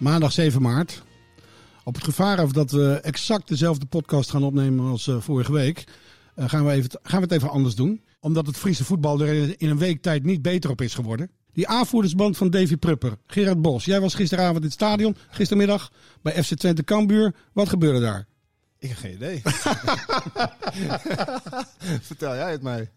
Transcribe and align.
Maandag 0.00 0.32
7 0.32 0.62
maart. 0.62 1.02
Op 1.84 1.94
het 1.94 2.04
gevaar 2.04 2.38
af 2.40 2.52
dat 2.52 2.70
we 2.70 2.92
exact 3.02 3.48
dezelfde 3.48 3.86
podcast 3.86 4.30
gaan 4.30 4.42
opnemen 4.42 4.90
als 4.90 5.06
uh, 5.06 5.20
vorige 5.20 5.52
week, 5.52 5.84
uh, 6.36 6.48
gaan, 6.48 6.64
we 6.66 6.72
even, 6.72 6.90
gaan 7.02 7.18
we 7.20 7.24
het 7.24 7.32
even 7.34 7.50
anders 7.50 7.74
doen. 7.74 8.02
Omdat 8.20 8.46
het 8.46 8.56
Friese 8.56 8.84
voetbal 8.84 9.20
er 9.20 9.60
in 9.60 9.68
een 9.70 9.78
week 9.78 10.02
tijd 10.02 10.24
niet 10.24 10.42
beter 10.42 10.70
op 10.70 10.80
is 10.80 10.94
geworden. 10.94 11.30
Die 11.52 11.68
aanvoerdersband 11.68 12.36
van 12.36 12.50
Davy 12.50 12.76
Prupper. 12.76 13.16
Gerard 13.26 13.62
Bos, 13.62 13.84
jij 13.84 14.00
was 14.00 14.14
gisteravond 14.14 14.56
in 14.56 14.62
het 14.64 14.72
stadion, 14.72 15.16
gistermiddag, 15.30 15.90
bij 16.22 16.44
FC 16.44 16.54
Twente 16.54 16.84
Cambuur. 16.84 17.34
Wat 17.52 17.68
gebeurde 17.68 18.00
daar? 18.00 18.26
Ik 18.78 18.88
heb 18.88 18.98
geen 18.98 19.14
idee. 19.14 19.42
Vertel 22.10 22.34
jij 22.34 22.50
het 22.52 22.62
mij. 22.62 22.90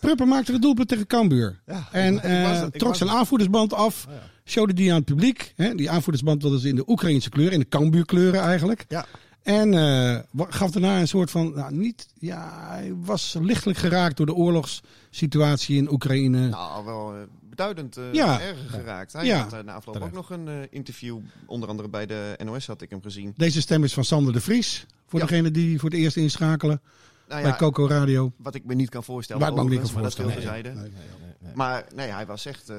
Prupper 0.00 0.28
maakte 0.28 0.52
het 0.52 0.62
doelpunt 0.62 0.88
tegen 0.88 1.06
Cambuur. 1.06 1.60
Ja, 1.66 1.88
en 1.92 2.14
ik 2.14 2.22
was- 2.22 2.58
ik 2.66 2.74
eh, 2.74 2.80
trok 2.80 2.96
zijn 2.96 3.10
aanvoerdersband 3.10 3.72
af. 3.72 4.06
Oh 4.06 4.12
ja. 4.12 4.32
Showde 4.44 4.72
die 4.74 4.90
aan 4.90 4.96
het 4.96 5.04
publiek. 5.04 5.52
Hè? 5.56 5.74
Die 5.74 5.90
aanvoerdersband 5.90 6.42
was 6.42 6.52
dus 6.52 6.64
in 6.64 6.76
de 6.76 6.88
Oekraïnse 6.88 7.30
kleur, 7.30 7.52
in 7.52 7.58
de 7.58 7.68
Cambuur-kleuren 7.68 8.40
eigenlijk. 8.40 8.84
Ja. 8.88 9.06
En 9.42 9.74
eh, 9.74 10.18
gaf 10.48 10.70
daarna 10.70 11.00
een 11.00 11.08
soort 11.08 11.30
van, 11.30 11.52
nou 11.54 11.74
niet, 11.74 12.06
ja, 12.18 12.68
hij 12.68 12.92
was 12.96 13.36
lichtelijk 13.40 13.78
geraakt 13.78 14.16
door 14.16 14.26
de 14.26 14.34
oorlogssituatie 14.34 15.76
in 15.76 15.92
Oekraïne. 15.92 16.48
Nou, 16.48 16.84
wel 16.84 17.14
eh, 17.14 17.20
beduidend 17.48 17.96
eh 17.96 18.12
Ja. 18.12 18.40
erger 18.40 18.68
geraakt. 18.68 19.12
Hij 19.12 19.26
Ja. 19.26 19.48
had 19.48 19.64
na 19.64 19.72
afloop 19.74 20.02
ook 20.02 20.12
nog 20.12 20.30
een 20.30 20.48
eh, 20.48 20.54
interview, 20.70 21.18
onder 21.46 21.68
andere 21.68 21.88
bij 21.88 22.06
de 22.06 22.38
NOS 22.44 22.66
had 22.66 22.82
ik 22.82 22.90
hem 22.90 23.02
gezien. 23.02 23.32
Deze 23.36 23.60
stem 23.60 23.84
is 23.84 23.94
van 23.94 24.04
Sander 24.04 24.32
de 24.32 24.40
Vries. 24.40 24.86
Voor 25.06 25.20
Ja. 25.20 25.26
degene 25.26 25.50
die 25.50 25.78
voor 25.80 25.90
het 25.90 25.98
eerst 25.98 26.16
inschakelen 26.16 26.80
Nou 27.28 27.42
bij 27.42 27.56
Coco 27.56 27.86
Radio. 27.86 28.32
wat 28.36 28.54
ik 28.54 28.64
me 28.64 28.74
niet 28.74 28.88
kan 28.88 29.04
voorstellen, 29.04 29.42
Waar 29.42 29.50
ik 29.50 29.56
me 29.56 29.62
ook 29.62 29.68
niet 29.70 29.80
kan 29.80 29.92
maar 29.92 30.02
dat 30.02 30.14
voorstellen. 30.14 30.62
Nee. 30.62 31.54
Maar 31.54 31.84
nee, 31.94 32.08
hij 32.10 32.26
was 32.26 32.46
echt, 32.46 32.68
eh, 32.68 32.76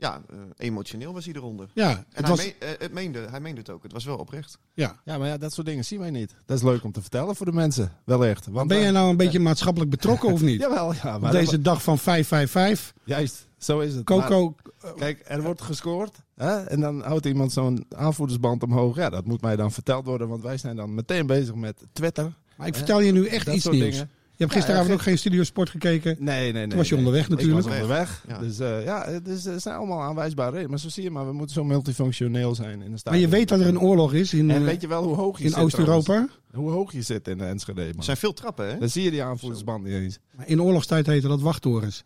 ja, 0.00 0.22
eh, 0.30 0.36
emotioneel 0.56 1.12
was 1.12 1.24
hij 1.24 1.34
eronder. 1.34 1.68
Ja, 1.74 1.90
En 1.90 1.96
het 2.12 2.26
hij, 2.26 2.28
was, 2.36 2.44
eh, 2.58 2.68
het 2.78 2.92
meende, 2.92 3.26
hij 3.30 3.40
meende 3.40 3.60
het 3.60 3.70
ook. 3.70 3.82
Het 3.82 3.92
was 3.92 4.04
wel 4.04 4.16
oprecht. 4.16 4.58
ja. 4.74 5.00
Ja, 5.04 5.18
maar 5.18 5.28
ja, 5.28 5.36
dat 5.36 5.52
soort 5.52 5.66
dingen 5.66 5.84
zien 5.84 6.00
wij 6.00 6.10
niet. 6.10 6.34
Dat 6.46 6.56
is 6.56 6.62
leuk 6.62 6.84
om 6.84 6.92
te 6.92 7.00
vertellen 7.00 7.36
voor 7.36 7.46
de 7.46 7.52
mensen. 7.52 7.92
Wellicht. 8.04 8.46
Want 8.46 8.68
Ben 8.68 8.76
jij 8.76 8.86
wij- 8.86 8.94
nou 8.96 9.10
een 9.10 9.16
beetje 9.16 9.40
maatschappelijk 9.40 9.90
betrokken 9.90 10.32
of 10.32 10.40
niet? 10.42 10.60
Jawel, 10.64 10.94
ja. 11.02 11.14
Op 11.14 11.20
Maar 11.20 11.32
deze 11.32 11.60
dag 11.60 11.82
van 11.82 11.98
555. 11.98 12.92
Juist, 13.04 13.46
zo 13.58 13.80
is 13.80 13.94
het. 13.94 14.08
Maar- 14.08 14.18
Coco, 14.28 14.54
Kijk, 14.96 15.22
er 15.24 15.42
wordt 15.42 15.62
gescoord. 15.62 16.16
Hè? 16.36 16.62
En 16.64 16.80
dan 16.80 17.02
houdt 17.02 17.26
iemand 17.26 17.52
zo'n 17.52 17.84
aanvoerdersband 17.96 18.62
omhoog. 18.62 18.96
Ja, 18.96 19.10
dat 19.10 19.24
moet 19.26 19.40
mij 19.40 19.56
dan 19.56 19.72
verteld 19.72 20.04
worden. 20.06 20.28
Want 20.28 20.42
wij 20.42 20.58
zijn 20.58 20.76
dan 20.76 20.94
meteen 20.94 21.26
bezig 21.26 21.54
met 21.54 21.84
Twitter. 21.92 22.32
maar 22.56 22.66
ik 22.66 22.74
vertel 22.74 23.00
je 23.00 23.12
nu 23.12 23.26
echt 23.26 23.46
Dat 23.46 23.54
iets 23.54 23.64
nieuws. 23.68 23.90
dingen. 23.90 24.10
Je 24.40 24.46
hebt 24.46 24.58
gisteravond 24.58 24.88
Ja, 24.88 24.94
ook 24.94 25.02
geen 25.02 25.18
Studio 25.18 25.42
Sport 25.42 25.70
gekeken. 25.70 26.16
Nee, 26.18 26.40
nee, 26.40 26.52
nee. 26.52 26.66
Toen 26.66 26.76
was 26.76 26.88
je 26.88 26.94
nee. 26.94 27.04
onderweg 27.04 27.28
natuurlijk. 27.28 27.58
Ik 27.58 27.64
was 27.64 27.74
onderweg. 27.74 28.24
Ja. 28.28 28.38
Dus 28.38 28.58
eh, 28.58 28.84
ja, 28.84 29.04
het, 29.08 29.28
is, 29.28 29.44
het 29.44 29.62
zijn 29.62 29.76
allemaal 29.76 30.00
aanwijsbare 30.00 30.50
redenen. 30.50 30.70
Maar 30.70 30.78
zo 30.78 30.88
zie 30.88 31.02
je 31.02 31.10
maar, 31.10 31.26
we 31.26 31.32
moeten 31.32 31.54
zo 31.54 31.64
multifunctioneel 31.64 32.54
zijn 32.54 32.82
in 32.82 32.90
de 32.90 32.98
stad. 32.98 33.12
Maar 33.12 33.22
je 33.22 33.28
weet 33.28 33.48
dat 33.48 33.60
er 33.60 33.66
een 33.66 33.80
oorlog 33.80 34.12
is 34.12 34.34
in, 34.34 34.50
En 34.50 34.56
eh, 34.56 34.64
weet 34.64 34.80
je 34.80 34.88
wel 34.88 35.04
hoe 35.04 35.16
hoog 35.16 35.38
je 35.38 35.44
in 35.44 35.54
Oost-Europa. 35.54 36.28
Hoe 36.52 36.70
hoog 36.70 36.92
je 36.92 37.02
zit 37.02 37.28
in 37.28 37.38
de 37.38 37.44
Enschede, 37.44 37.80
man. 37.80 37.96
Er 37.96 38.04
zijn 38.04 38.16
veel 38.16 38.32
trappen, 38.32 38.68
hè? 38.68 38.78
Dan 38.78 38.88
zie 38.88 39.02
je 39.02 39.10
die 39.10 39.22
aanvoerdersband 39.22 39.84
niet 39.84 39.94
eens. 39.94 40.18
Maar 40.36 40.48
In 40.48 40.62
oorlogstijd 40.62 41.06
heette 41.06 41.28
dat 41.28 41.40
wachttorens. 41.40 42.02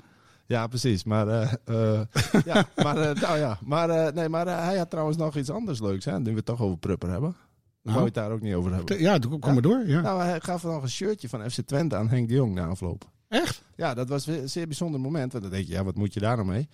Ja, 0.47 0.67
precies. 0.67 1.05
Maar, 1.05 1.29
eh, 1.29 1.53
eh, 1.65 2.01
ja, 2.45 2.69
maar, 2.85 2.95
nou 3.21 3.39
ja. 3.39 3.59
maar, 3.65 3.91
eh, 3.91 4.13
nee, 4.13 4.29
maar 4.29 4.47
hij 4.47 4.79
had 4.79 4.91
trouwens 4.91 5.17
nog 5.17 5.37
iets 5.37 5.51
anders 5.51 5.81
leuks. 5.81 6.05
Hè? 6.05 6.19
Nu 6.19 6.31
we 6.31 6.37
het 6.37 6.45
toch 6.45 6.61
over 6.61 6.79
Prupper 6.79 7.11
hebben. 7.11 7.37
Nou. 7.85 7.97
Wou 7.97 7.99
je 7.99 8.05
het 8.05 8.15
daar 8.15 8.31
ook 8.31 8.41
niet 8.41 8.55
over 8.55 8.75
hebben? 8.75 9.01
Ja, 9.01 9.19
kom 9.19 9.39
Ja. 9.41 9.53
maar 9.53 9.63
door. 9.63 9.83
Ja. 9.87 10.01
Nou, 10.01 10.23
hij 10.23 10.41
gaf 10.41 10.63
nog 10.63 10.83
een 10.83 10.89
shirtje 10.89 11.29
van 11.29 11.51
FC 11.51 11.61
Twente 11.61 11.97
aan 11.97 12.09
Henk 12.09 12.29
de 12.29 12.35
Jong 12.35 12.55
na 12.55 12.67
afloop. 12.67 13.13
Echt? 13.29 13.63
Ja, 13.77 13.95
dat 13.95 14.09
was 14.09 14.27
een 14.27 14.49
zeer 14.49 14.67
bijzonder 14.67 15.01
moment. 15.01 15.33
Want 15.33 15.45
dan 15.45 15.53
denk 15.53 15.67
je, 15.67 15.73
ja, 15.73 15.85
wat 15.85 15.95
moet 15.95 16.15
je 16.15 16.21
daar 16.21 16.37
nou 16.37 16.49
mee? 16.49 16.69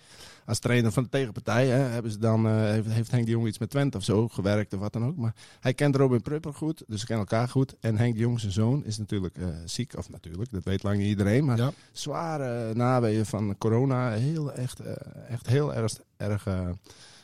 Als 0.45 0.59
trainer 0.59 0.91
van 0.91 1.03
de 1.03 1.09
tegenpartij 1.09 1.67
hè, 1.67 1.77
hebben 1.77 2.11
ze 2.11 2.17
dan, 2.17 2.45
eh, 2.47 2.53
heeft, 2.55 2.87
heeft 2.91 3.11
Henk 3.11 3.25
de 3.25 3.31
Jong 3.31 3.47
iets 3.47 3.57
met 3.59 3.69
Twente 3.69 3.97
of 3.97 4.03
zo 4.03 4.27
gewerkt 4.27 4.73
of 4.73 4.79
wat 4.79 4.93
dan 4.93 5.05
ook. 5.05 5.15
Maar 5.17 5.35
hij 5.59 5.73
kent 5.73 5.95
Robin 5.95 6.21
Prupper 6.21 6.53
goed, 6.53 6.83
dus 6.87 6.99
ze 6.99 7.05
kennen 7.05 7.25
elkaar 7.27 7.47
goed. 7.49 7.75
En 7.79 7.97
Henk 7.97 8.13
de 8.13 8.19
Jong, 8.19 8.39
zijn 8.39 8.51
zoon, 8.51 8.85
is 8.85 8.97
natuurlijk 8.97 9.37
eh, 9.37 9.47
ziek. 9.65 9.93
Of 9.97 10.09
natuurlijk, 10.09 10.51
dat 10.51 10.63
weet 10.63 10.83
lang 10.83 10.97
niet 10.97 11.07
iedereen. 11.07 11.45
Maar 11.45 11.57
Ja. 11.57 11.71
zware 11.91 12.73
naweeën 12.73 13.25
van 13.25 13.55
corona. 13.57 14.11
Heel, 14.11 14.51
echt, 14.53 14.79
eh, 14.79 14.93
echt 15.29 15.47
heel 15.47 15.73
erg, 15.75 15.93
erg 16.17 16.47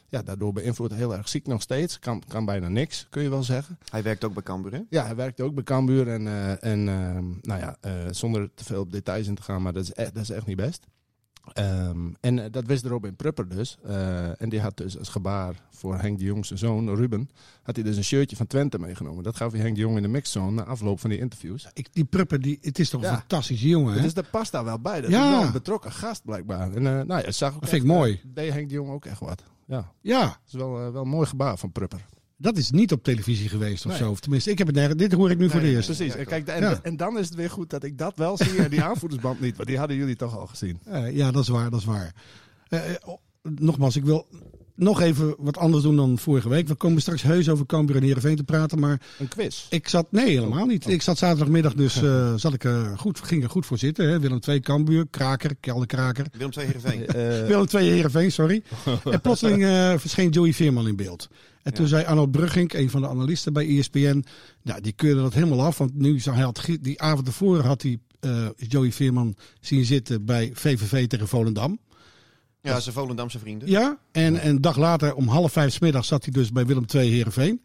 ja, 0.09 0.21
daardoor 0.21 0.53
beïnvloed. 0.53 0.93
Heel 0.93 1.15
erg 1.15 1.29
ziek 1.29 1.47
nog 1.47 1.61
steeds. 1.61 1.99
Kan, 1.99 2.23
kan 2.27 2.45
bijna 2.45 2.67
niks, 2.67 3.07
kun 3.09 3.23
je 3.23 3.29
wel 3.29 3.43
zeggen. 3.43 3.77
Hij 3.89 4.03
werkt 4.03 4.23
ook 4.23 4.33
bij 4.33 4.43
Cambuur, 4.43 4.73
hè? 4.73 4.81
Ja, 4.89 5.05
hij 5.05 5.15
werkte 5.15 5.43
ook 5.43 5.53
bij 5.53 5.63
Cambuur. 5.63 6.07
En, 6.07 6.27
eh, 6.27 6.63
en 6.63 6.87
ehm, 6.87 7.25
nou 7.41 7.59
ja, 7.59 7.77
eh, 7.81 7.93
zonder 8.11 8.49
te 8.53 8.63
veel 8.63 8.81
op 8.81 8.91
details 8.91 9.27
in 9.27 9.35
te 9.35 9.41
gaan, 9.41 9.61
maar 9.61 9.73
dat 9.73 9.83
is 9.83 9.93
echt, 9.93 10.13
dat 10.13 10.23
is 10.23 10.29
echt 10.29 10.45
niet 10.45 10.57
best. 10.57 10.87
Ehm, 11.53 12.09
en 12.21 12.39
eh, 12.39 12.51
dat 12.51 12.65
wist 12.65 12.85
Robin 12.85 13.15
Prupper 13.15 13.49
dus. 13.49 13.77
Eh, 13.85 14.41
en 14.41 14.49
die 14.49 14.61
had 14.61 14.77
dus 14.77 14.97
als 14.99 15.09
gebaar 15.09 15.55
voor 15.69 15.95
Henk 15.99 16.17
de 16.19 16.23
Jong 16.25 16.45
zijn 16.45 16.59
zoon, 16.59 16.95
Ruben, 16.95 17.29
had 17.63 17.75
hij 17.75 17.83
dus 17.85 17.97
een 17.97 18.03
shirtje 18.03 18.35
van 18.35 18.47
Twente 18.47 18.79
meegenomen. 18.79 19.23
Dat 19.23 19.35
gaf 19.35 19.51
hij 19.51 19.61
Henk 19.61 19.75
de 19.75 19.81
Jong 19.81 19.95
in 19.95 20.01
de 20.01 20.07
mixzone 20.07 20.51
na 20.51 20.63
afloop 20.63 20.99
van 20.99 21.09
die 21.09 21.19
interviews. 21.19 21.67
Ik, 21.73 21.87
die 21.93 22.05
Prupper, 22.05 22.41
die, 22.41 22.57
het 22.61 22.79
is 22.79 22.89
toch 22.89 23.01
een 23.03 23.07
fantastische 23.07 23.67
jongen, 23.67 23.93
hè? 23.93 24.01
Dus 24.01 24.13
dat 24.13 24.29
past 24.29 24.51
daar 24.51 24.63
wel 24.63 24.79
bij. 24.79 25.01
Dat 25.01 25.09
Ja. 25.11 25.23
is 25.29 25.35
wel 25.35 25.45
een 25.45 25.51
betrokken 25.51 25.91
gast 25.91 26.23
blijkbaar. 26.25 26.73
En 26.73 26.83
uh, 26.83 27.01
nou 27.01 27.21
ja, 27.25 27.31
zag 27.31 27.53
ook 27.55 27.59
Dat 27.61 27.69
vind 27.69 27.81
ik 27.81 27.87
mooi. 27.87 28.13
eh, 28.13 28.19
deed 28.33 28.53
Henk 28.53 28.67
de 28.69 28.73
Jong 28.75 28.89
ook 28.91 29.05
echt 29.05 29.19
wat. 29.19 29.43
Ja, 29.65 29.91
Ja, 30.01 30.21
dat 30.21 30.37
is 30.47 30.53
wel, 30.53 30.85
eh, 30.85 30.91
wel 30.91 31.01
een 31.01 31.07
mooi 31.09 31.27
gebaar 31.27 31.57
van 31.57 31.71
Prupper. 31.71 32.05
Dat 32.37 32.57
is 32.57 32.71
niet 32.71 32.91
op 32.91 33.03
televisie 33.03 33.49
geweest 33.49 33.85
of 33.85 33.91
Nee. 33.91 33.99
zo. 33.99 34.09
Of 34.09 34.19
tenminste, 34.19 34.51
ik 34.51 34.57
heb 34.57 34.67
het 34.67 34.75
nergens. 34.75 34.97
Dit 34.97 35.11
hoor 35.11 35.31
ik 35.31 35.37
nu 35.37 35.49
voor 35.49 35.59
de 35.59 35.65
nee, 35.65 35.75
eerst. 35.75 35.85
Precies. 35.95 36.13
Ja, 36.13 36.19
en, 36.19 36.25
kijk, 36.25 36.47
en, 36.47 36.61
Ja. 36.61 36.79
en 36.83 36.97
dan 36.97 37.17
is 37.17 37.25
het 37.25 37.35
weer 37.35 37.49
goed 37.49 37.69
dat 37.69 37.83
ik 37.83 37.97
dat 37.97 38.17
wel 38.17 38.37
zie 38.37 38.57
en 38.63 38.69
die 38.69 38.83
aanvoerdersband 38.89 39.39
niet. 39.39 39.55
Want 39.55 39.67
die 39.67 39.77
hadden 39.77 39.97
jullie 39.97 40.15
toch 40.15 40.37
al 40.37 40.47
gezien. 40.47 40.79
Eh, 40.85 41.15
ja, 41.15 41.31
dat 41.31 41.41
is 41.43 41.49
waar, 41.49 41.69
dat 41.69 41.79
is 41.79 41.85
waar. 41.85 42.13
Eh, 42.67 42.89
eh, 42.91 42.95
nogmaals, 43.41 43.95
ik 43.95 44.05
wil 44.05 44.27
nog 44.77 45.01
even 45.01 45.35
wat 45.37 45.57
anders 45.57 45.83
doen 45.83 45.95
dan 45.95 46.17
vorige 46.17 46.49
week. 46.49 46.67
We 46.67 46.75
komen 46.75 47.01
straks 47.01 47.21
heus 47.21 47.49
over 47.49 47.65
Cambuur 47.65 47.95
en 47.95 48.03
Heerenveen 48.03 48.35
te 48.35 48.43
praten, 48.43 48.79
maar 48.79 49.01
Een 49.19 49.27
quiz. 49.27 49.65
ik 49.69 49.87
zat, 49.87 50.11
nee 50.11 50.29
helemaal 50.29 50.65
niet. 50.65 50.87
Ik 50.87 51.01
zat 51.01 51.17
zaterdagmiddag 51.17 51.73
dus, 51.73 52.01
eh, 52.03 52.33
zat 52.35 52.53
ik, 52.53 52.63
eh, 52.63 52.97
goed, 52.97 53.19
ging 53.23 53.43
er 53.43 53.49
goed 53.49 53.65
voor 53.65 53.77
zitten. 53.77 54.09
Hè. 54.09 54.19
Willem 54.19 54.39
II, 54.47 54.59
Cambuur, 54.59 55.07
Kraker, 55.09 55.55
Kelderkraker. 55.59 56.25
Willem 56.31 56.51
II 56.57 56.65
Heerenveen. 56.65 57.05
Eh, 57.17 57.47
Willem 57.47 57.65
II, 57.75 57.89
Heerenveen, 57.89 58.31
sorry. 58.31 58.63
en 59.11 59.21
plotseling 59.21 59.63
eh, 59.63 59.93
verscheen 59.97 60.29
Joey 60.29 60.53
Veerman 60.53 60.87
in 60.87 60.95
beeld. 60.95 61.27
En 61.63 61.73
toen 61.73 61.83
Ja. 61.83 61.89
zei 61.89 62.05
Arnold 62.05 62.31
Brugging, 62.31 62.73
een 62.73 62.89
van 62.89 63.01
de 63.01 63.07
analisten 63.07 63.53
bij 63.53 63.67
ESPN, 63.77 64.23
nou, 64.63 64.81
die 64.81 64.93
keurde 64.93 65.21
dat 65.21 65.33
helemaal 65.33 65.61
af. 65.61 65.77
Want 65.77 65.95
nu 65.95 66.19
zou 66.19 66.35
hij 66.35 66.45
had, 66.45 66.65
die 66.81 67.01
avond 67.01 67.27
ervoor 67.27 67.59
had 67.61 67.81
hij 67.81 67.99
eh, 68.19 68.45
Joey 68.57 68.91
Veerman 68.91 69.35
zien 69.61 69.85
zitten 69.85 70.25
bij 70.25 70.51
VVV 70.53 71.07
tegen 71.07 71.27
Volendam. 71.27 71.79
Ja, 72.67 72.79
zijn 72.79 72.95
Volendamse 72.95 73.39
vrienden. 73.39 73.69
Ja, 73.69 73.97
en 74.11 74.39
en 74.39 74.49
een 74.49 74.61
dag 74.61 74.77
later 74.77 75.15
om 75.15 75.27
half 75.27 75.51
vijf 75.51 75.73
's 75.73 75.79
middags 75.79 76.07
zat 76.07 76.23
hij 76.23 76.33
dus 76.33 76.51
bij 76.51 76.65
Willem 76.65 76.85
II 76.93 77.09
Heerenveen. 77.11 77.61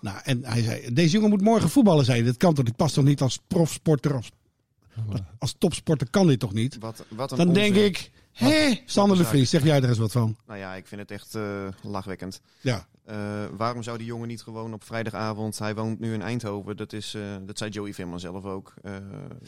Nou, 0.00 0.18
en 0.24 0.44
hij 0.44 0.62
zei, 0.62 0.94
deze 0.94 1.12
jongen 1.14 1.30
moet 1.30 1.40
morgen 1.40 1.68
voetballen, 1.70 2.04
zei 2.04 2.16
hij. 2.18 2.26
Dat 2.26 2.36
kan 2.36 2.54
toch 2.54 2.64
niet, 2.64 2.76
past 2.76 2.94
toch 2.94 3.04
niet 3.04 3.20
als 3.20 3.40
profsporter, 3.46 4.14
als, 4.14 4.30
als 5.38 5.54
topsporter 5.58 6.10
kan 6.10 6.26
dit 6.26 6.40
toch 6.40 6.52
niet? 6.52 6.76
Wat, 6.80 7.04
wat 7.08 7.30
een 7.30 7.36
Dan 7.36 7.48
onzin. 7.48 7.72
denk 7.72 7.86
ik, 7.86 8.10
Hé, 8.32 8.80
Sander 8.84 9.16
de 9.16 9.24
Vries, 9.24 9.50
zeg 9.50 9.62
jij 9.64 9.82
er 9.82 9.88
eens 9.88 9.98
wat 9.98 10.12
van? 10.12 10.36
Nou 10.46 10.58
ja, 10.58 10.74
ik 10.74 10.86
vind 10.86 11.00
het 11.00 11.10
echt 11.10 11.34
eh, 11.34 11.42
lachwekkend. 11.82 12.40
Ja. 12.60 12.86
Eh, 13.06 13.16
waarom 13.56 13.82
zou 13.82 13.98
die 13.98 14.06
jongen 14.06 14.28
niet 14.28 14.42
gewoon 14.42 14.72
op 14.72 14.84
vrijdagavond, 14.84 15.58
hij 15.58 15.74
woont 15.74 16.00
nu 16.00 16.12
in 16.14 16.22
Eindhoven, 16.22 16.76
dat, 16.76 16.92
is, 16.92 17.14
eh, 17.14 17.22
dat 17.46 17.58
zei 17.58 17.70
Joey 17.70 17.94
Veerman 17.94 18.20
zelf 18.20 18.44
ook. 18.44 18.74
Eh 18.82 18.92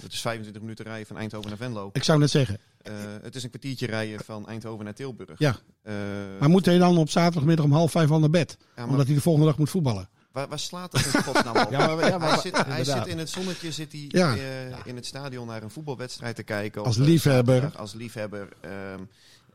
dat 0.02 0.12
is 0.12 0.20
25 0.20 0.62
minuten 0.62 0.84
rijden 0.84 1.06
van 1.06 1.16
Eindhoven 1.16 1.48
naar 1.48 1.58
Venlo. 1.58 1.90
Ik 1.92 2.04
zou 2.04 2.18
net 2.18 2.30
zeggen. 2.30 2.58
Eh, 2.82 2.92
het 3.22 3.34
is 3.34 3.42
een 3.42 3.48
kwartiertje 3.50 3.86
rijden 3.86 4.24
van 4.24 4.48
Eindhoven 4.48 4.84
naar 4.84 4.94
Tilburg. 4.94 5.38
Ja. 5.38 5.56
Eh, 5.82 5.94
Maar 6.40 6.48
moet 6.48 6.64
hij 6.66 6.78
dan 6.78 6.98
op 6.98 7.10
zaterdagmiddag 7.10 7.64
om 7.64 7.72
half 7.72 7.90
vijf 7.90 8.10
al 8.10 8.18
naar 8.20 8.30
bed? 8.30 8.56
ja, 8.76 8.86
Omdat 8.86 9.06
hij 9.06 9.14
de 9.14 9.20
volgende 9.20 9.48
dag 9.48 9.58
moet 9.58 9.70
voetballen? 9.70 10.08
waar, 10.32 10.48
waar 10.48 10.58
slaat 10.58 10.92
dat 10.92 11.04
in 11.14 11.22
godsnaam 11.22 11.56
op? 11.56 11.70
Ja, 11.78 11.86
maar- 11.94 12.08
ja, 12.08 12.18
maar- 12.18 12.28
hij, 12.30 12.38
zit, 12.40 12.56
hij 12.56 12.64
inderdaad. 12.78 13.04
zit 13.04 13.06
in 13.12 13.18
het 13.18 13.30
zonnetje 13.30 13.72
zit 13.72 13.92
hij, 13.92 14.04
Ja. 14.08 14.36
eh, 14.36 14.40
in 14.84 14.96
het 14.96 15.06
stadion 15.06 15.46
naar 15.46 15.62
een 15.62 15.70
voetbalwedstrijd 15.70 16.36
te 16.36 16.42
kijken. 16.42 16.84
Als 16.84 16.98
eh, 16.98 17.04
liefhebber. 17.04 17.54
zaterdag, 17.54 17.80
Als 17.80 17.94
liefhebber. 17.94 18.48
ehm, 18.60 19.00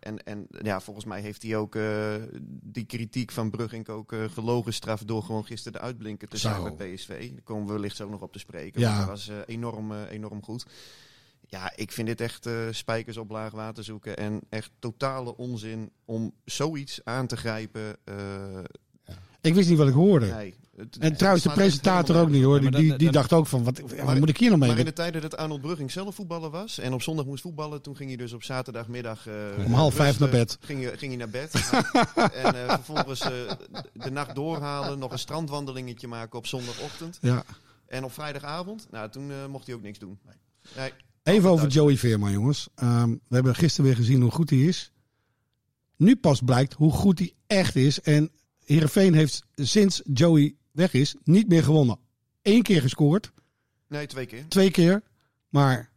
en, 0.03 0.23
en 0.23 0.47
ja, 0.61 0.79
volgens 0.81 1.05
mij 1.05 1.21
heeft 1.21 1.43
hij 1.43 1.55
ook 1.57 1.75
eh, 1.75 2.13
die 2.63 2.85
kritiek 2.85 3.31
van 3.31 3.49
Brugink 3.49 3.89
ook 3.89 4.11
eh 4.13 4.23
gelogen 4.29 4.73
straf 4.73 5.03
door 5.03 5.23
gewoon 5.23 5.45
gisteren 5.45 5.79
de 5.79 5.85
uitblinken 5.85 6.29
te 6.29 6.37
zijn 6.37 6.77
bij 6.77 6.93
PSV. 6.93 7.31
Daar 7.31 7.41
komen 7.43 7.67
we 7.67 7.73
wellicht 7.73 7.95
zo 7.95 8.09
nog 8.09 8.21
op 8.21 8.33
te 8.33 8.39
spreken. 8.39 8.81
Ja. 8.81 8.97
Dat 8.97 9.07
was 9.07 9.27
eh, 9.27 9.35
enorm, 9.45 9.93
enorm 9.93 10.43
goed. 10.43 10.65
Ja, 11.47 11.71
ik 11.75 11.91
vind 11.91 12.07
dit 12.07 12.21
echt 12.21 12.49
spijkers 12.71 13.17
op 13.17 13.29
laag 13.29 13.51
water 13.51 13.83
zoeken. 13.83 14.17
En 14.17 14.41
echt 14.49 14.71
totale 14.79 15.37
onzin 15.37 15.91
om 16.05 16.33
zoiets 16.45 17.01
aan 17.03 17.27
te 17.27 17.37
grijpen. 17.37 17.97
eh, 18.03 18.59
Ik 19.41 19.53
wist 19.53 19.69
niet 19.69 19.77
wat 19.77 19.87
ik 19.87 19.93
hoorde. 19.93 20.25
nee, 20.25 20.55
het- 20.75 20.97
En 20.97 21.17
trouwens, 21.17 21.43
de 21.43 21.49
presentator 21.51 22.15
ook 22.19 22.29
niet 22.29 22.43
hoor. 22.43 22.71
Die, 22.71 22.95
die, 22.95 23.11
dacht 23.11 23.33
ook 23.33 23.47
van, 23.47 23.63
wat, 23.63 23.81
moet 24.19 24.29
ik 24.29 24.37
hier 24.37 24.49
nog 24.49 24.59
mee? 24.59 24.69
Maar 24.69 24.79
in 24.79 24.85
de 24.85 24.93
tijden 24.93 25.21
dat 25.21 25.37
Arnold 25.37 25.61
Brugging 25.61 25.91
zelf 25.91 26.15
voetballer 26.15 26.49
was 26.49 26.79
en 26.79 26.93
op 26.93 27.01
zondag 27.01 27.25
moest 27.25 27.41
voetballen, 27.41 27.81
toen 27.81 27.95
ging 27.95 28.09
hij 28.09 28.17
dus 28.17 28.33
op 28.33 28.43
zaterdagmiddag 28.43 29.27
eh, 29.27 29.33
Om 29.65 29.73
half 29.73 29.93
vijf 29.93 30.19
naar 30.19 30.29
bed. 30.29 30.57
Ging, 30.61 30.83
hij- 30.83 30.97
ging 30.97 31.11
hij 31.11 31.15
naar 31.15 31.29
bed. 31.29 31.53
en 32.43 32.55
eh, 32.67 32.73
vervolgens 32.73 33.19
eh, 33.21 33.29
de, 33.93 34.11
nacht 34.11 34.35
doorhalen, 34.35 34.99
nog 34.99 35.11
een 35.11 35.19
strandwandelingetje 35.19 36.07
maken 36.07 36.37
op 36.37 36.47
zondagochtend. 36.47 37.17
Ja. 37.21 37.43
En 37.87 38.03
op 38.03 38.13
vrijdagavond, 38.13 38.87
nou 38.91 39.09
toen 39.09 39.31
mocht 39.49 39.65
hij 39.65 39.75
ook 39.75 39.81
niks 39.81 39.99
doen. 39.99 40.19
Nee, 40.75 40.91
Even 41.23 41.49
over. 41.49 41.67
Joey 41.67 41.97
Veerman, 41.97 42.31
jongens. 42.31 42.67
Ehm, 42.75 43.09
we 43.09 43.35
hebben 43.35 43.55
gisteren 43.55 43.85
weer 43.85 43.95
gezien 43.99 44.21
hoe 44.21 44.31
goed 44.31 44.49
hij 44.49 44.59
is. 44.59 44.91
Nu 45.97 46.15
pas 46.15 46.41
blijkt 46.41 46.73
hoe 46.73 46.91
goed 46.91 47.19
hij 47.19 47.33
echt 47.47 47.75
is. 47.75 48.01
En 48.01 48.31
Heerenveen 48.65 49.13
heeft 49.13 49.43
sinds 49.55 50.01
Joey 50.13 50.55
weg 50.73 50.93
is 50.93 51.15
niet 51.23 51.47
meer 51.47 51.63
gewonnen. 51.63 51.97
Eén 52.41 52.61
keer 52.61 52.81
gescoord, 52.81 53.31
nee, 53.87 54.07
twee 54.07 54.25
keer. 54.25 54.47
twee 54.47 54.71
keer. 54.71 55.01
Maar 55.49 55.91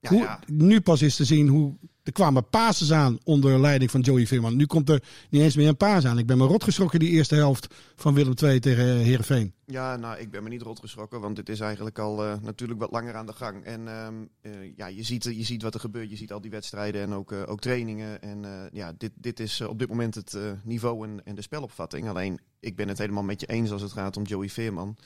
Ja, 0.00 0.08
hoe, 0.08 0.18
ja. 0.22 0.40
nu 0.46 0.80
pas 0.80 1.02
is 1.02 1.16
te 1.16 1.24
zien 1.24 1.48
hoe... 1.48 1.74
Er 2.04 2.12
kwamen 2.12 2.48
passes 2.48 2.92
aan 2.92 3.18
onder 3.24 3.60
leiding 3.60 3.90
van 3.90 4.00
Joey 4.00 4.26
Veerman. 4.26 4.56
Nu 4.56 4.66
komt 4.66 4.88
er 4.88 5.02
niet 5.30 5.42
eens 5.42 5.56
meer 5.56 5.68
een 5.68 5.76
paas 5.76 6.04
aan. 6.04 6.18
Ik 6.18 6.26
ben 6.26 6.38
me 6.38 6.46
rot 6.46 6.64
geschrokken 6.64 6.98
die 6.98 7.10
eerste 7.10 7.34
helft 7.34 7.74
van 7.96 8.14
Willem 8.14 8.34
II 8.42 8.60
tegen 8.60 8.84
Heerenveen. 8.84 9.54
Ja, 9.66 9.96
nou, 9.96 10.18
ik 10.18 10.30
ben 10.30 10.42
me 10.42 10.48
niet 10.48 10.62
rot 10.62 10.78
geschrokken, 10.80 11.20
want 11.20 11.36
dit 11.36 11.48
is 11.48 11.60
eigenlijk 11.60 11.98
al 11.98 12.24
eh, 12.24 12.34
natuurlijk 12.42 12.80
wat 12.80 12.90
langer 12.90 13.14
aan 13.14 13.26
de 13.26 13.32
gang. 13.32 13.64
En 13.64 13.88
ehm, 13.88 14.14
eh, 14.40 14.76
ja, 14.76 14.86
je 14.86 15.02
ziet, 15.02 15.24
je 15.24 15.44
ziet 15.44 15.62
wat 15.62 15.74
er 15.74 15.80
gebeurt, 15.80 16.10
je 16.10 16.16
ziet 16.16 16.32
al 16.32 16.40
die 16.40 16.50
wedstrijden 16.50 17.02
en 17.02 17.12
ook, 17.12 17.32
eh, 17.32 17.42
ook 17.46 17.60
trainingen. 17.60 18.22
En 18.22 18.44
eh, 18.44 18.70
ja, 18.72 18.92
dit, 18.98 19.12
dit 19.14 19.40
is 19.40 19.60
eh, 19.60 19.68
op 19.68 19.78
dit 19.78 19.88
moment 19.88 20.14
het 20.14 20.34
eh, 20.34 20.50
niveau 20.62 21.08
en, 21.08 21.24
en 21.24 21.34
de 21.34 21.42
spelopvatting. 21.42 22.08
Alleen, 22.08 22.40
ik 22.60 22.76
ben 22.76 22.88
het 22.88 22.98
helemaal 22.98 23.22
met 23.22 23.40
je 23.40 23.46
eens 23.46 23.70
als 23.70 23.82
het 23.82 23.92
gaat 23.92 24.16
om 24.16 24.22
Joey 24.24 24.48
Veerman. 24.48 24.96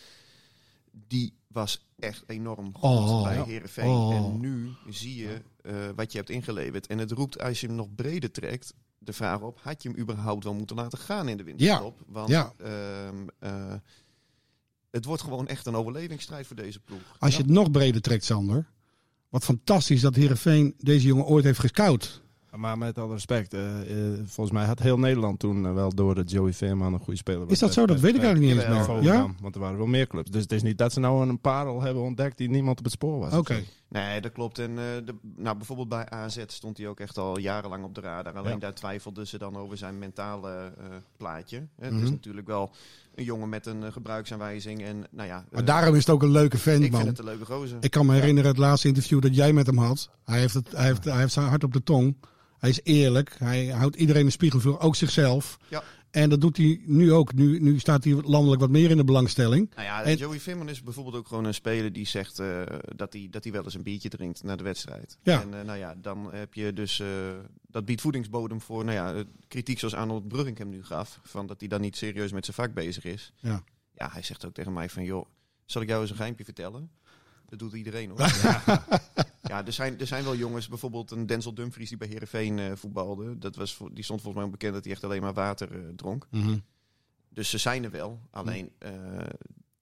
Die 1.06 1.34
was 1.46 1.86
echt 1.98 2.24
enorm 2.26 2.74
goed 2.74 2.90
Oh, 2.90 3.22
bij 3.22 3.34
ja. 3.34 3.44
Heerenveen. 3.44 3.88
Oh. 3.88 4.14
En 4.14 4.40
nu 4.40 4.70
zie 4.88 5.16
je 5.16 5.42
eh, 5.68 5.74
wat 5.96 6.12
je 6.12 6.18
hebt 6.18 6.30
ingeleverd. 6.30 6.86
En 6.86 6.98
het 6.98 7.10
roept, 7.10 7.40
als 7.40 7.60
je 7.60 7.66
hem 7.66 7.76
nog 7.76 7.94
breder 7.94 8.30
trekt, 8.30 8.74
de 8.98 9.12
vraag 9.12 9.40
op... 9.40 9.58
had 9.62 9.82
je 9.82 9.88
hem 9.88 9.98
überhaupt 9.98 10.44
wel 10.44 10.54
moeten 10.54 10.76
laten 10.76 10.98
gaan 10.98 11.28
in 11.28 11.36
de 11.36 11.42
winterstop? 11.42 11.98
Want 12.06 12.28
Ja. 12.28 12.52
ehm, 12.58 13.16
eh, 13.38 13.74
het 14.90 15.04
wordt 15.04 15.22
gewoon 15.22 15.46
echt 15.48 15.66
een 15.66 15.74
overlevingsstrijd 15.74 16.46
voor 16.46 16.56
deze 16.56 16.80
ploeg. 16.80 17.00
Als 17.18 17.36
je 17.36 17.42
het 17.42 17.50
nog 17.50 17.70
breder 17.70 18.00
trekt, 18.00 18.24
Sander. 18.24 18.66
Wat 19.28 19.44
fantastisch 19.44 20.00
dat 20.00 20.14
Heerenveen 20.14 20.74
deze 20.78 21.06
jongen 21.06 21.24
ooit 21.26 21.44
heeft 21.44 21.58
gescout. 21.58 22.22
Maar 22.56 22.78
met 22.78 22.98
alle 22.98 23.12
respect, 23.12 23.54
eh, 23.54 23.60
volgens 24.24 24.50
mij 24.50 24.66
had 24.66 24.78
heel 24.78 24.98
Nederland 24.98 25.38
toen 25.38 25.74
wel 25.74 25.94
door 25.94 26.14
dat 26.14 26.30
Joey 26.30 26.52
Veerman 26.52 26.92
een 26.92 26.98
goede 27.00 27.18
speler 27.18 27.40
was. 27.40 27.50
Is 27.50 27.58
dat 27.58 27.72
zo? 27.72 27.86
Dat 27.86 28.00
weet 28.00 28.14
ik 28.14 28.22
eigenlijk 28.22 28.54
niet 28.54 28.64
eens 28.64 28.86
meer. 28.86 29.02
Ja? 29.02 29.12
Ja? 29.12 29.34
Want 29.40 29.54
er 29.54 29.60
waren 29.60 29.76
wel 29.78 29.86
meer 29.86 30.06
clubs. 30.06 30.30
Dus 30.30 30.42
het 30.42 30.52
is 30.52 30.62
niet 30.62 30.78
dat 30.78 30.92
ze 30.92 31.00
nou 31.00 31.28
een 31.28 31.40
parel 31.40 31.82
hebben 31.82 32.02
ontdekt 32.02 32.38
die 32.38 32.48
niemand 32.50 32.78
op 32.78 32.84
het 32.84 32.92
spoor 32.92 33.18
was. 33.18 33.32
Oké. 33.32 33.62
Nee, 33.90 34.20
dat 34.20 34.32
klopt. 34.32 34.58
En 34.58 34.70
eh, 34.70 34.76
de, 35.04 35.14
nou, 35.36 35.56
bijvoorbeeld 35.56 35.88
bij 35.88 36.08
AZ 36.08 36.38
stond 36.46 36.78
hij 36.78 36.86
ook 36.86 37.00
echt 37.00 37.18
al 37.18 37.38
jarenlang 37.38 37.84
op 37.84 37.94
de 37.94 38.00
radar. 38.00 38.32
Alleen 38.36 38.52
Ja. 38.52 38.58
daar 38.58 38.74
twijfelden 38.74 39.26
ze 39.26 39.38
dan 39.38 39.56
over 39.56 39.76
zijn 39.76 39.98
mentale 39.98 40.72
eh, 40.78 40.84
plaatje. 41.16 41.56
Hè, 41.56 41.84
Het 41.84 41.94
Mhm. 41.94 42.02
is 42.04 42.10
natuurlijk 42.10 42.46
wel 42.46 42.70
een 43.14 43.24
jongen 43.24 43.48
met 43.48 43.66
een 43.66 43.84
eh, 43.84 43.92
gebruiksaanwijzing. 43.92 44.82
En 44.82 45.04
nou 45.10 45.28
ja, 45.28 45.44
Maar 45.50 45.64
daarom 45.64 45.94
is 45.94 46.00
het 46.06 46.10
ook 46.14 46.22
een 46.22 46.30
leuke 46.30 46.58
vent, 46.58 46.84
ik 46.84 46.90
man. 46.90 47.00
vind 47.02 47.16
het 47.16 47.26
een 47.26 47.32
leuke 47.32 47.44
gozer. 47.52 47.76
Ik 47.80 47.90
kan 47.90 48.06
me 48.06 48.14
herinneren 48.14 48.50
het 48.50 48.58
laatste 48.58 48.88
interview 48.88 49.20
dat 49.22 49.34
jij 49.34 49.52
met 49.52 49.66
hem 49.66 49.78
had. 49.78 50.10
Hij 50.24 50.38
heeft, 50.38 50.54
het, 50.54 50.70
hij 50.72 50.84
heeft, 50.86 51.04
hij 51.04 51.18
heeft 51.18 51.32
zijn 51.32 51.46
hart 51.48 51.64
op 51.64 51.72
de 51.72 51.82
tong. 51.82 52.16
Hij 52.58 52.70
is 52.70 52.80
eerlijk. 52.82 53.34
Hij 53.38 53.66
houdt 53.66 53.96
iedereen 53.96 54.24
een 54.24 54.32
spiegel 54.32 54.60
voor, 54.60 54.78
ook 54.80 54.96
zichzelf. 54.96 55.58
Ja. 55.68 55.82
En 56.10 56.30
dat 56.30 56.40
doet 56.40 56.56
hij 56.56 56.80
nu 56.84 57.12
ook. 57.12 57.34
Nu, 57.34 57.60
nu 57.60 57.78
staat 57.78 58.04
hij 58.04 58.12
landelijk 58.12 58.60
wat 58.60 58.70
meer 58.70 58.90
in 58.90 58.96
de 58.96 59.04
belangstelling. 59.04 59.70
Nou 59.74 59.86
ja, 59.86 60.02
En- 60.02 60.16
Joey 60.16 60.40
Veerman 60.40 60.68
is 60.68 60.82
bijvoorbeeld 60.82 61.16
ook 61.16 61.28
gewoon 61.28 61.44
een 61.44 61.54
speler 61.54 61.92
die 61.92 62.06
zegt 62.06 62.38
eh, 62.38 62.62
dat, 62.96 63.12
hij, 63.12 63.28
dat 63.30 63.44
hij 63.44 63.52
wel 63.52 63.64
eens 63.64 63.74
een 63.74 63.82
biertje 63.82 64.08
drinkt 64.08 64.42
na 64.42 64.56
de 64.56 64.62
wedstrijd. 64.62 65.18
Ja. 65.22 65.40
En 65.42 65.58
eh, 65.58 65.64
nou 65.64 65.78
ja, 65.78 65.94
dan 66.00 66.32
heb 66.32 66.54
je 66.54 66.72
dus, 66.72 67.00
eh, 67.00 67.06
dat 67.66 67.84
biedt 67.84 68.00
voedingsbodem 68.00 68.60
voor, 68.60 68.84
nou 68.84 68.96
ja, 68.96 69.24
kritiek 69.48 69.78
zoals 69.78 69.94
Arnold 69.94 70.28
Brugging 70.28 70.58
hem 70.58 70.68
nu 70.68 70.84
gaf. 70.84 71.20
Van 71.22 71.46
dat 71.46 71.60
hij 71.60 71.68
dan 71.68 71.80
niet 71.80 71.96
serieus 71.96 72.32
met 72.32 72.44
zijn 72.44 72.56
vak 72.56 72.74
bezig 72.74 73.04
is. 73.04 73.32
Ja. 73.36 73.62
Ja, 73.94 74.08
hij 74.12 74.22
zegt 74.22 74.44
ook 74.46 74.54
tegen 74.54 74.72
mij 74.72 74.88
van, 74.88 75.04
joh, 75.04 75.26
zal 75.64 75.82
ik 75.82 75.88
jou 75.88 76.00
eens 76.00 76.10
een 76.10 76.16
geimpje 76.16 76.44
vertellen? 76.44 76.90
Dat 77.48 77.58
doet 77.58 77.72
iedereen 77.72 78.10
hoor. 78.10 78.20
ja, 78.42 78.84
er 79.48 79.72
zijn, 79.72 80.00
er 80.00 80.06
zijn 80.06 80.24
wel 80.24 80.36
jongens, 80.36 80.68
bijvoorbeeld 80.68 81.10
een 81.10 81.26
Denzel 81.26 81.54
Dumfries 81.54 81.88
die 81.88 81.98
bij 81.98 82.08
Heerenveen 82.08 82.58
eh 82.58 82.70
voetbalde. 82.74 83.38
Dat 83.38 83.56
was, 83.56 83.78
die 83.92 84.04
stond 84.04 84.20
volgens 84.20 84.34
mij 84.34 84.44
ook 84.44 84.50
bekend 84.58 84.74
dat 84.74 84.84
hij 84.84 84.92
echt 84.92 85.04
alleen 85.04 85.22
maar 85.22 85.32
water 85.34 85.72
eh, 85.72 85.78
dronk. 85.96 86.26
Dus 87.28 87.50
ze 87.50 87.58
zijn 87.58 87.84
er 87.84 87.90
wel. 87.90 88.20
Alleen 88.30 88.70
eh, 88.78 88.90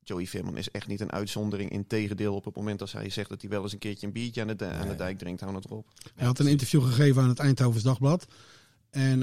Joey 0.03 0.27
Veerman 0.27 0.57
is 0.57 0.71
echt 0.71 0.87
niet 0.87 1.01
een 1.01 1.13
uitzondering. 1.13 1.71
Integendeel, 1.71 2.35
op 2.35 2.45
het 2.45 2.57
moment 2.57 2.81
als 2.81 2.93
hij 2.93 3.11
zegt 3.11 3.29
dat 3.29 3.41
hij 3.41 3.51
wel 3.51 3.63
eens 3.63 3.73
een 3.73 3.79
keertje 3.79 4.07
een 4.07 4.13
biertje 4.13 4.41
aan 4.41 4.57
de, 4.57 4.67
aan 4.67 4.89
de 4.89 4.95
dijk 4.95 5.19
drinkt, 5.19 5.41
hou 5.41 5.55
het 5.55 5.65
erop. 5.65 5.89
Hij 6.15 6.27
had 6.27 6.39
een 6.39 6.47
interview 6.47 6.83
gegeven 6.85 7.23
aan 7.23 7.29
het 7.29 7.39
Eindhovens 7.39 7.83
Dagblad. 7.83 8.27
En 8.91 9.23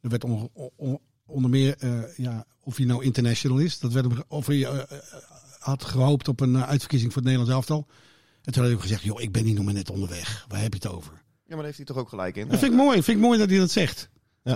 er 0.00 0.08
werd 0.08 0.24
on- 0.24 0.50
on- 0.76 0.98
onder 1.26 1.50
meer 1.50 1.76
ja, 2.16 2.44
of 2.60 2.76
hij 2.76 2.86
nou 2.86 3.04
international 3.04 3.58
is. 3.58 3.78
Dat 3.78 3.92
werd 3.92 4.26
of 4.28 4.46
hij 4.46 4.86
had 5.58 5.84
gehoopt 5.84 6.28
op 6.28 6.40
een 6.40 6.56
uitverkiezing 6.64 7.12
voor 7.12 7.22
het 7.22 7.30
Nederlands 7.30 7.54
elftal. 7.68 7.86
En 8.44 8.52
toen 8.52 8.62
had 8.62 8.64
hij 8.64 8.72
ook 8.74 8.80
gezegd, 8.80 9.02
joh, 9.02 9.20
ik 9.20 9.32
ben 9.32 9.44
hier 9.44 9.54
nog 9.54 9.64
maar 9.64 9.74
net 9.74 9.90
onderweg. 9.90 10.44
Waar 10.48 10.60
heb 10.60 10.74
je 10.74 10.78
het 10.82 10.94
over? 10.94 11.12
Ja, 11.12 11.20
maar 11.48 11.56
daar 11.56 11.64
heeft 11.64 11.76
hij 11.76 11.86
toch 11.86 11.96
ook 11.96 12.08
gelijk 12.08 12.36
in. 12.36 12.48
Dat 12.48 12.58
vind 12.58 12.72
ik 12.72 12.78
mooi. 12.78 13.02
Vind 13.02 13.16
ik 13.16 13.24
mooi 13.24 13.38
dat 13.38 13.48
hij 13.50 13.58
dat 13.58 13.70
zegt. 13.70 14.08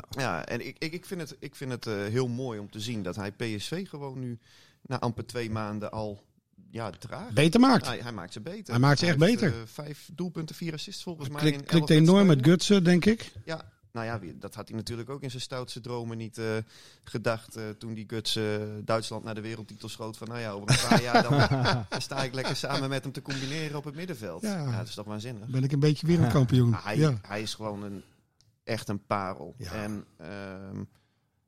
Ja, 0.09 0.47
en 0.47 0.67
ik, 0.67 0.77
ik, 0.79 0.93
ik 0.93 1.07
vind 1.07 1.21
het, 1.21 1.37
ik 1.39 1.55
vind 1.55 1.71
het 1.71 1.87
eh, 1.87 1.95
heel 1.95 2.29
mooi 2.29 2.59
om 2.59 2.71
te 2.71 2.81
zien 2.81 3.03
dat 3.03 3.17
hij 3.17 3.33
PSV 3.33 3.89
gewoon 3.89 4.19
nu 4.19 4.39
na 4.83 4.99
amper 5.01 5.27
twee 5.27 5.51
maanden 5.51 5.91
al 5.91 6.25
ja, 6.71 6.91
draagt. 6.91 7.35
Beter 7.35 7.61
maakt. 7.61 7.87
Hij, 7.87 7.99
hij 7.99 8.13
maakt 8.13 8.33
ze 8.33 8.41
beter. 8.41 8.71
Hij 8.73 8.79
maakt 8.79 8.99
ze 8.99 9.07
echt 9.07 9.21
heeft, 9.21 9.41
beter. 9.41 9.53
eh, 9.55 9.67
vijf 9.67 10.09
doelpunten, 10.13 10.55
vier 10.55 10.73
assists 10.73 11.03
volgens 11.03 11.29
mij. 11.29 11.41
Klik, 11.41 11.53
in 11.55 11.61
elf 11.61 11.69
klikt 11.69 11.91
enorm 11.91 12.27
met 12.27 12.45
gutsen, 12.45 12.85
denk 12.85 13.05
ik. 13.05 13.33
Ja, 13.45 13.73
nou 13.97 14.07
ja, 14.27 14.33
dat 14.39 14.55
had 14.55 14.69
hij 14.69 14.77
natuurlijk 14.77 15.11
ook 15.11 15.23
in 15.23 15.31
zijn 15.31 15.43
stoutste 15.43 15.81
dromen 15.81 16.17
niet 16.17 16.39
eh, 16.39 16.57
gedacht. 17.05 17.57
eh, 17.57 17.63
toen 17.79 17.95
die 17.95 18.05
Guts 18.09 18.37
eh, 18.37 18.45
Duitsland 18.85 19.25
naar 19.25 19.35
de 19.35 19.41
wereldtitel 19.41 19.89
schoot. 19.89 20.17
Van 20.17 20.29
nou 20.29 20.41
ja, 20.41 20.51
over 20.51 20.71
een 20.71 20.89
paar 20.89 21.03
jaar 21.03 21.23
dan, 21.23 21.39
dan 21.89 22.01
sta 22.01 22.23
ik 22.25 22.35
lekker 22.35 22.57
samen 22.57 22.89
met 22.89 23.03
hem 23.03 23.13
te 23.13 23.23
combineren 23.23 23.77
op 23.77 23.85
het 23.85 23.95
middenveld. 23.95 24.43
Ja. 24.43 24.57
Ja, 24.65 24.77
dat 24.79 24.89
is 24.89 24.95
toch 24.95 25.07
waanzinnig. 25.07 25.49
Ben 25.49 25.65
ik 25.65 25.73
een 25.73 25.81
beetje 25.81 26.07
wereldkampioen. 26.07 26.69
Maar 26.71 26.85
hij, 26.85 26.97
Ja. 26.97 27.19
hij 27.23 27.43
is 27.43 27.55
gewoon 27.55 27.83
een, 27.83 28.03
echt 28.65 28.89
een 28.89 29.05
parel. 29.07 29.55
Ja. 29.59 29.71
En 29.73 30.05
ehm, 30.17 30.83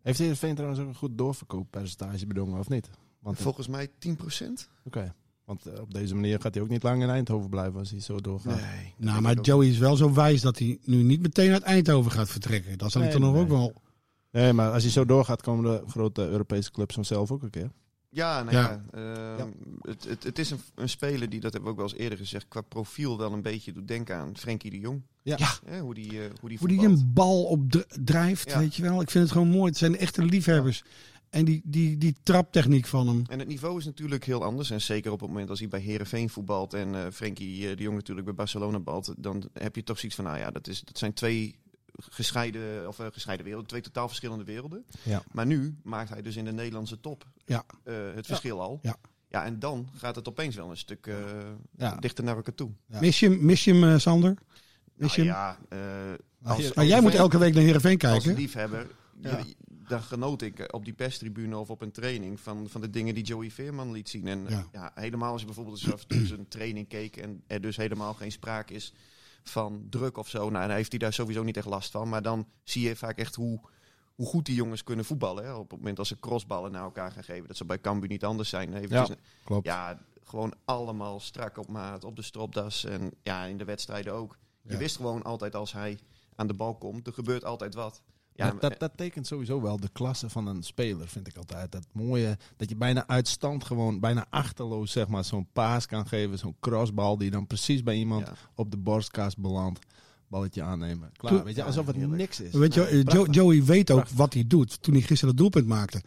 Heeft 0.03 0.19
Heerenveen 0.19 0.55
trouwens 0.55 0.81
ook 0.81 0.89
een 0.89 0.95
goed 0.95 1.19
doorverkooppercentage 1.19 2.27
bedongen, 2.27 2.59
of 2.59 2.69
niet? 2.69 2.91
Want, 3.19 3.39
volgens 3.39 3.67
mij 3.69 3.91
10%. 3.99 4.69
oké. 4.85 5.15
Want 5.49 5.67
eh, 5.67 5.81
op 5.81 5.95
deze 5.95 6.15
manier 6.15 6.41
gaat 6.41 6.55
hij 6.55 6.63
ook 6.63 6.69
niet 6.69 6.83
lang 6.83 7.03
in 7.03 7.09
Eindhoven 7.09 7.51
blijven 7.51 7.79
als 7.79 7.91
hij 7.91 8.01
zo 8.01 8.21
doorgaat. 8.21 8.61
Nee. 8.61 8.95
Nou, 8.97 9.21
maar 9.21 9.41
Joey 9.41 9.69
is 9.69 9.79
wel 9.79 9.97
zo 9.97 10.13
wijs 10.13 10.41
dat 10.41 10.59
hij 10.59 10.79
nu 10.85 11.03
niet 11.03 11.21
meteen 11.23 11.53
uit 11.53 11.63
Eindhoven 11.63 12.11
gaat 12.13 12.29
vertrekken. 12.29 12.79
Dat 12.79 12.91
zal 12.93 13.03
Nee, 13.03 13.11
toch 13.11 13.21
nog 13.21 13.33
nee. 13.33 13.43
ook 13.43 13.49
wel... 13.49 13.73
Nee, 14.31 14.53
maar 14.53 14.73
als 14.73 14.83
hij 14.83 14.93
zo 14.93 15.05
doorgaat, 15.05 15.43
komen 15.43 15.65
de 15.65 15.83
grote 15.91 16.29
Europese 16.29 16.71
clubs 16.71 16.95
vanzelf 16.95 17.31
ook 17.31 17.43
een 17.43 17.51
keer. 17.51 17.71
Ja, 18.11 18.43
nou 18.43 18.57
Ja. 18.57 18.85
ja. 18.97 19.37
ehm, 19.39 19.49
Het, 19.83 20.05
het, 20.09 20.25
het 20.25 20.39
is 20.39 20.51
een, 20.51 20.61
een 20.75 20.89
speler 20.89 21.29
die, 21.29 21.41
dat 21.41 21.53
hebben 21.53 21.63
we 21.63 21.77
ook 21.77 21.83
wel 21.83 21.91
eens 21.93 22.03
eerder 22.03 22.19
gezegd, 22.19 22.49
qua 22.49 22.61
profiel 22.61 23.19
wel 23.19 23.33
een 23.33 23.43
beetje 23.43 23.73
doet 23.73 23.89
denken 23.89 24.17
aan 24.17 24.37
Frenkie 24.37 24.71
de 24.71 24.79
Jong. 24.79 25.03
Ja. 25.23 25.37
Hè, 25.65 25.81
hoe 25.81 25.95
die, 25.95 26.11
eh, 26.23 26.31
hoe 26.41 26.49
die 26.49 26.59
Hoe 26.59 26.69
die 26.69 26.87
een 26.87 27.11
bal 27.15 27.45
op 27.45 27.71
dr- 27.71 27.79
drijft, 28.05 28.51
Ja. 28.51 28.59
weet 28.59 28.77
je 28.77 28.83
wel. 28.83 29.01
Ik 29.01 29.11
vind 29.11 29.25
het 29.25 29.33
gewoon 29.33 29.49
mooi. 29.51 29.69
Het 29.69 29.77
zijn 29.79 29.97
echte 29.97 30.25
liefhebbers. 30.25 30.83
En 31.31 31.45
die, 31.45 31.61
die, 31.65 31.99
die 31.99 32.17
traptechniek 32.23 32.87
van 32.87 33.09
hem. 33.09 33.23
En 33.29 33.39
het 33.39 33.49
niveau 33.49 33.79
is 33.79 33.85
natuurlijk 33.85 34.25
heel 34.25 34.45
anders. 34.45 34.71
En 34.71 34.81
zeker 34.81 35.13
op 35.13 35.21
het 35.21 35.29
moment 35.29 35.51
als 35.51 35.59
hij 35.59 35.69
bij 35.69 35.81
Herenveen 35.81 36.31
voetbalt 36.31 36.75
en 36.75 36.95
eh 36.95 37.11
Frenkie 37.13 37.69
eh, 37.71 37.77
de 37.77 37.83
Jong 37.83 37.97
natuurlijk 37.97 38.27
bij 38.27 38.35
Barcelona 38.37 38.81
balt, 38.81 39.15
dan 39.19 39.49
heb 39.53 39.77
je 39.77 39.83
toch 39.83 39.99
zoiets 39.99 40.17
van, 40.17 40.25
nou 40.25 40.39
ja, 40.39 40.51
dat, 40.51 40.67
is, 40.69 40.81
dat 40.83 40.99
zijn 40.99 41.13
twee 41.13 41.59
gescheiden, 42.01 42.89
of, 42.89 42.99
eh, 42.99 43.07
gescheiden 43.13 43.45
werelden, 43.47 43.71
twee 43.71 43.83
totaal 43.83 44.09
verschillende 44.09 44.45
werelden. 44.45 44.85
Ja. 45.03 45.23
Maar 45.33 45.47
nu 45.47 45.77
maakt 45.83 46.09
hij 46.11 46.23
dus 46.23 46.37
in 46.37 46.45
de 46.45 46.53
Nederlandse 46.53 47.01
top 47.01 47.27
Ja. 47.45 47.65
het 48.15 48.27
verschil 48.27 48.61
al. 48.61 48.79
Ja. 48.83 48.97
Ja, 49.31 49.45
en 49.45 49.59
dan 49.59 49.89
gaat 49.97 50.15
het 50.17 50.29
opeens 50.29 50.57
wel 50.57 50.71
een 50.71 50.77
stuk 50.77 51.11
Ja. 51.77 51.95
dichter 51.97 52.25
naar 52.25 52.37
elkaar 52.37 52.55
toe. 52.55 52.71
Ja. 52.87 53.01
Mis 53.01 53.21
je 53.21 53.29
hem, 53.29 53.45
mis 53.45 53.65
je 53.65 53.75
hem 53.75 53.99
Sander? 53.99 54.35
Mis 54.95 55.15
je 55.15 55.25
Nou, 55.25 55.57
hem? 55.69 55.79
ja, 55.79 56.17
als, 56.51 56.59
je- 56.67 56.73
Maar 56.75 56.87
jij 56.87 57.01
moet 57.01 57.15
elke 57.15 57.39
week 57.39 57.55
naar 57.55 57.63
Heerenveen 57.63 57.99
als 58.01 58.01
kijken. 58.25 58.35
liefhebber, 58.35 58.87
je- 59.21 59.29
Ja. 59.29 59.45
Daar 59.89 60.01
genoot 60.01 60.43
ik 60.43 60.59
eh, 60.59 60.67
op 60.71 60.85
die 60.85 60.95
perstribune 60.95 61.57
of 61.57 61.71
op 61.71 61.81
een 61.81 61.91
training 61.93 62.41
van, 62.41 62.69
van 62.69 62.81
de 62.81 62.91
dingen 62.91 63.15
die 63.15 63.25
Joey 63.25 63.51
Veerman 63.51 63.93
liet 63.93 64.09
zien. 64.09 64.27
En 64.27 64.45
Ja. 64.49 64.67
ja. 64.73 64.93
helemaal 64.95 65.31
als 65.33 65.41
je 65.41 65.47
bijvoorbeeld 65.47 65.77
eens 65.83 65.93
af 65.93 66.01
en 66.03 66.09
toe 66.09 66.27
zijn 66.27 66.49
training 66.49 66.89
keek 66.89 67.17
en 67.17 67.43
er 67.47 67.61
dus 67.61 67.77
helemaal 67.77 68.15
geen 68.15 68.33
sprake 68.33 68.75
is 68.75 68.93
van 69.43 69.87
druk 69.91 70.17
of 70.17 70.29
zo. 70.29 70.51
Nou, 70.51 70.67
dan 70.67 70.77
heeft 70.77 70.91
hij 70.91 70.99
daar 70.99 71.13
sowieso 71.13 71.43
niet 71.43 71.57
echt 71.57 71.67
last 71.67 71.91
van. 71.91 72.09
Maar 72.09 72.23
dan 72.23 72.49
zie 72.63 72.89
je 72.89 72.97
vaak 72.97 73.19
echt 73.19 73.35
hoe, 73.35 73.61
hoe 74.15 74.27
goed 74.27 74.47
die 74.47 74.55
jongens 74.55 74.85
kunnen 74.85 75.05
voetballen. 75.05 75.45
Hè? 75.45 75.55
Op 75.55 75.71
het 75.71 75.79
moment 75.79 75.99
als 75.99 76.09
ze 76.09 76.19
crossballen 76.21 76.73
naar 76.73 76.83
elkaar 76.83 77.13
gaan 77.13 77.25
geven. 77.25 77.49
Dat 77.49 77.57
ze 77.57 77.65
bij 77.65 77.81
Cambuur 77.81 78.09
niet 78.09 78.25
anders 78.25 78.49
zijn. 78.49 78.75
Eventjes- 78.75 79.17
Klopt. 79.45 79.67
ja, 79.67 80.03
gewoon 80.25 80.55
allemaal 80.65 81.21
strak 81.21 81.59
op 81.59 81.69
maat, 81.69 82.05
op 82.05 82.17
de 82.17 82.23
stropdas. 82.23 82.85
En 82.85 83.11
ja, 83.23 83.45
in 83.45 83.59
de 83.59 83.65
wedstrijden 83.65 84.13
ook. 84.13 84.39
Je 84.63 84.73
Ja. 84.73 84.79
wist 84.79 84.97
gewoon 84.97 85.23
altijd 85.23 85.55
als 85.55 85.73
hij 85.73 85.99
aan 86.37 86.47
de 86.47 86.55
bal 86.55 86.75
komt, 86.75 87.07
er 87.07 87.13
gebeurt 87.13 87.45
altijd 87.45 87.75
wat. 87.75 88.03
Ja, 88.39 88.51
dat, 88.51 88.61
dat, 88.61 88.79
dat 88.79 88.93
tekent 88.97 89.27
sowieso 89.27 89.63
wel 89.63 89.81
de 89.81 89.89
klasse 89.93 90.29
van 90.31 90.47
een 90.47 90.63
speler, 90.63 91.09
vind 91.09 91.27
ik 91.29 91.37
altijd. 91.37 91.73
Dat 91.73 91.87
mooie, 91.93 92.39
dat 92.57 92.69
je 92.69 92.77
bijna 92.77 93.07
uit 93.07 93.29
stand 93.29 93.65
gewoon, 93.65 94.01
bijna 94.01 94.27
achterloos 94.31 94.93
zeg 94.93 95.09
maar, 95.09 95.25
zo'n 95.25 95.47
paas 95.53 95.87
kan 95.87 96.07
geven. 96.07 96.39
Zo'n 96.39 96.57
crossbal 96.61 97.19
die 97.19 97.31
dan 97.31 97.47
precies 97.47 97.83
bij 97.83 97.97
iemand 97.97 98.27
Ja. 98.27 98.33
op 98.55 98.71
de 98.71 98.77
borstkas 98.77 99.37
belandt. 99.37 99.81
Balletje 100.29 100.63
aannemen. 100.63 101.11
Klaar, 101.17 101.33
Toen- 101.33 101.45
weet 101.45 101.55
je, 101.55 101.63
alsof 101.65 101.87
het 101.87 101.97
niks 101.97 102.41
is. 102.41 102.53
Weet 102.53 102.75
je, 102.75 102.81
Nee, 103.05 103.25
eh. 103.25 103.33
Joey 103.33 103.65
weet 103.65 103.91
ook 103.91 103.97
Prachtig. 103.97 104.17
wat 104.17 104.35
hij 104.35 104.45
doet. 104.47 104.83
Toen 104.83 104.93
hij 104.95 105.03
gisteren 105.03 105.29
het 105.29 105.37
doelpunt 105.39 105.67
maakte. 105.67 106.03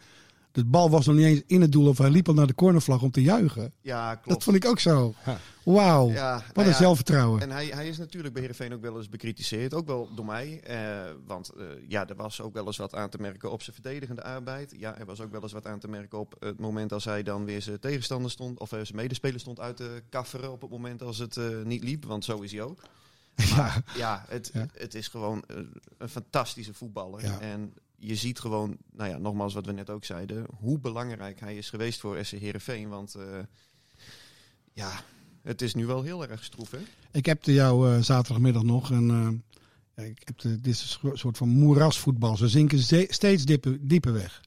De 0.52 0.64
bal 0.64 0.90
was 0.90 1.06
nog 1.06 1.16
niet 1.16 1.24
eens 1.26 1.42
in 1.46 1.60
het 1.60 1.72
doel 1.72 1.88
of 1.88 1.98
hij 1.98 2.10
liep 2.10 2.28
al 2.28 2.34
naar 2.34 2.46
de 2.46 2.54
cornervlag 2.54 3.02
om 3.02 3.10
te 3.10 3.22
juichen. 3.22 3.72
ja, 3.80 4.14
klopt. 4.14 4.28
Dat 4.28 4.42
vond 4.42 4.56
ik 4.56 4.64
ook 4.66 4.78
zo. 4.78 5.14
Ja. 5.24 5.38
Wauw, 5.64 6.08
Ja, 6.10 6.34
wat 6.34 6.54
nou 6.54 6.66
een 6.66 6.72
ja, 6.72 6.78
zelfvertrouwen. 6.78 7.40
En 7.40 7.50
hij, 7.50 7.66
hij 7.66 7.88
is 7.88 7.98
natuurlijk 7.98 8.32
bij 8.32 8.42
Heerenveen 8.42 8.72
ook 8.74 8.80
wel 8.80 8.96
eens 8.96 9.08
bekritiseerd. 9.08 9.74
Ook 9.74 9.86
wel 9.86 10.08
door 10.14 10.24
mij. 10.24 10.60
eh, 10.60 11.10
want 11.26 11.48
eh, 11.50 11.64
ja, 11.88 12.08
er 12.08 12.16
was 12.16 12.40
ook 12.40 12.52
wel 12.54 12.66
eens 12.66 12.76
wat 12.76 12.94
aan 12.94 13.08
te 13.08 13.18
merken 13.20 13.50
op 13.52 13.62
zijn 13.62 13.74
verdedigende 13.74 14.22
arbeid. 14.22 14.74
Ja, 14.78 14.98
er 14.98 15.06
was 15.06 15.20
ook 15.20 15.30
wel 15.32 15.42
eens 15.42 15.52
wat 15.52 15.66
aan 15.66 15.78
te 15.78 15.88
merken 15.88 16.18
op 16.18 16.36
het 16.38 16.60
moment 16.60 16.92
als 16.92 17.04
hij 17.04 17.22
dan 17.22 17.44
weer 17.44 17.62
zijn 17.62 17.78
tegenstander 17.80 18.30
stond. 18.30 18.58
Of 18.60 18.72
eh, 18.72 18.78
zijn 18.82 18.96
medespeler 18.96 19.40
stond 19.40 19.60
uit 19.60 19.76
te 19.76 20.02
kafferen 20.08 20.52
op 20.52 20.60
het 20.60 20.70
moment 20.70 21.02
als 21.02 21.18
het 21.18 21.36
eh, 21.36 21.44
niet 21.64 21.84
liep. 21.84 22.04
Want 22.04 22.24
zo 22.24 22.40
is 22.40 22.52
hij 22.52 22.62
ook. 22.62 22.80
Ja, 23.56 23.82
Ja, 23.96 24.24
het, 24.28 24.50
Ja. 24.52 24.66
het 24.72 24.94
is 24.94 25.08
gewoon 25.08 25.42
een 25.98 26.08
fantastische 26.08 26.74
voetballer. 26.74 27.22
Ja. 27.24 27.40
En 27.40 27.72
je 28.04 28.16
ziet 28.16 28.40
gewoon, 28.40 28.76
nou 28.92 29.10
ja, 29.10 29.16
nogmaals 29.16 29.54
wat 29.54 29.66
we 29.66 29.72
net 29.72 29.90
ook 29.90 30.04
zeiden, 30.04 30.46
hoe 30.58 30.78
belangrijk 30.78 31.40
hij 31.40 31.56
is 31.56 31.70
geweest 31.70 32.00
voor 32.00 32.24
SC 32.24 32.32
Heerenveen. 32.32 32.88
Want 32.88 33.14
eh, 33.14 33.38
ja, 34.72 35.00
het 35.42 35.62
is 35.62 35.74
nu 35.74 35.86
wel 35.86 36.02
heel 36.02 36.28
erg 36.28 36.44
stroef, 36.44 36.70
hè? 36.70 36.78
ik 37.12 37.26
heb 37.26 37.42
de 37.42 37.52
jou 37.52 37.90
eh, 37.90 38.00
zaterdagmiddag 38.00 38.62
nog. 38.62 38.90
En, 38.90 39.42
eh, 39.94 40.06
ik 40.06 40.22
heb 40.24 40.38
de, 40.38 40.60
dit 40.60 40.74
is 40.74 40.98
een 41.02 41.16
soort 41.18 41.36
van 41.36 41.48
moerasvoetbal. 41.48 42.36
Ze 42.36 42.48
zinken 42.48 42.78
steeds 43.08 43.44
dieper, 43.44 43.78
dieper 43.80 44.12
weg. 44.12 44.40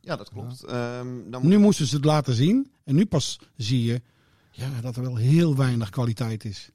Ja, 0.00 0.16
dat 0.16 0.28
klopt. 0.28 0.64
Ehm, 0.64 1.30
dan 1.30 1.48
Nu 1.48 1.58
moesten 1.58 1.86
ze 1.86 1.96
het 1.96 2.04
laten 2.04 2.34
zien. 2.34 2.70
En 2.84 2.94
nu 2.94 3.06
pas 3.06 3.38
zie 3.56 3.82
je 3.84 4.02
ja, 4.50 4.80
dat 4.80 4.96
er 4.96 5.02
wel 5.02 5.16
heel 5.16 5.56
weinig 5.56 5.90
kwaliteit 5.90 6.44
is. 6.44 6.70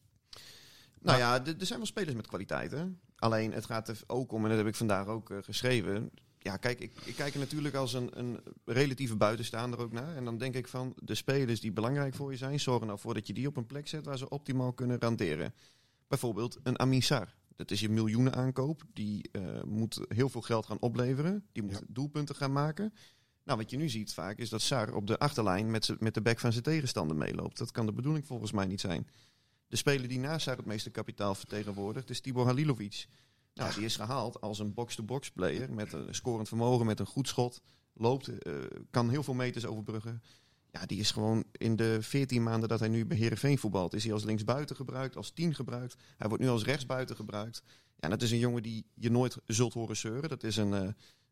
Nou 1.01 1.17
ja, 1.17 1.45
er 1.45 1.65
zijn 1.65 1.79
wel 1.79 1.87
spelers 1.87 2.15
met 2.15 2.27
kwaliteiten. 2.27 2.99
Alleen 3.19 3.53
het 3.53 3.65
gaat 3.65 3.87
er 3.87 3.99
ook 4.07 4.31
om, 4.31 4.43
en 4.43 4.49
dat 4.49 4.57
heb 4.57 4.67
ik 4.67 4.75
vandaag 4.75 5.07
ook 5.07 5.29
eh, 5.29 5.37
geschreven. 5.41 6.09
Ja, 6.39 6.57
kijk, 6.57 6.79
ik, 6.79 6.91
ik 7.05 7.15
kijk 7.15 7.33
er 7.33 7.39
natuurlijk 7.39 7.75
als 7.75 7.93
een, 7.93 8.09
een 8.19 8.39
relatieve 8.65 9.15
buitenstaander 9.15 9.79
ook 9.79 9.91
naar. 9.91 10.15
En 10.15 10.25
dan 10.25 10.37
denk 10.37 10.55
ik 10.55 10.67
van 10.67 10.93
de 11.03 11.15
spelers 11.15 11.59
die 11.59 11.71
belangrijk 11.71 12.13
voor 12.15 12.31
je 12.31 12.37
zijn, 12.37 12.59
zorg 12.59 12.79
er 12.79 12.85
nou 12.87 12.99
voor 12.99 13.13
dat 13.13 13.27
je 13.27 13.33
die 13.33 13.47
op 13.47 13.57
een 13.57 13.65
plek 13.65 13.87
zet 13.87 14.05
waar 14.05 14.17
ze 14.17 14.29
optimaal 14.29 14.73
kunnen 14.73 14.99
randeren. 14.99 15.53
Bijvoorbeeld 16.07 16.57
een 16.63 16.79
Amisar. 16.79 17.33
Dat 17.55 17.71
is 17.71 17.79
je 17.79 17.89
miljoenen 17.89 18.33
aankoop. 18.35 18.83
Die 18.93 19.29
eh, 19.31 19.63
moet 19.63 19.99
heel 20.07 20.29
veel 20.29 20.41
geld 20.41 20.65
gaan 20.65 20.79
opleveren. 20.79 21.45
Die 21.51 21.63
moet 21.63 21.71
Ja. 21.71 21.79
doelpunten 21.87 22.35
gaan 22.35 22.51
maken. 22.51 22.93
Nou, 23.43 23.59
wat 23.59 23.69
je 23.69 23.77
nu 23.77 23.89
ziet 23.89 24.13
vaak 24.13 24.37
is 24.37 24.49
dat 24.49 24.61
Sar 24.61 24.93
op 24.93 25.07
de 25.07 25.19
achterlijn 25.19 25.71
met, 25.71 25.95
met 25.99 26.13
de 26.13 26.21
bek 26.21 26.39
van 26.39 26.51
zijn 26.51 26.63
tegenstander 26.63 27.17
meeloopt. 27.17 27.57
Dat 27.57 27.71
kan 27.71 27.85
de 27.85 27.93
bedoeling 27.93 28.25
volgens 28.27 28.51
mij 28.51 28.65
niet 28.65 28.81
zijn. 28.81 29.07
De 29.67 29.75
speler 29.75 30.07
die 30.07 30.19
naast 30.19 30.43
Sar 30.43 30.57
het 30.57 30.65
meeste 30.65 30.89
kapitaal 30.89 31.35
vertegenwoordigt 31.35 32.09
is 32.09 32.21
Tibor 32.21 32.45
Halilovic. 32.45 33.07
Nou, 33.53 33.73
die 33.73 33.85
is 33.85 33.95
gehaald 33.95 34.41
als 34.41 34.59
een 34.59 34.73
box-to-box 34.73 35.31
player 35.31 35.73
met 35.73 35.93
een 35.93 36.15
scorend 36.15 36.47
vermogen, 36.47 36.85
met 36.85 36.99
een 36.99 37.05
goed 37.05 37.27
schot. 37.27 37.61
Loopt, 37.93 38.27
eh, 38.27 38.53
kan 38.91 39.09
heel 39.09 39.23
veel 39.23 39.33
meters 39.33 39.65
overbruggen. 39.65 40.21
Ja, 40.71 40.85
die 40.85 40.99
is 40.99 41.11
gewoon 41.11 41.43
in 41.51 41.75
de 41.75 41.97
14 42.01 42.43
maanden 42.43 42.69
dat 42.69 42.79
hij 42.79 42.89
nu 42.89 43.05
bij 43.05 43.17
Heerenveen 43.17 43.57
voetbalt, 43.57 43.93
is 43.93 44.03
hij 44.03 44.13
als 44.13 44.23
linksbuiten 44.23 44.75
gebruikt, 44.75 45.15
als 45.15 45.31
tien 45.31 45.55
gebruikt. 45.55 45.95
Hij 46.17 46.27
wordt 46.27 46.43
nu 46.43 46.49
als 46.49 46.63
rechtsbuiten 46.63 47.15
gebruikt. 47.15 47.63
Ja, 47.99 48.09
dat 48.09 48.21
is 48.21 48.31
een 48.31 48.37
jongen 48.37 48.63
die 48.63 48.85
je 48.93 49.09
nooit 49.09 49.37
zult 49.45 49.73
horen 49.73 49.97
zeuren. 49.97 50.29
Dat 50.29 50.43
is 50.43 50.57
een 50.57 50.73
eh, 50.73 50.87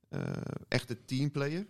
eh, 0.09 0.41
echte 0.67 1.05
teamplayer. 1.05 1.67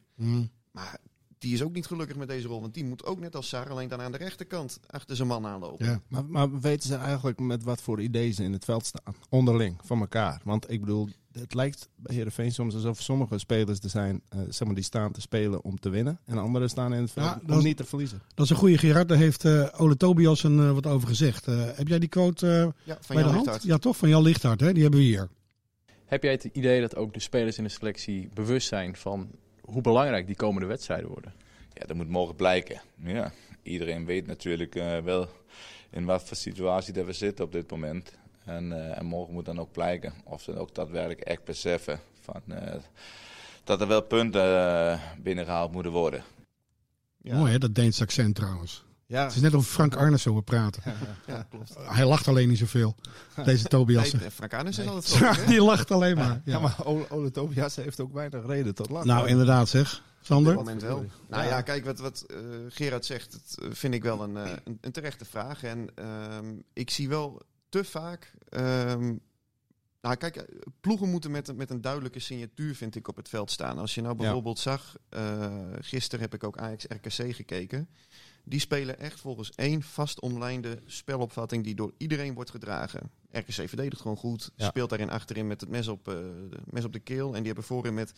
Maar 0.71 0.99
die 1.37 1.53
is 1.53 1.61
ook 1.63 1.73
niet 1.73 1.85
gelukkig 1.85 2.15
met 2.17 2.27
deze 2.27 2.47
rol. 2.47 2.61
Want 2.61 2.73
die 2.73 2.85
moet 2.85 3.05
ook 3.05 3.19
net 3.19 3.35
als 3.35 3.47
Sarah 3.49 3.71
alleen 3.71 3.87
dan 3.89 4.01
aan 4.01 4.11
de 4.11 4.17
rechterkant 4.17 4.79
achter 4.87 5.15
zijn 5.15 5.27
man 5.27 5.45
aanlopen. 5.45 5.85
Ja. 5.85 6.01
Maar, 6.07 6.25
maar 6.25 6.59
weten 6.59 6.89
ze 6.89 6.95
eigenlijk 6.95 7.39
met 7.39 7.63
wat 7.63 7.81
voor 7.81 8.01
ideeën 8.01 8.33
ze 8.33 8.43
in 8.43 8.53
het 8.53 8.65
veld 8.65 8.85
staan? 8.85 9.15
Onderling, 9.29 9.77
van 9.83 9.99
elkaar. 9.99 10.41
Want 10.43 10.71
ik 10.71 10.79
bedoel, 10.79 11.09
het 11.31 11.53
lijkt 11.53 11.89
bij 11.95 12.15
Heerenveen 12.15 12.51
soms 12.51 12.73
alsof 12.73 13.01
sommige 13.01 13.37
spelers 13.37 13.79
er 13.79 13.89
zijn, 13.89 14.21
eh, 14.29 14.39
zeg 14.49 14.65
maar, 14.67 14.75
die 14.75 14.83
staan 14.83 15.11
te 15.11 15.21
spelen 15.21 15.63
om 15.63 15.79
te 15.79 15.89
winnen. 15.89 16.19
En 16.25 16.37
anderen 16.37 16.69
staan 16.69 16.93
in 16.93 17.01
het 17.01 17.11
veld 17.11 17.25
Ja, 17.27 17.41
om 17.53 17.57
is- 17.57 17.63
niet 17.63 17.77
te 17.77 17.83
verliezen. 17.85 18.21
Dat 18.35 18.45
is 18.45 18.51
een 18.51 18.57
goede 18.57 18.77
Gerard. 18.77 19.07
Daar 19.09 19.17
heeft 19.17 19.45
eh, 19.45 19.67
Ole 19.77 19.97
Tobias 19.97 20.43
een, 20.43 20.59
eh, 20.59 20.71
wat 20.71 20.85
over 20.87 21.07
gezegd. 21.07 21.47
Eh, 21.47 21.65
heb 21.73 21.87
jij 21.87 21.99
die 21.99 22.09
quote 22.09 22.47
eh, 22.47 22.53
Ja, 22.85 22.97
van 23.01 23.15
bij 23.15 23.15
Jan 23.15 23.17
de 23.17 23.21
hand? 23.33 23.35
Lichthart. 23.45 23.63
Ja, 23.63 23.77
toch? 23.77 23.97
Van 23.97 24.09
Jan 24.09 24.21
Lichthart. 24.21 24.59
Hè? 24.59 24.73
Die 24.73 24.81
hebben 24.81 24.99
we 24.99 25.05
hier. 25.05 25.29
Heb 26.05 26.23
jij 26.23 26.31
het 26.31 26.43
idee 26.43 26.81
dat 26.81 26.95
ook 26.95 27.13
de 27.13 27.19
spelers 27.19 27.57
in 27.57 27.63
de 27.63 27.69
selectie 27.69 28.29
bewust 28.33 28.67
zijn 28.67 28.95
van 28.95 29.29
hoe 29.65 29.81
belangrijk 29.81 30.27
die 30.27 30.35
komende 30.35 30.67
wedstrijden 30.67 31.07
worden? 31.07 31.33
Ja, 31.73 31.85
dat 31.85 31.95
moet 31.95 32.09
morgen 32.09 32.35
blijken. 32.35 32.81
Ja, 32.95 33.31
iedereen 33.63 34.05
weet 34.05 34.27
natuurlijk 34.27 34.75
eh, 34.75 34.99
wel 34.99 35.27
in 35.89 36.05
wat 36.05 36.23
voor 36.23 36.37
situatie 36.37 36.93
dat 36.93 37.05
we 37.05 37.13
zitten 37.13 37.45
op 37.45 37.51
dit 37.51 37.71
moment. 37.71 38.13
En, 38.45 38.71
eh, 38.71 38.97
en 38.97 39.05
morgen 39.05 39.33
moet 39.33 39.45
dan 39.45 39.59
ook 39.59 39.71
blijken 39.71 40.13
of 40.23 40.41
ze 40.41 40.57
ook 40.57 40.75
daadwerkelijk 40.75 41.21
echt 41.21 41.43
beseffen 41.43 41.99
van, 42.21 42.41
eh, 42.47 42.75
dat 43.63 43.81
er 43.81 43.87
wel 43.87 44.01
punten 44.01 44.41
eh, 44.41 44.99
binnengehaald 45.21 45.71
moeten 45.71 45.91
worden. 45.91 46.23
Ja. 47.21 47.37
Mooi 47.37 47.51
hè, 47.51 47.57
dat 47.57 47.75
Deens 47.75 48.01
accent 48.01 48.35
trouwens. 48.35 48.85
Ja, 49.07 49.23
Het 49.23 49.35
is 49.35 49.41
net 49.41 49.53
of 49.53 49.67
Frank 49.67 49.95
Arnes 49.95 50.23
horen 50.25 50.43
praten. 50.43 50.83
Ja, 51.27 51.43
klopt. 51.49 51.75
Hij 51.79 52.05
lacht 52.05 52.27
alleen 52.27 52.47
niet 52.49 52.57
zoveel. 52.57 52.95
Deze 53.45 53.63
Tobias. 53.67 54.11
Nee, 54.11 54.31
Frank 54.31 54.53
Arnes 54.53 54.77
is 54.79 54.87
altijd 54.87 55.47
die 55.47 55.61
lacht 55.61 55.91
alleen 55.91 56.15
maar. 56.15 56.27
ja. 56.27 56.41
Ja. 56.45 56.59
maar 56.59 56.85
Ole, 56.85 57.09
Ole 57.11 57.31
Tobias 57.31 57.75
heeft 57.75 57.99
ook 57.99 58.13
weinig 58.13 58.45
reden 58.45 58.75
tot 58.75 58.89
lachen. 58.89 59.07
Nou, 59.07 59.27
inderdaad 59.27 59.69
zeg. 59.69 59.97
Op 59.97 60.03
dit 60.17 60.27
Sander? 60.27 60.55
moment 60.55 60.81
wel. 60.81 61.05
Nou 61.29 61.43
Ja. 61.47 61.61
kijk, 61.61 61.85
wat, 61.85 61.99
wat 61.99 62.21
eh, 62.27 62.37
Gerard 62.69 63.05
zegt, 63.05 63.31
dat 63.31 63.65
eh, 63.65 63.75
vind 63.75 63.93
ik 63.93 64.03
wel 64.03 64.23
een, 64.23 64.37
eh, 64.37 64.51
een, 64.63 64.77
een 64.81 64.91
terechte 64.91 65.25
vraag. 65.25 65.63
En 65.63 65.87
ehm, 65.95 66.53
ik 66.73 66.89
zie 66.89 67.09
wel 67.09 67.41
te 67.69 67.83
vaak... 67.83 68.33
ehm, 68.49 69.13
nou, 70.01 70.15
kijk, 70.17 70.45
ploegen 70.81 71.09
moeten 71.09 71.31
met, 71.31 71.47
een- 71.47 71.55
met 71.55 71.69
een 71.69 71.81
duidelijke 71.81 72.19
signatuur, 72.19 72.75
vind 72.75 72.95
ik, 72.95 73.07
op 73.07 73.15
het 73.15 73.29
veld 73.29 73.51
staan. 73.51 73.77
Als 73.77 73.95
je 73.95 74.01
nou 74.01 74.15
bijvoorbeeld 74.15 74.59
zag, 74.59 74.95
eh 75.09 75.45
gisteren 75.79 76.19
heb 76.19 76.33
ik 76.33 76.43
ook 76.43 76.57
Ajax-RKC 76.57 77.35
gekeken. 77.35 77.89
Die 78.47 78.59
spelen 78.59 78.99
echt 78.99 79.19
volgens 79.19 79.51
één 79.55 79.81
vast 79.81 80.19
omlijnde 80.19 80.81
spelopvatting 80.85 81.63
die 81.63 81.75
door 81.75 81.93
iedereen 81.97 82.33
wordt 82.33 82.49
gedragen. 82.49 83.11
RKC 83.31 83.51
verdedigt 83.67 84.01
gewoon 84.01 84.17
goed, 84.17 84.51
Ja. 84.55 84.67
speelt 84.67 84.89
daarin 84.89 85.09
achterin 85.09 85.47
met 85.47 85.61
het 85.61 85.69
mes 85.69 85.87
op, 85.87 86.07
eh, 86.07 86.13
de, 86.49 86.57
mes 86.69 86.83
op 86.85 86.93
de 86.93 86.99
keel. 86.99 87.27
En 87.27 87.37
die 87.37 87.45
hebben 87.45 87.63
voorin 87.63 87.93
met 87.93 88.13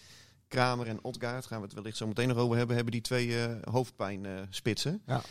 Kramer 0.47 0.87
en 0.87 1.03
Odgaard, 1.03 1.45
gaan 1.45 1.59
we 1.59 1.65
het 1.65 1.73
wellicht 1.73 1.97
zo 1.97 2.07
meteen 2.07 2.27
nog 2.27 2.37
over 2.37 2.57
hebben, 2.57 2.75
hebben 2.75 2.93
die 2.93 3.01
twee 3.01 3.43
eh 3.43 3.55
hoofdpijnspitsen. 3.73 5.01
Ja. 5.05 5.21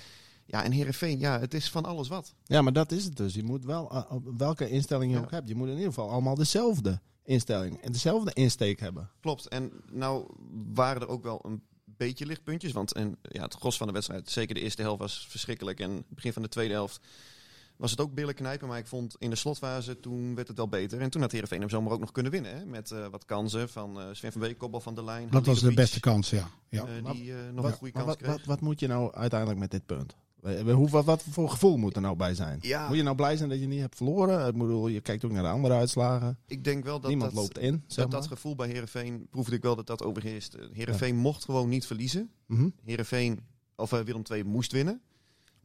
ja, 0.46 0.64
en 0.64 0.72
Herenveen, 0.72 1.18
ja, 1.18 1.40
het 1.40 1.54
is 1.54 1.70
van 1.70 1.84
alles 1.84 2.08
wat. 2.08 2.34
Ja, 2.44 2.62
maar 2.62 2.72
dat 2.72 2.92
is 2.92 3.04
het 3.04 3.16
dus. 3.16 3.34
Je 3.34 3.42
moet 3.42 3.64
wel, 3.64 3.90
eh, 3.90 4.12
welke 4.36 4.68
instelling 4.68 5.10
je 5.12 5.16
Ja. 5.18 5.24
ook 5.24 5.30
hebt, 5.30 5.48
je 5.48 5.54
moet 5.54 5.66
in 5.68 5.72
ieder 5.74 5.88
geval 5.88 6.10
allemaal 6.10 6.34
dezelfde 6.34 7.00
instelling 7.24 7.80
en 7.82 7.92
dezelfde 7.92 8.32
insteek 8.32 8.80
hebben. 8.80 9.10
Klopt. 9.20 9.48
En 9.48 9.72
nou 9.92 10.26
waren 10.74 11.02
er 11.02 11.08
ook 11.08 11.22
wel 11.22 11.40
een 11.44 11.62
beetje 11.96 12.26
lichtpuntjes. 12.26 12.72
Want 12.72 12.92
en, 12.92 13.16
ja, 13.22 13.42
het 13.42 13.54
gros 13.54 13.76
van 13.76 13.86
de 13.86 13.92
wedstrijd, 13.92 14.30
zeker 14.30 14.54
de 14.54 14.60
eerste 14.60 14.82
helft, 14.82 15.00
was 15.00 15.26
verschrikkelijk. 15.28 15.80
En 15.80 15.90
het 15.90 16.08
begin 16.08 16.32
van 16.32 16.42
de 16.42 16.48
tweede 16.48 16.74
helft 16.74 17.00
was 17.76 17.90
het 17.90 18.00
ook 18.00 18.14
billen 18.14 18.34
knijpen. 18.34 18.68
Maar 18.68 18.78
ik 18.78 18.86
vond 18.86 19.16
in 19.18 19.30
de 19.30 19.36
slotfase, 19.36 20.00
toen 20.00 20.34
werd 20.34 20.48
het 20.48 20.56
wel 20.56 20.68
beter. 20.68 21.00
En 21.00 21.10
toen 21.10 21.20
had 21.20 21.32
Heerenveen 21.32 21.60
hem 21.60 21.70
zomaar 21.70 21.92
ook 21.92 22.00
nog 22.00 22.12
kunnen 22.12 22.32
winnen. 22.32 22.56
Hè? 22.56 22.64
Met 22.64 22.90
eh, 22.90 23.06
wat 23.06 23.24
kansen 23.24 23.68
van 23.68 24.00
eh, 24.00 24.06
Sven 24.12 24.32
van 24.32 24.40
Beek, 24.40 24.58
kopbal 24.58 24.80
van 24.80 24.94
de 24.94 25.04
lijn. 25.04 25.28
Dat 25.30 25.46
was 25.46 25.60
de 25.60 25.74
beste 25.74 26.00
kans, 26.00 26.30
ja. 26.30 26.50
ja. 26.68 26.86
eh, 26.86 27.10
die 27.12 27.32
eh, 27.32 27.38
nog 27.52 27.62
Wat, 27.62 27.72
een 27.72 27.78
goede 27.78 27.92
kans 27.92 28.06
wat, 28.06 28.16
kreeg. 28.16 28.30
wat, 28.30 28.44
wat 28.44 28.60
moet 28.60 28.80
je 28.80 28.86
nou 28.86 29.14
uiteindelijk 29.14 29.60
met 29.60 29.70
dit 29.70 29.86
punt? 29.86 30.16
Eh, 30.46 30.74
Hoe, 30.74 30.88
wat, 30.88 31.04
wat 31.04 31.22
voor 31.30 31.50
gevoel 31.50 31.76
moet 31.76 31.96
er 31.96 32.00
nou 32.00 32.16
bij 32.16 32.34
zijn? 32.34 32.58
Ja. 32.60 32.88
Moet 32.88 32.96
je 32.96 33.02
nou 33.02 33.16
blij 33.16 33.36
zijn 33.36 33.48
dat 33.48 33.60
je 33.60 33.66
niet 33.66 33.80
hebt 33.80 33.96
verloren? 33.96 34.46
Ik 34.46 34.58
bedoel, 34.58 34.88
je 34.88 35.00
kijkt 35.00 35.24
ook 35.24 35.30
naar 35.30 35.42
de 35.42 35.48
andere 35.48 35.74
uitslagen. 35.74 36.38
Ik 36.46 36.64
denk 36.64 36.84
wel 36.84 37.00
dat 37.00 37.10
Niemand 37.10 37.34
dat, 37.34 37.40
loopt 37.42 37.58
in, 37.58 37.84
dat, 38.08 38.26
gevoel 38.26 38.54
bij 38.54 38.68
Herenveen 38.68 39.26
proefde 39.30 39.56
ik 39.56 39.62
wel 39.62 39.76
dat 39.76 39.86
dat 39.86 40.02
overheerst. 40.02 40.56
Herenveen 40.72 41.16
mocht 41.16 41.44
gewoon 41.44 41.68
niet 41.68 41.86
verliezen. 41.86 42.30
Mhm. 42.46 42.68
Herenveen 42.84 43.40
of 43.76 43.92
eh, 43.92 44.00
Willem 44.00 44.22
II 44.30 44.44
moest 44.44 44.72
winnen. 44.72 45.00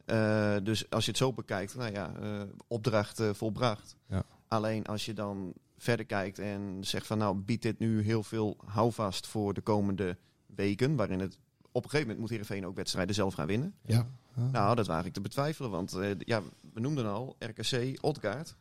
Eh, 0.05 0.55
dus 0.63 0.89
als 0.89 1.05
je 1.05 1.09
het 1.09 1.19
zo 1.19 1.33
bekijkt, 1.33 1.75
nou 1.75 1.91
ja, 1.91 2.13
eh, 2.21 2.41
opdracht 2.67 3.19
eh, 3.19 3.29
volbracht. 3.33 3.95
Ja. 4.07 4.23
Alleen 4.47 4.85
als 4.85 5.05
je 5.05 5.13
dan 5.13 5.53
verder 5.77 6.05
kijkt 6.05 6.39
en 6.39 6.77
zegt 6.79 7.07
van 7.07 7.17
nou 7.17 7.35
biedt 7.35 7.61
dit 7.61 7.79
nu 7.79 8.01
heel 8.01 8.23
veel 8.23 8.57
houvast 8.65 9.27
voor 9.27 9.53
de 9.53 9.61
komende 9.61 10.17
weken, 10.45 10.95
waarin 10.95 11.19
het 11.19 11.37
op 11.71 11.83
een 11.83 11.89
gegeven 11.89 11.99
moment 11.99 12.19
moet 12.19 12.29
Herenveen 12.29 12.65
ook 12.65 12.75
wedstrijden 12.75 13.15
zelf 13.15 13.33
gaan 13.33 13.47
winnen. 13.47 13.73
Ja. 13.85 14.07
Nou, 14.51 14.75
dat 14.75 14.87
waag 14.87 15.05
ik 15.05 15.13
te 15.13 15.21
betwijfelen, 15.21 15.69
want 15.71 15.93
eh, 15.93 16.09
ja, 16.19 16.41
we 16.73 16.79
noemden 16.79 17.05
al 17.11 17.35
RKC 17.39 17.97
Odgaard. 18.01 18.55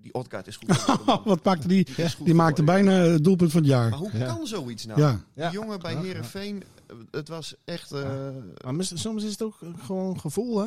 Die 0.00 0.14
Odgaard 0.14 0.46
is 0.46 0.56
goed. 0.56 0.84
Wat 1.24 1.44
maakte 1.44 1.68
die? 1.68 1.86
Die 2.24 2.34
maakte 2.34 2.62
bijna 2.62 2.90
het 2.92 3.24
doelpunt 3.24 3.50
van 3.52 3.60
het 3.60 3.70
jaar. 3.70 3.90
Maar 3.90 3.98
hoe 3.98 4.18
Ja. 4.18 4.26
kan 4.34 4.46
zoiets 4.46 4.86
nou? 4.86 5.00
Ja. 5.00 5.20
Die 5.34 5.50
jongen 5.50 5.80
bij 5.80 5.94
Herenveen, 5.96 6.62
het 7.10 7.28
was 7.28 7.54
echt. 7.64 7.92
eh, 7.92 8.28
Maar 8.64 8.74
soms 8.84 9.24
is 9.24 9.30
het 9.30 9.42
ook 9.42 9.58
gewoon 9.78 10.20
gevoel, 10.20 10.58
hè? 10.60 10.66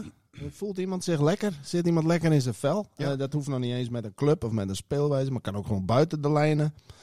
Voelt 0.50 0.77
iemand 0.77 1.03
zich 1.03 1.22
lekker? 1.22 1.60
Zit 1.63 1.86
iemand 1.86 2.06
lekker 2.06 2.32
in 2.34 2.41
zijn 2.41 2.53
vel? 2.53 2.88
Ja. 2.96 3.12
Eh, 3.12 3.18
dat 3.18 3.34
hoeft 3.34 3.48
nog 3.48 3.60
niet 3.60 3.74
eens 3.74 3.89
met 3.89 4.03
een 4.06 4.13
club 4.13 4.44
of 4.44 4.51
met 4.51 4.70
een 4.70 4.75
speelwijze, 4.75 5.32
maar 5.32 5.41
kan 5.41 5.56
ook 5.56 5.65
gewoon 5.65 5.86
buiten 5.86 6.22
de 6.22 6.32
lijnen 6.32 6.74
eh, 6.88 6.94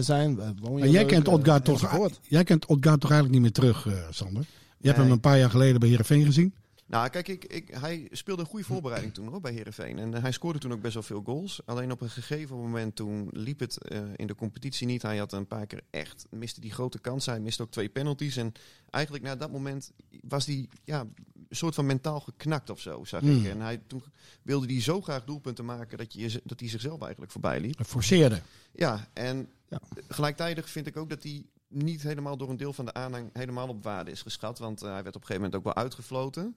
zijn. 0.00 0.40
Eh, 0.40 0.48
woon 0.60 0.72
je 0.72 0.78
Maar 0.78 0.88
jij 0.88 1.00
leuk, 1.00 1.06
kent 1.08 1.26
eh, 1.26 1.32
Odgaard 1.32 1.64
toch, 1.64 1.82
enzovoort. 1.82 2.20
jij 2.22 2.44
kent 2.44 2.66
Odgaard 2.66 3.00
toch 3.00 3.10
eigenlijk 3.10 3.42
niet 3.42 3.52
meer 3.54 3.70
terug, 3.72 3.86
eh, 3.86 4.06
Sander? 4.10 4.42
Je 4.78 4.86
hebt 4.86 4.96
Nee. 4.98 5.06
hem 5.06 5.14
een 5.14 5.20
paar 5.20 5.38
jaar 5.38 5.50
geleden 5.50 5.80
bij 5.80 5.88
Heerenveen 5.88 6.24
gezien. 6.24 6.54
Nou, 6.86 7.08
kijk, 7.08 7.28
ik, 7.28 7.44
ik, 7.44 7.68
hij 7.80 8.08
speelde 8.10 8.42
een 8.42 8.48
goede 8.48 8.64
voorbereiding 8.64 9.14
toen 9.14 9.28
hoor, 9.28 9.40
bij 9.40 9.52
Herenveen. 9.52 9.98
En 9.98 10.14
eh, 10.14 10.22
hij 10.22 10.32
scoorde 10.32 10.58
toen 10.58 10.72
ook 10.72 10.80
best 10.80 10.94
wel 10.94 11.02
veel 11.02 11.22
goals. 11.24 11.60
Alleen 11.64 11.92
op 11.92 12.00
een 12.00 12.10
gegeven 12.10 12.56
moment 12.56 12.96
toen 12.96 13.28
liep 13.32 13.60
het 13.60 13.78
eh, 13.78 14.00
in 14.16 14.26
de 14.26 14.34
competitie 14.34 14.86
niet. 14.86 15.02
Hij 15.02 15.16
had 15.16 15.32
een 15.32 15.46
paar 15.46 15.66
keer 15.66 15.80
echt, 15.90 16.26
miste 16.30 16.60
die 16.60 16.72
grote 16.72 16.98
kansen. 16.98 17.32
Hij 17.32 17.40
miste 17.42 17.62
ook 17.62 17.70
twee 17.70 17.88
penalties. 17.88 18.36
En 18.36 18.52
eigenlijk 18.90 19.24
na 19.24 19.36
dat 19.36 19.50
moment 19.52 19.92
was 20.28 20.46
hij 20.46 20.68
ja, 20.84 21.06
soort 21.50 21.74
van 21.74 21.86
mentaal 21.86 22.20
geknakt 22.20 22.70
of 22.70 22.80
zo, 22.80 23.04
zag 23.04 23.20
Hmm. 23.20 23.44
ik. 23.44 23.50
En 23.50 23.60
hij, 23.60 23.80
toen 23.86 24.02
wilde 24.42 24.66
hij 24.72 24.80
zo 24.82 25.00
graag 25.00 25.24
doelpunten 25.24 25.64
maken 25.64 25.98
dat, 25.98 26.12
je, 26.12 26.40
dat 26.44 26.60
hij 26.60 26.68
zichzelf 26.68 27.00
eigenlijk 27.02 27.32
voorbij 27.32 27.60
liep. 27.60 27.84
Forceerde. 27.86 28.40
Ja, 28.72 29.08
en 29.12 29.48
Ja. 29.68 29.80
gelijktijdig 30.08 30.68
vind 30.70 30.86
ik 30.86 30.96
ook 30.96 31.08
dat 31.10 31.22
hij 31.22 31.44
niet 31.68 32.02
helemaal 32.02 32.36
door 32.36 32.50
een 32.50 32.56
deel 32.56 32.72
van 32.72 32.84
de 32.84 32.92
aanhang 32.94 33.30
helemaal 33.32 33.68
op 33.68 33.82
waarde 33.82 34.10
is 34.10 34.22
geschat. 34.22 34.58
Want 34.58 34.82
eh, 34.82 34.92
hij 34.92 35.02
werd 35.02 35.16
op 35.16 35.20
een 35.20 35.26
gegeven 35.26 35.42
moment 35.42 35.54
ook 35.54 35.74
wel 35.74 35.82
uitgefloten. 35.82 36.56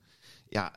Ja, 0.49 0.75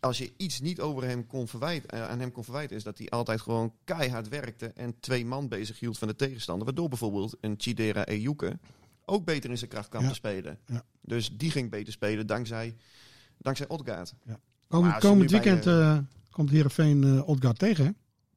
als 0.00 0.18
je 0.18 0.32
iets 0.36 0.60
niet 0.60 0.80
over 0.80 1.04
hem 1.04 1.26
kon 1.26 1.48
verwijten, 1.48 1.88
eh, 1.90 2.08
aan 2.08 2.20
hem 2.20 2.32
kon 2.32 2.44
verwijten, 2.44 2.76
is 2.76 2.82
dat 2.82 2.98
hij 2.98 3.08
altijd 3.08 3.40
gewoon 3.40 3.74
keihard 3.84 4.28
werkte 4.28 4.66
en 4.66 5.00
twee 5.00 5.24
man 5.26 5.48
bezig 5.48 5.78
hield 5.78 5.98
van 5.98 6.08
de 6.08 6.16
tegenstander. 6.16 6.64
Waardoor 6.66 6.88
bijvoorbeeld 6.88 7.36
een 7.40 7.54
Chidera 7.58 8.06
Ejuke 8.06 8.58
ook 9.04 9.24
beter 9.24 9.50
in 9.50 9.58
zijn 9.58 9.70
kracht 9.70 9.88
kwam 9.88 10.02
Ja. 10.02 10.08
te 10.08 10.14
spelen. 10.14 10.58
Ja. 10.66 10.84
Dus 11.00 11.30
die 11.36 11.50
ging 11.50 11.70
beter 11.70 11.92
spelen 11.92 12.26
dankzij, 12.26 12.76
dankzij 13.40 13.68
Odgaard. 13.68 14.14
Komend, 14.68 14.94
je 14.94 15.00
komend 15.00 15.30
bij, 15.30 15.40
weekend 15.40 15.66
eh, 15.66 15.98
komt 16.30 16.50
Heerenveen 16.50 17.04
eh 17.04 17.28
Odgaard 17.28 17.58
tegen, 17.58 17.84
hè? 17.84 17.90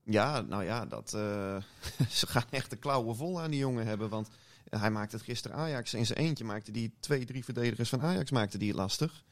Ja, 0.05 0.41
nou 0.41 0.63
ja, 0.63 0.85
dat, 0.85 1.13
eh, 1.13 1.55
ze 2.19 2.27
gaan 2.27 2.43
echt 2.49 2.69
de 2.69 2.75
klauwen 2.75 3.15
vol 3.15 3.41
aan 3.41 3.49
die 3.51 3.59
jongen 3.59 3.85
hebben. 3.85 4.09
Want 4.09 4.29
hij 4.69 4.91
maakte 4.91 5.15
het 5.15 5.25
gisteren 5.25 5.57
Ajax 5.57 5.93
in 5.93 6.05
zijn 6.05 6.19
eentje. 6.19 6.43
Maakte 6.43 6.71
die 6.71 6.93
twee, 6.99 7.25
drie 7.25 7.43
verdedigers 7.43 7.89
van 7.89 8.01
Ajax 8.01 8.31
maakte 8.31 8.57
die 8.57 8.67
het 8.67 8.77
lastig. 8.77 9.23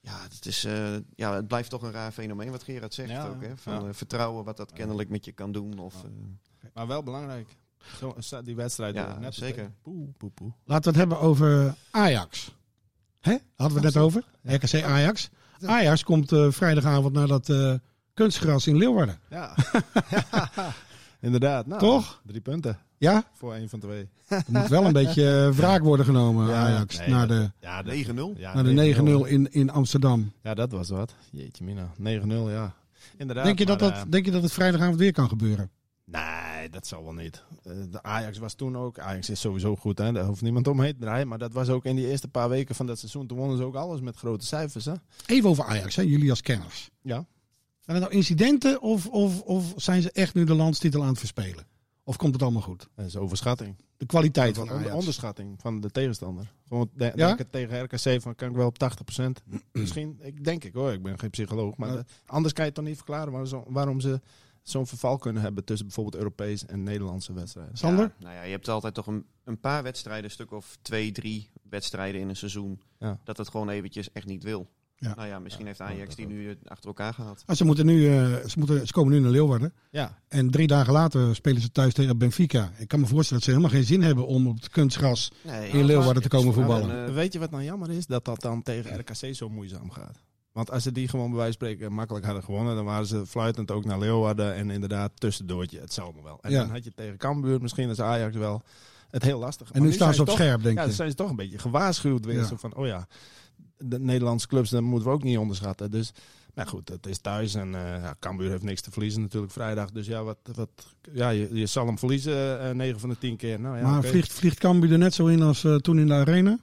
Ja, 0.00 0.22
het, 0.22 0.46
is, 0.46 0.64
eh, 0.64 0.96
ja, 1.14 1.34
het 1.34 1.48
blijft 1.48 1.70
toch 1.70 1.82
een 1.82 1.92
raar 1.92 2.12
fenomeen 2.12 2.50
wat 2.50 2.62
Gerard 2.62 2.94
zegt 2.94 3.10
Ja, 3.10 3.26
ook. 3.26 3.42
Hè? 3.42 3.56
Van 3.56 3.72
ja. 3.72 3.88
eh, 3.88 3.94
vertrouwen 3.94 4.44
wat 4.44 4.56
dat 4.56 4.72
kennelijk 4.72 5.08
met 5.08 5.24
je 5.24 5.32
kan 5.32 5.52
doen. 5.52 5.78
Of, 5.78 6.04
eh, 6.04 6.10
Maar 6.74 6.86
wel 6.86 7.02
belangrijk. 7.02 7.56
Zo, 8.18 8.42
die 8.44 8.56
wedstrijd. 8.56 8.94
Ja, 8.94 9.08
eh, 9.08 9.18
net 9.18 9.34
zeker. 9.34 9.72
Poeh, 9.82 10.08
poeh, 10.16 10.32
poeh. 10.34 10.52
Laten 10.64 10.92
we 10.92 10.98
het 10.98 11.08
hebben 11.08 11.26
over 11.26 11.74
Ajax. 11.90 12.56
Hè? 13.28 13.36
Hadden 13.56 13.80
we 13.80 13.84
het 13.86 13.94
net 13.94 14.02
over? 14.02 14.22
RKC 14.42 14.82
Ajax. 14.84 15.28
Ajax 15.66 16.04
komt 16.04 16.32
eh, 16.32 16.46
vrijdagavond 16.50 17.12
naar 17.14 17.26
dat 17.26 17.48
eh, 17.48 17.74
kunstgras 18.14 18.66
in 18.66 18.76
Leeuwarden. 18.76 19.18
Ja. 19.30 19.54
Inderdaad. 21.20 21.66
Nou, 21.66 21.80
Toch? 21.80 22.20
Drie 22.26 22.40
punten 22.40 22.78
Ja? 22.98 23.24
voor 23.34 23.54
één 23.54 23.68
van 23.68 23.80
twee. 23.80 24.08
Er 24.28 24.42
moet 24.48 24.68
wel 24.68 24.84
een 24.84 24.92
beetje 24.92 25.46
eh, 25.46 25.50
wraak 25.58 25.82
worden 25.82 26.06
genomen, 26.06 26.48
Ja, 26.48 26.54
Ajax. 26.66 26.98
nee, 26.98 27.08
naar 27.08 27.28
de, 27.28 27.50
Ja, 27.60 27.82
dat- 27.82 27.94
9-0. 27.94 28.38
Ja, 28.38 28.54
naar 28.54 28.64
de 28.64 28.94
9-0 29.24 29.28
in, 29.28 29.52
in 29.52 29.70
Amsterdam. 29.70 30.32
Ja, 30.42 30.54
dat 30.54 30.72
was 30.72 30.88
wat. 30.88 31.14
Jeetje 31.30 31.64
mina. 31.64 31.88
9-0, 31.98 32.50
ja. 32.50 32.74
Inderdaad. 33.16 33.44
Denk 33.44 33.58
je, 33.58 33.66
dat 33.66 33.80
maar, 33.80 33.90
dat, 33.94 34.12
denk 34.12 34.24
je 34.24 34.30
dat 34.30 34.42
het 34.42 34.52
vrijdagavond 34.52 34.96
weer 34.98 35.12
kan 35.12 35.28
gebeuren? 35.28 35.70
Nee, 36.04 36.22
dat 36.70 36.86
zal 36.86 37.04
wel 37.04 37.12
niet. 37.12 37.44
Eh, 37.62 37.72
de 37.90 38.02
Ajax 38.02 38.38
was 38.38 38.54
toen 38.54 38.76
ook. 38.76 38.98
Ajax 38.98 39.30
is 39.30 39.40
sowieso 39.40 39.76
goed, 39.76 39.98
hè. 39.98 40.12
daar 40.12 40.24
hoeft 40.24 40.42
niemand 40.42 40.68
omheen 40.68 40.92
te 40.92 40.98
draaien. 41.00 41.28
Maar 41.28 41.38
dat 41.38 41.52
was 41.52 41.68
ook 41.68 41.84
in 41.84 41.96
die 41.96 42.06
eerste 42.08 42.28
paar 42.28 42.48
weken 42.48 42.74
van 42.74 42.86
dat 42.86 42.98
seizoen. 42.98 43.26
Toen 43.26 43.38
wonnen 43.38 43.56
ze 43.56 43.62
ook 43.62 43.74
alles 43.74 44.00
met 44.00 44.16
grote 44.16 44.46
cijfers. 44.46 44.84
Hè? 44.84 44.94
Even 45.26 45.50
over 45.50 45.64
Ajax, 45.64 45.96
hè? 45.96 46.02
jullie 46.02 46.30
als 46.30 46.40
kenners. 46.42 46.90
Ja. 47.02 47.26
Zijn 47.80 47.96
er 47.96 48.02
nou 48.02 48.12
incidenten 48.16 48.80
of, 48.82 49.06
of, 49.06 49.40
of 49.40 49.72
zijn 49.76 50.02
ze 50.02 50.10
echt 50.12 50.34
nu 50.34 50.44
de 50.44 50.54
landstitel 50.54 51.02
aan 51.02 51.08
het 51.08 51.18
verspelen? 51.18 51.66
Of 52.04 52.16
komt 52.16 52.32
het 52.32 52.42
allemaal 52.42 52.62
goed? 52.62 52.88
Dat 52.94 53.06
is 53.06 53.16
overschatting. 53.16 53.76
De 53.96 54.06
kwaliteit 54.06 54.56
van 54.56 54.70
Ajax. 54.70 54.94
onderschatting 54.94 55.60
van 55.60 55.80
de 55.80 55.90
tegenstander. 55.90 56.52
Gewoon 56.68 56.90
de, 56.94 57.12
Ja? 57.14 57.34
denk 57.34 57.50
tegen 57.50 57.82
RKC 57.82 58.22
van 58.22 58.34
kan 58.34 58.48
ik 58.50 58.56
wel 58.56 58.66
op 58.66 58.76
80%. 58.78 59.24
Misschien, 59.72 60.18
ik 60.22 60.44
denk 60.44 60.64
ik 60.64 60.74
hoor, 60.74 60.92
ik 60.92 61.02
ben 61.02 61.18
geen 61.18 61.30
psycholoog. 61.30 61.76
Maar 61.76 61.92
Ja. 61.92 62.04
anders 62.26 62.52
kan 62.54 62.64
je 62.64 62.70
het 62.70 62.78
toch 62.78 62.88
niet 62.88 62.96
verklaren 62.96 63.46
waarom 63.68 64.00
ze 64.00 64.20
zo'n 64.70 64.86
verval 64.86 65.18
kunnen 65.18 65.42
hebben 65.42 65.64
tussen 65.64 65.86
bijvoorbeeld 65.86 66.16
Europees 66.16 66.66
en 66.66 66.82
Nederlandse 66.82 67.32
wedstrijden. 67.32 67.76
Sander? 67.76 68.04
Ja, 68.04 68.24
nou 68.24 68.34
ja, 68.34 68.42
je 68.42 68.50
hebt 68.50 68.68
altijd 68.68 68.94
toch 68.94 69.06
een, 69.06 69.26
een 69.44 69.60
paar 69.60 69.82
wedstrijden, 69.82 70.24
een 70.24 70.30
stuk 70.30 70.52
of 70.52 70.76
twee, 70.82 71.12
drie 71.12 71.50
wedstrijden 71.62 72.20
in 72.20 72.28
een 72.28 72.36
seizoen. 72.36 72.80
Ja. 72.98 73.18
Dat 73.24 73.36
het 73.36 73.48
gewoon 73.48 73.68
eventjes 73.68 74.12
echt 74.12 74.26
niet 74.26 74.42
wil. 74.42 74.68
Ja. 75.00 75.14
Nou 75.14 75.28
ja, 75.28 75.38
misschien 75.38 75.66
heeft 75.66 75.80
Ajax 75.80 76.14
die 76.14 76.26
nu 76.26 76.48
eh, 76.50 76.56
achter 76.64 76.86
elkaar 76.86 77.14
gehad. 77.14 77.42
Ah, 77.46 77.56
ze, 77.56 77.64
moeten 77.64 77.86
nu, 77.86 78.08
eh, 78.08 78.36
ze, 78.46 78.58
moeten, 78.58 78.86
ze 78.86 78.92
komen 78.92 79.12
nu 79.12 79.20
naar 79.20 79.30
Leeuwarden. 79.30 79.72
Ja, 79.90 80.18
En 80.28 80.50
drie 80.50 80.66
dagen 80.66 80.92
later 80.92 81.34
spelen 81.34 81.60
ze 81.62 81.70
thuis 81.70 81.94
tegen 81.94 82.18
Benfica. 82.18 82.72
Ik 82.78 82.88
kan 82.88 83.00
me 83.00 83.06
voorstellen 83.06 83.42
dat 83.44 83.52
ze 83.52 83.58
helemaal 83.58 83.78
geen 83.78 83.88
zin 83.88 84.02
hebben 84.02 84.26
om 84.26 84.46
op 84.46 84.56
het 84.56 84.68
kunstgras 84.68 85.32
Nee, 85.42 85.70
in 85.70 85.84
Leeuwarden 85.84 86.22
te 86.22 86.28
komen 86.28 86.54
voetballen. 86.54 86.90
en, 86.90 87.06
eh, 87.06 87.14
Weet 87.14 87.32
je 87.32 87.38
wat 87.38 87.50
nou 87.50 87.62
jammer 87.64 87.90
is? 87.90 88.06
Dat 88.06 88.24
dat 88.24 88.40
dan 88.40 88.62
tegen 88.62 88.98
RKC 88.98 89.34
zo 89.34 89.48
moeizaam 89.48 89.90
gaat. 89.90 90.22
Want 90.58 90.70
als 90.70 90.82
ze 90.82 90.92
die 90.92 91.08
gewoon 91.08 91.28
bij 91.30 91.38
wijze 91.38 91.58
van 91.58 91.68
spreken 91.68 91.92
makkelijk 91.92 92.24
hadden 92.24 92.44
gewonnen, 92.44 92.74
dan 92.74 92.84
waren 92.84 93.06
ze 93.06 93.26
fluitend 93.26 93.70
ook 93.70 93.84
naar 93.84 93.98
Leeuwarden 93.98 94.54
en 94.54 94.70
inderdaad 94.70 95.10
tussendoortje. 95.14 95.80
Het 95.80 95.92
zou 95.92 96.14
wel. 96.22 96.38
En 96.42 96.50
Ja. 96.50 96.60
dan 96.60 96.70
had 96.70 96.84
je 96.84 96.92
tegen 96.94 97.16
Cambuur, 97.16 97.60
misschien 97.60 97.88
als 97.88 98.00
Ajax 98.00 98.36
wel, 98.36 98.62
het 99.10 99.22
heel 99.22 99.38
lastig. 99.38 99.70
En 99.72 99.82
nu 99.82 99.92
staan 99.92 100.14
ze 100.14 100.20
op 100.20 100.26
toch- 100.26 100.36
scherp, 100.36 100.62
denk 100.62 100.74
Ja, 100.76 100.80
je. 100.80 100.86
dan 100.86 100.96
zijn 100.96 101.10
ze 101.10 101.16
toch 101.16 101.30
een 101.30 101.36
beetje 101.36 101.58
gewaarschuwd 101.58 102.24
weer. 102.24 102.36
Ja. 102.38 102.56
Van, 102.56 102.74
oh 102.74 102.86
ja, 102.86 103.06
de 103.78 103.98
Nederlandse 104.00 104.46
clubs, 104.48 104.70
dat 104.70 104.82
moeten 104.82 105.08
we 105.08 105.14
ook 105.14 105.22
niet 105.22 105.38
onderschatten. 105.38 105.90
Dus, 105.90 106.12
maar 106.54 106.66
goed, 106.66 106.88
het 106.88 107.06
is 107.06 107.18
thuis 107.18 107.54
en 107.54 107.70
ja, 107.70 108.14
Cambuur 108.20 108.50
heeft 108.50 108.62
niks 108.62 108.80
te 108.80 108.90
verliezen 108.90 109.20
natuurlijk 109.22 109.52
vrijdag. 109.52 109.90
Dus 109.90 110.06
ja, 110.06 110.22
wat, 110.22 110.38
wat, 110.54 110.68
ja 111.12 111.28
je, 111.28 111.48
je 111.52 111.66
zal 111.66 111.86
hem 111.86 111.98
verliezen 111.98 112.60
eh 112.60 112.74
9 112.74 113.00
van 113.00 113.08
de 113.08 113.18
10 113.18 113.36
keer. 113.36 113.60
Nou, 113.60 113.76
ja, 113.76 113.90
maar 113.90 114.02
vliegt, 114.04 114.32
vliegt 114.32 114.58
Cambuur 114.58 114.92
er 114.92 114.98
net 114.98 115.14
zo 115.14 115.26
in 115.26 115.42
als 115.42 115.64
eh, 115.64 115.74
toen 115.74 115.98
in 115.98 116.06
de 116.06 116.14
arena? 116.14 116.58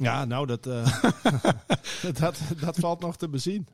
Ja, 0.00 0.24
nou, 0.24 0.46
dat, 0.46 0.66
eh, 0.66 1.02
dat, 2.20 2.40
dat 2.60 2.76
valt 2.76 3.00
nog 3.00 3.16
te 3.16 3.28
bezien. 3.28 3.66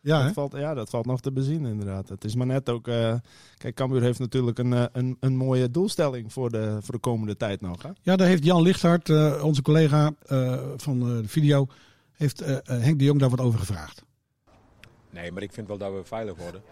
Ja, 0.00 0.18
hè? 0.18 0.24
dat 0.24 0.32
valt, 0.32 0.52
ja, 0.52 0.74
dat 0.74 0.90
valt 0.90 1.06
nog 1.06 1.20
te 1.20 1.32
bezien, 1.32 1.66
inderdaad. 1.66 2.08
Het 2.08 2.24
is 2.24 2.34
maar 2.34 2.46
net 2.46 2.68
ook... 2.68 2.88
eh, 2.88 3.14
kijk, 3.58 3.74
Cambuur 3.74 4.02
heeft 4.02 4.18
natuurlijk 4.18 4.58
een, 4.58 4.72
eh, 4.72 4.84
een, 4.92 5.16
een 5.20 5.36
mooie 5.36 5.70
doelstelling 5.70 6.32
voor 6.32 6.50
de, 6.50 6.78
voor 6.80 6.94
de 6.94 7.00
komende 7.00 7.36
tijd 7.36 7.60
nog. 7.60 7.82
Hè? 7.82 7.90
Ja, 8.02 8.16
daar 8.16 8.26
heeft 8.28 8.44
Jan 8.44 8.62
Lichthart, 8.62 9.08
eh, 9.08 9.44
onze 9.44 9.62
collega 9.62 10.12
eh, 10.26 10.62
van 10.76 11.00
eh, 11.00 11.16
de 11.16 11.28
video, 11.28 11.66
heeft 12.12 12.40
Henk 12.64 12.98
de 12.98 13.04
Jong 13.04 13.20
daar 13.20 13.30
wat 13.30 13.40
over 13.40 13.58
gevraagd. 13.58 14.04
Nee, 15.10 15.32
maar 15.32 15.42
ik 15.42 15.52
vind 15.52 15.68
wel 15.68 15.78
dat 15.78 15.92
we 15.92 16.04
veilig 16.04 16.36
worden. 16.36 16.62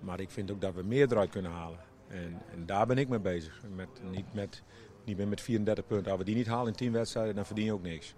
Maar 0.00 0.20
ik 0.20 0.30
vind 0.30 0.50
ook 0.50 0.60
dat 0.60 0.74
we 0.74 0.82
meer 0.82 1.12
eruit 1.12 1.30
kunnen 1.30 1.50
halen. 1.50 1.78
En, 2.08 2.42
en 2.52 2.66
daar 2.66 2.86
ben 2.86 2.98
ik 2.98 3.08
mee 3.08 3.20
bezig. 3.20 3.60
Met, 3.76 3.88
niet, 4.10 4.34
met, 4.34 4.62
niet 5.04 5.16
meer 5.16 5.28
met 5.28 5.40
34 5.40 5.86
punten. 5.86 6.10
Als 6.10 6.20
we 6.20 6.26
die 6.26 6.34
niet 6.34 6.46
halen 6.46 6.66
in 6.66 6.78
10 6.78 6.92
wedstrijden, 6.92 7.34
dan 7.34 7.46
verdien 7.46 7.64
je 7.64 7.72
ook 7.72 7.82
niks. 7.82 8.14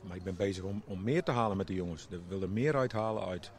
Maar 0.00 0.16
ik 0.16 0.22
ben 0.22 0.36
bezig 0.36 0.64
om, 0.64 0.82
om 0.86 1.02
meer 1.02 1.22
te 1.22 1.30
halen 1.30 1.56
met 1.56 1.66
de 1.66 1.74
jongens. 1.74 2.06
We 2.08 2.20
willen 2.28 2.52
meer 2.52 2.76
uithalen 2.76 3.26
uit, 3.26 3.50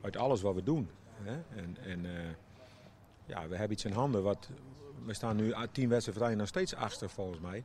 uit 0.00 0.16
alles 0.16 0.40
wat 0.40 0.54
we 0.54 0.62
doen. 0.62 0.88
Hè? 1.22 1.32
En, 1.32 1.76
en 1.82 2.04
eh, 2.04 2.30
ja, 3.26 3.48
we 3.48 3.56
hebben 3.56 3.72
iets 3.72 3.84
in 3.84 3.92
handen. 3.92 4.22
Wat, 4.22 4.48
we 5.04 5.14
staan 5.14 5.36
nu 5.36 5.54
10 5.72 5.88
wedstrijden 5.88 6.38
nog 6.38 6.48
steeds 6.48 6.74
achter 6.74 7.10
volgens 7.10 7.40
mij. 7.40 7.64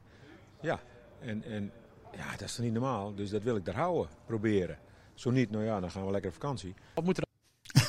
Ja, 0.61 0.79
en, 1.19 1.43
en 1.43 1.71
ja, 2.15 2.31
dat 2.31 2.41
is 2.41 2.57
niet 2.57 2.73
normaal. 2.73 3.15
Dus 3.15 3.29
dat 3.29 3.43
wil 3.43 3.55
ik 3.55 3.65
daar 3.65 3.75
houden, 3.75 4.09
proberen. 4.25 4.77
Zo 5.13 5.29
niet, 5.29 5.51
nou 5.51 5.63
ja, 5.63 5.79
dan 5.79 5.91
gaan 5.91 6.05
we 6.05 6.11
lekker 6.11 6.29
op 6.29 6.35
vakantie. 6.35 6.73
Wat 6.93 7.03
moet 7.03 7.19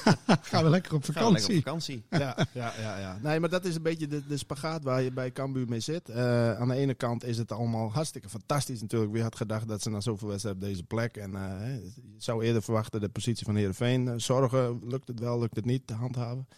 Gaan 0.42 0.64
we 0.64 0.70
lekker 0.70 0.94
op 0.94 1.04
Gaan 1.04 1.24
we 1.26 1.32
lekker 1.32 1.54
vakantie. 1.54 1.56
op 1.56 1.62
vakantie. 1.62 2.04
ja, 2.10 2.36
ja, 2.52 2.72
ja, 2.80 2.98
ja. 2.98 3.18
Nee, 3.22 3.40
maar 3.40 3.48
dat 3.48 3.64
is 3.64 3.74
een 3.74 3.82
beetje 3.82 4.06
de, 4.06 4.26
de 4.26 4.36
spagaat 4.36 4.84
waar 4.84 5.02
je 5.02 5.12
bij 5.12 5.32
Cambuur 5.32 5.68
mee 5.68 5.80
zit. 5.80 6.08
Eh, 6.08 6.52
aan 6.60 6.68
de 6.68 6.74
ene 6.74 6.94
kant 6.94 7.24
is 7.24 7.38
het 7.38 7.52
allemaal 7.52 7.92
hartstikke 7.92 8.28
fantastisch 8.28 8.80
natuurlijk. 8.80 9.12
Wie 9.12 9.22
had 9.22 9.36
gedacht 9.36 9.68
dat 9.68 9.82
ze 9.82 9.90
na 9.90 10.00
zoveel 10.00 10.28
wedstrijden 10.28 10.62
op 10.62 10.68
deze 10.68 10.82
plek... 10.82 11.16
En 11.16 11.34
eh, 11.34 11.74
je 11.94 12.14
zou 12.18 12.44
eerder 12.44 12.62
verwachten 12.62 13.00
de 13.00 13.08
positie 13.08 13.44
van 13.46 13.56
Heerenveen. 13.56 14.08
eh, 14.08 14.14
zorgen, 14.16 14.80
lukt 14.84 15.08
het 15.08 15.20
wel, 15.20 15.38
lukt 15.40 15.56
het 15.56 15.64
niet 15.64 15.86
te 15.86 15.94
handhaven. 15.94 16.48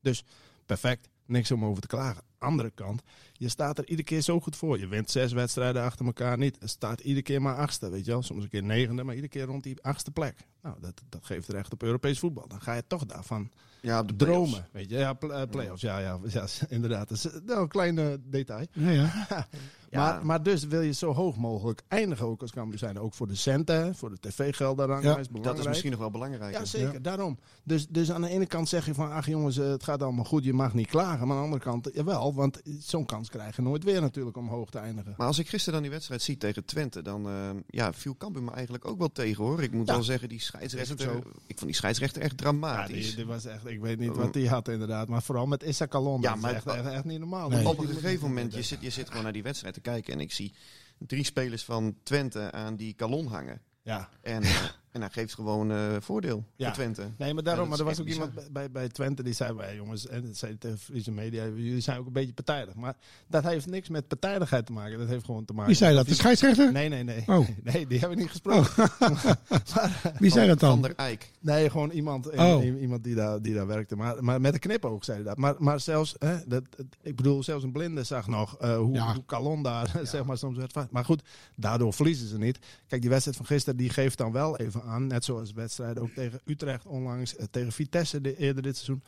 Dus 0.00 0.24
perfect, 0.66 1.08
niks 1.30 1.50
om 1.50 1.64
over 1.64 1.82
te 1.82 1.88
klagen. 1.88 2.22
Andere 2.38 2.70
kant, 2.70 3.02
je 3.32 3.48
staat 3.48 3.78
er 3.78 3.84
iedere 3.84 4.08
keer 4.08 4.20
zo 4.20 4.40
goed 4.40 4.56
voor. 4.56 4.78
Je 4.78 4.88
wint 4.88 5.10
zes 5.10 5.32
wedstrijden 5.32 5.82
achter 5.82 6.06
elkaar 6.06 6.38
niet. 6.38 6.56
Het 6.60 6.70
staat 6.70 7.00
iedere 7.00 7.22
keer 7.22 7.42
maar 7.42 7.56
achtste, 7.56 7.90
weet 7.90 8.04
je 8.04 8.10
wel. 8.10 8.22
Soms 8.22 8.42
een 8.42 8.48
keer 8.48 8.62
negende, 8.62 9.02
maar 9.02 9.14
iedere 9.14 9.32
keer 9.32 9.44
rond 9.44 9.62
die 9.62 9.82
achtste 9.82 10.10
plek. 10.10 10.36
Nou, 10.62 10.76
dat, 10.80 11.02
dat 11.08 11.24
geeft 11.24 11.48
recht 11.48 11.72
op 11.72 11.82
Europees 11.82 12.18
voetbal. 12.18 12.48
Dan 12.48 12.60
ga 12.60 12.74
je 12.74 12.84
toch 12.86 13.06
daarvan 13.06 13.50
Ja, 13.80 14.02
de 14.02 14.16
dromen. 14.16 14.68
Weet 14.72 14.90
je, 14.90 14.96
ja, 14.96 15.18
eh, 15.18 15.42
play-offs, 15.50 15.82
ja, 15.82 15.98
ja, 15.98 16.18
ja, 16.26 16.46
inderdaad. 16.68 17.08
Dat 17.08 17.18
is 17.18 17.30
eh, 17.30 17.40
nou, 17.44 17.60
een 17.60 17.68
klein 17.68 18.22
detail. 18.26 18.66
Ja, 18.72 18.90
ja. 18.90 19.26
Maar, 19.90 20.26
maar 20.26 20.42
dus 20.42 20.64
wil 20.66 20.80
je 20.80 20.92
zo 20.92 21.12
hoog 21.14 21.36
mogelijk 21.36 21.82
eindigen 21.88 22.26
ook 22.26 22.40
als 22.40 22.50
Cambuur 22.50 22.78
zijn. 22.78 22.98
Ook 22.98 23.14
voor 23.14 23.26
de 23.26 23.34
centen, 23.34 23.94
voor 23.94 24.10
de 24.10 24.18
tv-gelden. 24.20 24.88
Ja, 24.88 24.96
is 24.96 25.02
Dat 25.02 25.18
is 25.18 25.28
belangrijk. 25.30 25.68
misschien 25.68 25.90
nog 25.90 26.00
wel 26.00 26.10
belangrijker. 26.10 26.58
Ja, 26.60 26.64
zeker, 26.66 27.02
daarom. 27.02 27.38
Dus, 27.64 27.86
dus 27.88 28.12
aan 28.12 28.20
de 28.22 28.28
ene 28.28 28.46
kant 28.46 28.68
zeg 28.68 28.86
je 28.86 28.94
van, 28.94 29.10
ach 29.12 29.26
jongens, 29.26 29.58
eh, 29.58 29.68
het 29.68 29.84
gaat 29.84 30.02
allemaal 30.02 30.24
goed, 30.24 30.44
je 30.44 30.52
mag 30.52 30.74
niet 30.74 30.86
klagen. 30.86 31.26
Maar 31.26 31.36
aan 31.36 31.42
de 31.42 31.48
andere 31.48 31.62
kant, 31.62 31.90
jawel, 31.92 32.34
want 32.34 32.60
zo'n 32.78 33.06
kans 33.06 33.28
krijg 33.28 33.56
je 33.56 33.62
nooit 33.62 33.84
weer 33.84 34.00
natuurlijk 34.00 34.36
om 34.36 34.48
hoog 34.48 34.70
te 34.70 34.78
eindigen. 34.78 35.14
Maar 35.16 35.26
als 35.26 35.38
ik 35.38 35.48
gisteren 35.48 35.72
dan 35.72 35.82
die 35.82 35.90
wedstrijd 35.90 36.22
zie 36.22 36.36
tegen 36.36 36.64
Twente, 36.64 37.02
dan 37.02 37.26
eh, 37.28 37.50
ja, 37.66 37.92
viel 37.92 38.16
Cambuur 38.16 38.42
me 38.42 38.50
eigenlijk 38.50 38.84
ook 38.84 38.98
wel 38.98 39.12
tegen 39.12 39.44
hoor. 39.44 39.62
Ik 39.62 39.72
moet 39.72 39.86
Ja. 39.86 39.92
wel 39.94 40.02
zeggen, 40.02 40.28
die 40.28 40.40
scheidsrechter, 40.40 41.10
ik 41.46 41.56
vond 41.58 41.60
die 41.60 41.74
scheidsrechter 41.74 42.22
echt 42.22 42.30
Ja, 42.30 42.36
dramatisch. 42.36 43.06
die, 43.06 43.16
die 43.16 43.26
was 43.26 43.44
echt, 43.44 43.66
ik 43.66 43.80
weet 43.80 43.98
niet 43.98 44.16
wat 44.16 44.32
die 44.32 44.48
had 44.48 44.68
inderdaad. 44.68 45.08
Maar 45.08 45.22
vooral 45.22 45.46
met 45.46 45.62
Issa 45.62 45.86
Kalon, 45.86 46.20
Ja, 46.20 46.34
maar- 46.34 46.54
echt, 46.54 46.66
echt, 46.66 46.86
echt 46.86 47.04
niet 47.04 47.18
normaal. 47.18 47.48
Nee. 47.48 47.68
Op 47.68 47.78
een 47.78 47.88
gegeven 47.88 48.28
moment, 48.28 48.54
je 48.54 48.62
zit, 48.62 48.78
je 48.80 48.90
zit 48.90 49.08
gewoon 49.08 49.22
naar 49.22 49.32
die 49.32 49.42
wedstrijd 49.42 49.76
te 49.82 49.90
kijken 49.90 50.12
en 50.12 50.20
ik 50.20 50.32
zie 50.32 50.52
drie 50.98 51.24
spelers 51.24 51.64
van 51.64 51.96
Twente 52.02 52.52
aan 52.52 52.76
die 52.76 52.94
kalon 52.94 53.26
hangen. 53.26 53.60
Ja, 53.82 54.08
En, 54.22 54.42
eh, 54.52 54.64
en 54.90 55.00
hij 55.00 55.10
geeft 55.10 55.34
gewoon 55.34 55.70
eh, 55.72 55.78
voordeel 56.00 56.44
Ja. 56.56 56.64
voor 56.66 56.74
Twente. 56.74 57.02
Nee, 57.18 57.34
maar 57.34 57.42
daarom. 57.42 57.62
Ja, 57.64 57.70
maar 57.70 57.78
er 57.78 57.84
was 57.84 58.00
ook 58.00 58.06
iemand 58.06 58.52
bij- 58.52 58.70
bij, 58.70 58.88
Twente 58.88 59.22
die 59.22 59.32
zei: 59.32 59.54
wij 59.54 59.74
jongens, 59.76 60.06
en 60.06 60.22
dat 60.26 60.36
zei 60.36 60.56
de 60.58 60.78
Friese 60.78 61.10
media, 61.10 61.44
jullie 61.44 61.80
zijn 61.80 61.98
ook 61.98 62.06
een 62.06 62.12
beetje 62.12 62.32
partijdig. 62.32 62.74
Maar 62.74 62.96
dat 63.28 63.44
heeft 63.44 63.66
niks 63.66 63.88
met 63.88 64.08
partijdigheid 64.08 64.66
te 64.66 64.72
maken. 64.72 64.98
Dat 64.98 65.08
heeft 65.08 65.24
gewoon 65.24 65.44
te 65.44 65.52
maken. 65.52 65.66
Wie 65.68 65.76
zei 65.76 65.94
dat? 65.94 66.06
De 66.06 66.14
scheidsrechter? 66.14 66.72
Nee, 66.72 66.88
nee, 66.88 67.04
nee. 67.04 67.22
Oh. 67.26 67.48
Nee, 67.72 67.86
die 67.86 67.98
hebben 67.98 68.16
we 68.16 68.22
niet 68.22 68.30
gesproken. 68.32 68.90
Wie 70.18 70.30
zei 70.30 70.46
dat 70.46 70.58
Van 70.58 70.68
dan? 70.68 70.82
der 70.82 70.94
Eyck. 70.96 71.30
Nee, 71.40 71.70
gewoon 71.70 71.90
iemand, 71.90 72.30
Oh. 72.30 72.64
i- 72.64 72.78
iemand 72.80 73.04
die, 73.04 73.14
daar, 73.14 73.42
die 73.42 73.54
daar 73.54 73.66
werkte. 73.66 73.96
Maar, 73.96 74.24
maar 74.24 74.40
met 74.40 74.54
een 74.54 74.60
knipoog 74.60 75.04
zei 75.04 75.16
hij 75.18 75.26
dat. 75.26 75.36
Maar, 75.36 75.54
maar 75.58 75.80
zelfs, 75.80 76.14
hè, 76.18 76.36
dat, 76.46 76.62
ik 77.02 77.16
bedoel, 77.16 77.42
zelfs 77.42 77.64
een 77.64 77.72
blinde 77.72 78.02
zag 78.04 78.26
nog 78.28 78.56
eh, 78.58 78.76
hoe, 78.76 78.94
Ja. 78.94 79.14
hoe 79.14 79.24
Calon 79.26 79.62
daar 79.62 79.90
zeg 80.02 80.24
maar, 80.24 80.38
soms 80.38 80.56
werd 80.56 80.72
vast. 80.72 80.90
Maar 80.90 81.04
goed, 81.04 81.22
daardoor 81.56 81.92
verliezen 81.92 82.28
ze 82.28 82.38
niet. 82.38 82.58
Kijk, 82.86 83.00
die 83.00 83.10
wedstrijd 83.10 83.36
van 83.36 83.46
gisteren 83.46 83.78
die 83.78 83.90
geeft 83.90 84.18
dan 84.18 84.32
wel 84.32 84.56
even 84.56 84.79
aan. 84.82 85.06
Net 85.06 85.24
zoals 85.24 85.52
wedstrijden 85.52 86.02
ook 86.02 86.10
tegen 86.14 86.40
Utrecht 86.44 86.86
onlangs, 86.86 87.36
eh, 87.36 87.44
tegen 87.50 87.72
Vitesse 87.72 88.20
de, 88.20 88.36
eerder 88.36 88.62
dit 88.62 88.74
seizoen. 88.76 89.02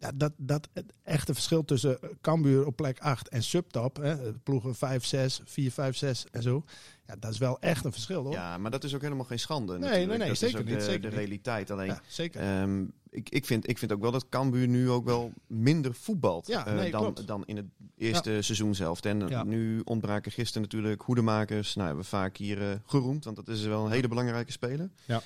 Ja, 0.00 0.10
dat, 0.14 0.32
dat 0.36 0.68
het 0.72 0.92
echte 1.02 1.34
verschil 1.34 1.64
tussen 1.64 2.02
eh, 2.02 2.08
Cambuur 2.20 2.66
op 2.66 2.76
plek 2.76 2.98
8 3.00 3.28
en 3.28 3.42
Subtop, 3.42 3.96
hè, 3.96 4.32
ploegen 4.32 4.74
5, 4.74 5.04
6, 5.04 5.40
4, 5.44 5.70
5, 5.72 5.96
6 5.96 6.26
en 6.30 6.42
zo. 6.42 6.64
Ja, 7.06 7.14
dat 7.18 7.32
is 7.32 7.38
wel 7.38 7.60
echt 7.60 7.84
een 7.84 7.92
verschil 7.92 8.22
hoor. 8.22 8.32
Ja, 8.32 8.58
maar 8.58 8.70
dat 8.70 8.84
is 8.84 8.94
ook 8.94 9.02
helemaal 9.02 9.24
geen 9.24 9.38
schande. 9.38 9.72
Nee, 9.72 9.80
natuurlijk. 9.80 10.08
nee, 10.08 10.18
nee, 10.18 10.28
dat 10.28 10.38
zeker 10.38 10.54
is 10.54 10.60
ook 10.60 10.68
niet, 10.68 10.78
de, 10.78 10.84
zeker 10.84 11.10
de 11.10 11.16
realiteit. 11.16 11.70
Alleen, 11.70 11.86
Ja, 11.86 12.00
zeker. 12.06 12.40
ehm, 12.40 12.84
ik, 13.10 13.28
ik, 13.28 13.46
vind, 13.46 13.68
ik 13.68 13.78
vind 13.78 13.92
ook 13.92 14.00
wel 14.00 14.10
dat 14.10 14.28
Cambuur 14.28 14.68
nu 14.68 14.90
ook 14.90 15.04
wel 15.04 15.32
minder 15.46 15.94
voetbalt 15.94 16.46
Ja, 16.46 16.66
eh, 16.66 16.92
dan, 16.92 17.00
klopt. 17.00 17.26
dan 17.26 17.42
in 17.46 17.56
het 17.56 17.66
eerste 17.96 18.42
seizoen 18.42 18.74
zelf. 18.74 19.00
En 19.00 19.22
eh, 19.22 19.28
Ja. 19.28 19.44
nu 19.44 19.80
ontbraken 19.84 20.32
gisteren 20.32 20.62
natuurlijk 20.62 21.02
hoedemakers. 21.02 21.74
Nou, 21.74 21.86
hebben 21.86 22.04
we 22.04 22.10
vaak 22.10 22.36
hier 22.36 22.70
eh, 22.70 22.76
geroemd, 22.86 23.24
want 23.24 23.36
dat 23.36 23.48
is 23.48 23.62
wel 23.64 23.84
een 23.84 23.90
hele 23.90 24.08
belangrijke 24.08 24.52
speler. 24.52 24.90
Ja. 25.04 25.22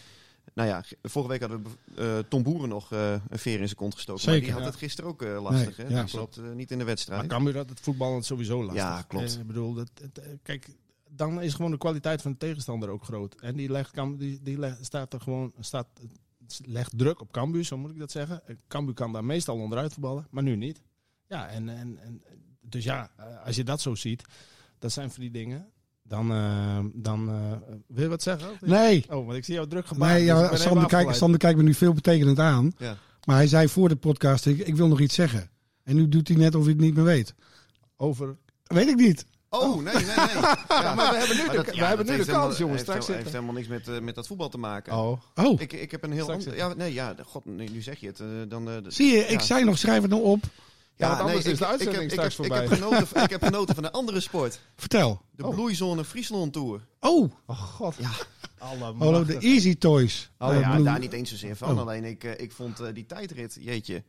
Nou 0.55 0.69
ja, 0.69 0.85
vorige 1.03 1.31
week 1.31 1.41
hadden 1.41 1.65
we 1.95 2.25
Tom 2.29 2.43
Boeren 2.43 2.69
nog 2.69 2.91
een 2.91 3.21
veer 3.31 3.61
in 3.61 3.67
zijn 3.67 3.77
kont 3.77 3.95
gestoken. 3.95 4.23
Zeker, 4.23 4.39
maar 4.41 4.49
die 4.49 4.63
had 4.63 4.71
het 4.73 4.83
gisteren 4.83 5.11
ook 5.11 5.23
lastig. 5.23 5.77
Nee, 5.79 5.87
hè? 5.87 5.93
ja, 5.93 6.01
Die 6.01 6.11
zat 6.11 6.41
niet 6.55 6.71
in 6.71 6.79
de 6.79 6.85
wedstrijd. 6.85 7.21
Maar 7.21 7.29
Cambuur 7.29 7.57
had 7.57 7.69
het 7.69 7.81
voetballen 7.81 8.23
sowieso 8.23 8.59
lastig. 8.65 8.83
Ja, 8.83 9.03
klopt. 9.03 9.39
Ik 9.39 9.47
bedoel, 9.47 9.75
dat, 9.75 9.91
kijk, 10.43 10.69
dan 11.09 11.43
is 11.43 11.55
gewoon 11.55 11.71
de 11.71 11.79
kwaliteit 11.79 12.23
van 12.23 12.31
de 12.33 12.39
tegenstander 12.39 12.89
ook 12.89 13.05
groot. 13.05 13.35
En 13.41 13.57
die, 13.57 13.71
legt, 13.71 13.95
die, 14.19 14.41
die 14.43 14.59
legt, 14.59 14.85
staat 14.85 15.13
er 15.13 15.21
gewoon, 15.21 15.53
staat, 15.61 15.87
legt 16.65 16.99
druk 16.99 17.21
op 17.21 17.33
Cambuur, 17.33 17.65
zo 17.65 17.79
moet 17.79 17.91
ik 17.91 17.99
dat 17.99 18.11
zeggen. 18.11 18.47
Eh, 18.47 18.57
Cambuur 18.69 18.95
kan 18.95 19.13
daar 19.13 19.25
meestal 19.25 19.57
onderuit 19.57 19.93
voetballen, 19.93 20.27
maar 20.31 20.43
nu 20.43 20.57
niet. 20.57 20.83
Ja, 21.29 21.49
en, 21.49 21.69
en, 21.69 21.99
en 21.99 22.23
dus 22.61 22.85
ja, 22.85 23.11
eh, 23.17 23.47
als 23.47 23.57
je 23.57 23.65
dat 23.65 23.81
zo 23.81 23.95
ziet, 23.95 24.23
dat 24.79 24.93
zijn 24.93 25.11
van 25.11 25.21
die 25.21 25.31
dingen. 25.31 25.67
Dan, 26.03 26.33
eh, 26.33 26.79
dan 26.95 27.29
eh, 27.29 27.53
wil 27.87 28.03
je 28.03 28.09
wat 28.09 28.23
zeggen? 28.23 28.49
Nee. 28.61 29.05
Oh, 29.09 29.27
want 29.27 29.37
ik 29.37 29.45
zie 29.45 29.55
jou 29.55 29.69
druk 29.69 29.87
gebaar. 29.87 30.13
Nee, 30.13 30.19
dus 30.19 30.29
ja, 30.29 30.57
Sander, 30.57 30.87
kijkt. 30.87 31.17
Sander 31.17 31.39
kijkt 31.39 31.57
me 31.57 31.63
nu 31.63 31.75
veel 31.75 31.93
betekenend 31.93 32.39
aan. 32.39 32.73
Ja. 32.79 32.97
Maar 33.25 33.37
hij 33.37 33.47
zei 33.47 33.69
voor 33.69 33.89
de 33.89 33.97
podcast, 33.97 34.47
ik, 34.47 34.59
ik 34.59 34.77
wil 34.77 34.89
nog 34.89 35.01
iets 35.01 35.15
zeggen. 35.15 35.51
En 35.83 35.97
nu 35.97 36.09
doet 36.09 36.29
hij 36.29 36.37
net 36.37 36.55
of 36.55 36.63
hij 36.63 36.73
het 36.73 36.81
niet 36.81 36.95
meer 36.95 37.05
weet. 37.05 37.35
Over... 37.97 38.37
Weet 38.63 38.89
ik 38.89 38.97
niet. 38.97 39.27
Oh, 39.55 39.75
nee, 39.83 39.95
nee, 39.95 40.05
nee. 40.05 40.15
Ja, 40.83 40.95
maar 40.95 41.11
we 41.13 41.17
hebben 41.19 41.37
nu 41.37 41.49
de- 41.49 41.57
dat- 41.57 41.67
we 41.67 41.75
ja, 41.75 41.87
hebben 41.87 42.07
dat 42.07 42.17
nu 42.17 42.23
de 42.25 42.31
heeft 42.31 42.39
kans, 42.39 42.59
jongens. 42.59 42.77
heeft 42.79 42.91
Straks 42.91 43.07
zit- 43.07 43.15
heeft 43.17 43.33
helemaal 43.33 43.55
niks 43.55 43.69
met, 43.69 43.89
eh, 43.89 43.99
met 44.01 44.15
dat 44.15 44.27
voetbal 44.27 44.49
te 44.49 44.59
maken. 44.59 44.93
Oh, 44.97 45.21
Oh, 45.35 45.61
Ik, 45.61 45.73
ik 45.73 45.91
heb 45.91 46.03
een 46.03 46.13
heel 46.13 46.31
ander... 46.33 46.57
Ja, 46.57 46.75
nee, 46.75 46.93
ja, 46.93 47.15
god, 47.27 47.45
nu, 47.45 47.69
nu 47.69 47.83
zeg 47.83 47.99
je 48.01 48.07
het. 48.07 48.21
eh, 48.21 48.27
dan, 48.49 48.71
eh, 48.71 48.77
zie 48.89 49.07
je, 49.17 49.19
ik 49.27 49.41
zei 49.41 49.65
nog, 49.65 49.79
schrijf 49.79 50.03
het 50.03 50.11
nou 50.11 50.23
op. 50.23 50.45
Ja, 50.97 51.09
want 51.09 51.21
anders 51.21 51.45
nee, 51.45 51.53
is 51.53 51.59
de 51.59 51.65
ik- 51.65 51.71
ik 51.71 51.79
uitzending 51.81 51.97
heb- 51.97 52.05
ik 52.05 52.11
straks 52.11 52.37
heb- 52.37 52.47
voorbij. 52.47 52.65
Ik 52.65 52.71
heb, 52.71 52.79
genoten, 52.83 53.07
van- 53.07 53.23
ik 53.23 53.31
heb 53.31 53.43
genoten 53.53 53.75
van 53.75 53.85
een 53.85 53.91
andere 53.91 54.21
sport. 54.21 54.61
Vertel. 54.77 55.23
De 55.31 55.47
Oh. 55.47 55.55
Bloeizone 55.55 56.05
Friesland 56.05 56.53
Tour. 56.53 56.81
Oh, 57.01 57.33
Oh 57.47 57.63
god. 57.63 57.95
Ja. 57.99 58.11
hallo, 58.99 59.25
de 59.25 59.39
Easy 59.39 59.77
Toys. 59.79 60.31
Nou 60.39 60.55
Oh, 60.55 60.61
ja, 60.61 60.79
daar 60.81 60.99
niet 60.99 61.13
eens 61.13 61.31
zozeer 61.31 61.57
van. 61.57 61.71
Oh. 61.75 61.79
Alleen 61.81 62.05
ik, 62.05 62.25
ik 62.25 62.53
vond 62.53 62.81
eh, 62.81 62.87
die 62.95 63.07
tijdrit, 63.07 63.57
jeetje, 63.61 64.03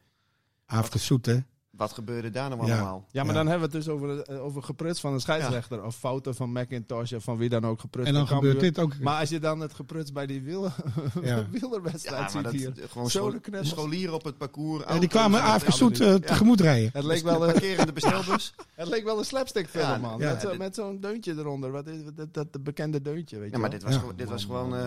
After 0.65 0.99
Soet, 0.99 1.25
hè? 1.25 1.37
Wat 1.77 1.91
gebeurde 1.93 2.29
daar 2.29 2.49
nou 2.49 2.65
Ja. 2.65 2.73
allemaal? 2.73 3.05
Ja, 3.11 3.23
maar 3.23 3.31
Ja. 3.33 3.37
dan 3.43 3.49
hebben 3.49 3.69
we 3.69 3.75
het 3.77 3.85
dus 3.85 3.93
over, 3.93 4.21
eh, 4.21 4.43
over 4.43 4.63
gepruts 4.63 4.99
van 4.99 5.13
een 5.13 5.19
scheidsrechter. 5.21 5.83
Of 5.83 5.95
fouten 5.95 6.35
van 6.35 6.51
McIntosh 6.51 7.11
of 7.13 7.23
van 7.23 7.37
wie 7.37 7.49
dan 7.49 7.65
ook 7.65 7.79
gepruts. 7.79 8.07
En 8.07 8.13
dan 8.13 8.27
gebeurt 8.27 8.59
dit 8.59 8.79
ook. 8.79 8.99
Maar 8.99 9.19
als 9.19 9.29
je 9.29 9.39
dan 9.39 9.59
het 9.59 9.73
gepruts 9.73 10.11
bij 10.11 10.25
die 10.25 10.41
wiel 10.41 10.63
Ja. 11.21 11.45
wielerwedstrijd 11.51 12.21
Ja, 12.21 12.29
ziet 12.29 12.43
dat, 12.43 12.51
hier. 12.53 12.73
gewoon 12.89 13.09
school- 13.09 13.31
de 13.41 13.59
scholieren 13.61 14.13
op 14.13 14.23
het 14.23 14.37
parcours. 14.37 14.83
Ja, 14.87 14.99
die 14.99 15.09
kwamen 15.09 15.39
en 15.39 15.45
After 15.45 15.73
Soet 15.73 15.99
eh, 15.99 16.13
tegemoet 16.13 16.61
rijden. 16.61 16.89
Het 16.93 17.03
leek 17.03 17.17
de 17.17 17.23
wel 17.23 17.45
een, 17.47 17.51
parkerende 17.51 17.93
bestelbus. 18.01 18.55
het 18.75 18.87
leek 18.87 19.03
wel 19.03 19.17
een 19.17 19.25
slapstick 19.25 19.67
film, 19.69 19.83
Ja, 19.83 19.97
man. 19.97 20.19
ja, 20.19 20.31
met 20.31 20.41
zo- 20.41 20.49
dit- 20.49 20.57
met 20.57 20.75
zo'n 20.75 20.99
deuntje 20.99 21.33
eronder. 21.37 21.71
Wat 21.71 21.87
is 21.87 22.03
dat, 22.15 22.33
dat, 22.33 22.53
dat 22.53 22.63
bekende 22.63 23.01
deuntje, 23.01 23.37
weet 23.37 23.49
je 23.49 23.55
Ja, 23.55 23.61
maar 23.61 23.69
dit 23.69 23.83
was, 23.83 23.93
Ja. 23.93 23.99
gewoon- 23.99 24.15
dit 24.15 24.29
was 24.29 24.43
gewoon... 24.45 24.75
eh, 24.75 24.81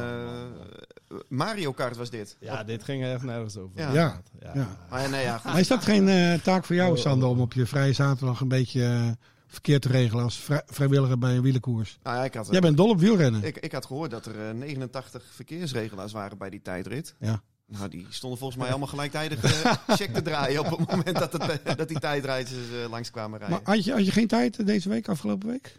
Mario 1.29 1.73
Kart 1.73 1.97
was 1.97 2.11
dit. 2.11 2.37
Ja, 2.41 2.65
dit 2.65 2.85
ging 2.85 3.05
echt 3.05 3.23
nergens 3.23 3.57
over. 3.57 3.71
Ja. 3.81 3.93
Ja. 3.93 4.21
Ja. 4.41 4.51
Ja. 4.55 4.69
Maar 4.91 5.03
ja, 5.03 5.09
nee, 5.09 5.23
ja, 5.23 5.39
goed. 5.39 5.51
Maar 5.51 5.61
is 5.61 5.69
dat 5.69 5.85
geen 5.85 6.09
eh, 6.09 6.35
taak 6.35 6.65
voor 6.65 6.76
Oh, 6.81 6.87
jou, 6.87 6.99
Sander, 6.99 7.29
om 7.29 7.41
op 7.41 7.53
je 7.53 7.67
vrije 7.67 7.93
zaterdag 7.93 8.41
een 8.41 8.49
beetje 8.49 8.85
eh, 8.85 9.09
verkeer 9.47 9.81
te 9.81 9.89
regelen 9.89 10.25
als 10.25 10.37
vrij- 10.39 10.63
vrijwilliger 10.67 11.19
bij 11.19 11.37
een 11.37 11.43
wielenkoers? 11.43 11.99
Nou 12.03 12.17
ja, 12.17 12.25
ik, 12.25 12.35
had, 12.35 12.49
Jij 12.51 12.61
bent 12.61 12.77
dol 12.77 12.89
op 12.91 13.01
wielrennen. 13.01 13.43
ik, 13.45 13.57
ik 13.57 13.73
had 13.73 13.87
gehoord 13.87 14.11
dat 14.11 14.27
er 14.27 14.49
eh, 14.49 14.55
89 14.55 15.23
verkeersregelaars 15.35 16.13
waren 16.13 16.39
bij 16.39 16.51
die 16.51 16.63
tijdrit. 16.63 17.15
Ja. 17.21 17.43
Nou, 17.69 17.89
die 17.89 18.07
stonden 18.09 18.39
volgens 18.39 18.61
mij 18.61 18.69
allemaal 18.69 18.89
gelijktijdig 18.89 19.45
eh 19.65 19.73
check 19.97 20.15
te 20.15 20.23
draaien 20.23 20.61
op 20.73 20.79
het 20.79 20.91
moment 20.91 21.19
dat, 21.19 21.33
het, 21.33 21.79
dat 21.79 21.89
die 21.89 21.99
tijdrijders 21.99 22.53
eh, 22.83 22.91
langs 22.91 23.11
kwamen 23.11 23.39
rijden. 23.39 23.61
Maar 23.65 23.75
had 23.75 23.85
je, 23.85 23.93
had 23.93 24.05
je 24.07 24.13
geen 24.13 24.27
tijd 24.27 24.59
eh, 24.59 24.67
deze 24.67 24.89
week, 24.89 25.09
afgelopen 25.09 25.49
week? 25.49 25.77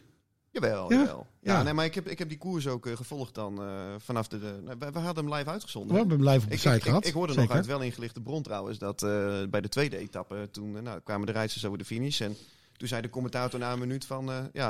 Jawel, 0.62 0.92
Ja? 0.94 0.98
jawel. 1.00 1.28
Ja, 1.42 1.54
Ja. 1.58 1.64
nee, 1.64 1.74
maar 1.74 1.86
ik 1.86 1.96
heb, 1.96 2.08
ik 2.08 2.20
heb 2.20 2.30
die 2.30 2.38
koers 2.38 2.68
ook 2.68 2.86
eh, 2.86 2.96
gevolgd 2.96 3.36
dan 3.36 3.62
eh, 3.62 3.68
vanaf 3.98 4.28
de... 4.28 4.38
nou, 4.64 4.76
we, 4.80 4.92
we 4.92 5.00
hadden 5.00 5.26
hem 5.26 5.34
live 5.34 5.50
uitgezonden. 5.50 5.92
We 5.92 5.98
hebben 6.00 6.18
hem 6.20 6.28
live 6.30 6.44
op 6.44 6.50
de 6.50 6.56
Ik, 6.56 6.62
site 6.62 6.76
ik, 6.76 6.82
gehad. 6.84 7.02
ik, 7.02 7.08
ik 7.08 7.14
hoorde 7.14 7.34
Zeker. 7.34 7.48
nog 7.48 7.58
uit 7.58 7.66
wel 7.66 7.82
ingelichte 7.82 8.22
bron 8.22 8.42
trouwens 8.44 8.78
dat 8.78 9.04
eh, 9.04 9.10
bij 9.50 9.62
de 9.62 9.70
tweede 9.70 9.98
etappe 9.98 10.48
toen 10.52 10.84
nou, 10.84 11.00
kwamen 11.04 11.26
de 11.26 11.32
rijders 11.32 11.66
over 11.66 11.78
de 11.78 11.86
finish 11.86 12.22
en 12.22 12.36
toen 12.78 12.88
zei 12.88 13.02
de 13.02 13.10
commentator 13.10 13.60
na 13.60 13.72
een 13.74 13.80
minuut 13.80 14.06
van 14.06 14.50
ja, 14.54 14.70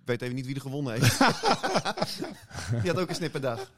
ik 0.00 0.10
weet 0.10 0.22
even 0.22 0.34
niet 0.34 0.46
wie 0.46 0.54
er 0.54 0.60
gewonnen 0.60 0.92
heeft. 0.92 1.18
Die 2.82 2.90
had 2.90 2.98
ook 3.00 3.08
een 3.08 3.14
snipperdag. 3.14 3.70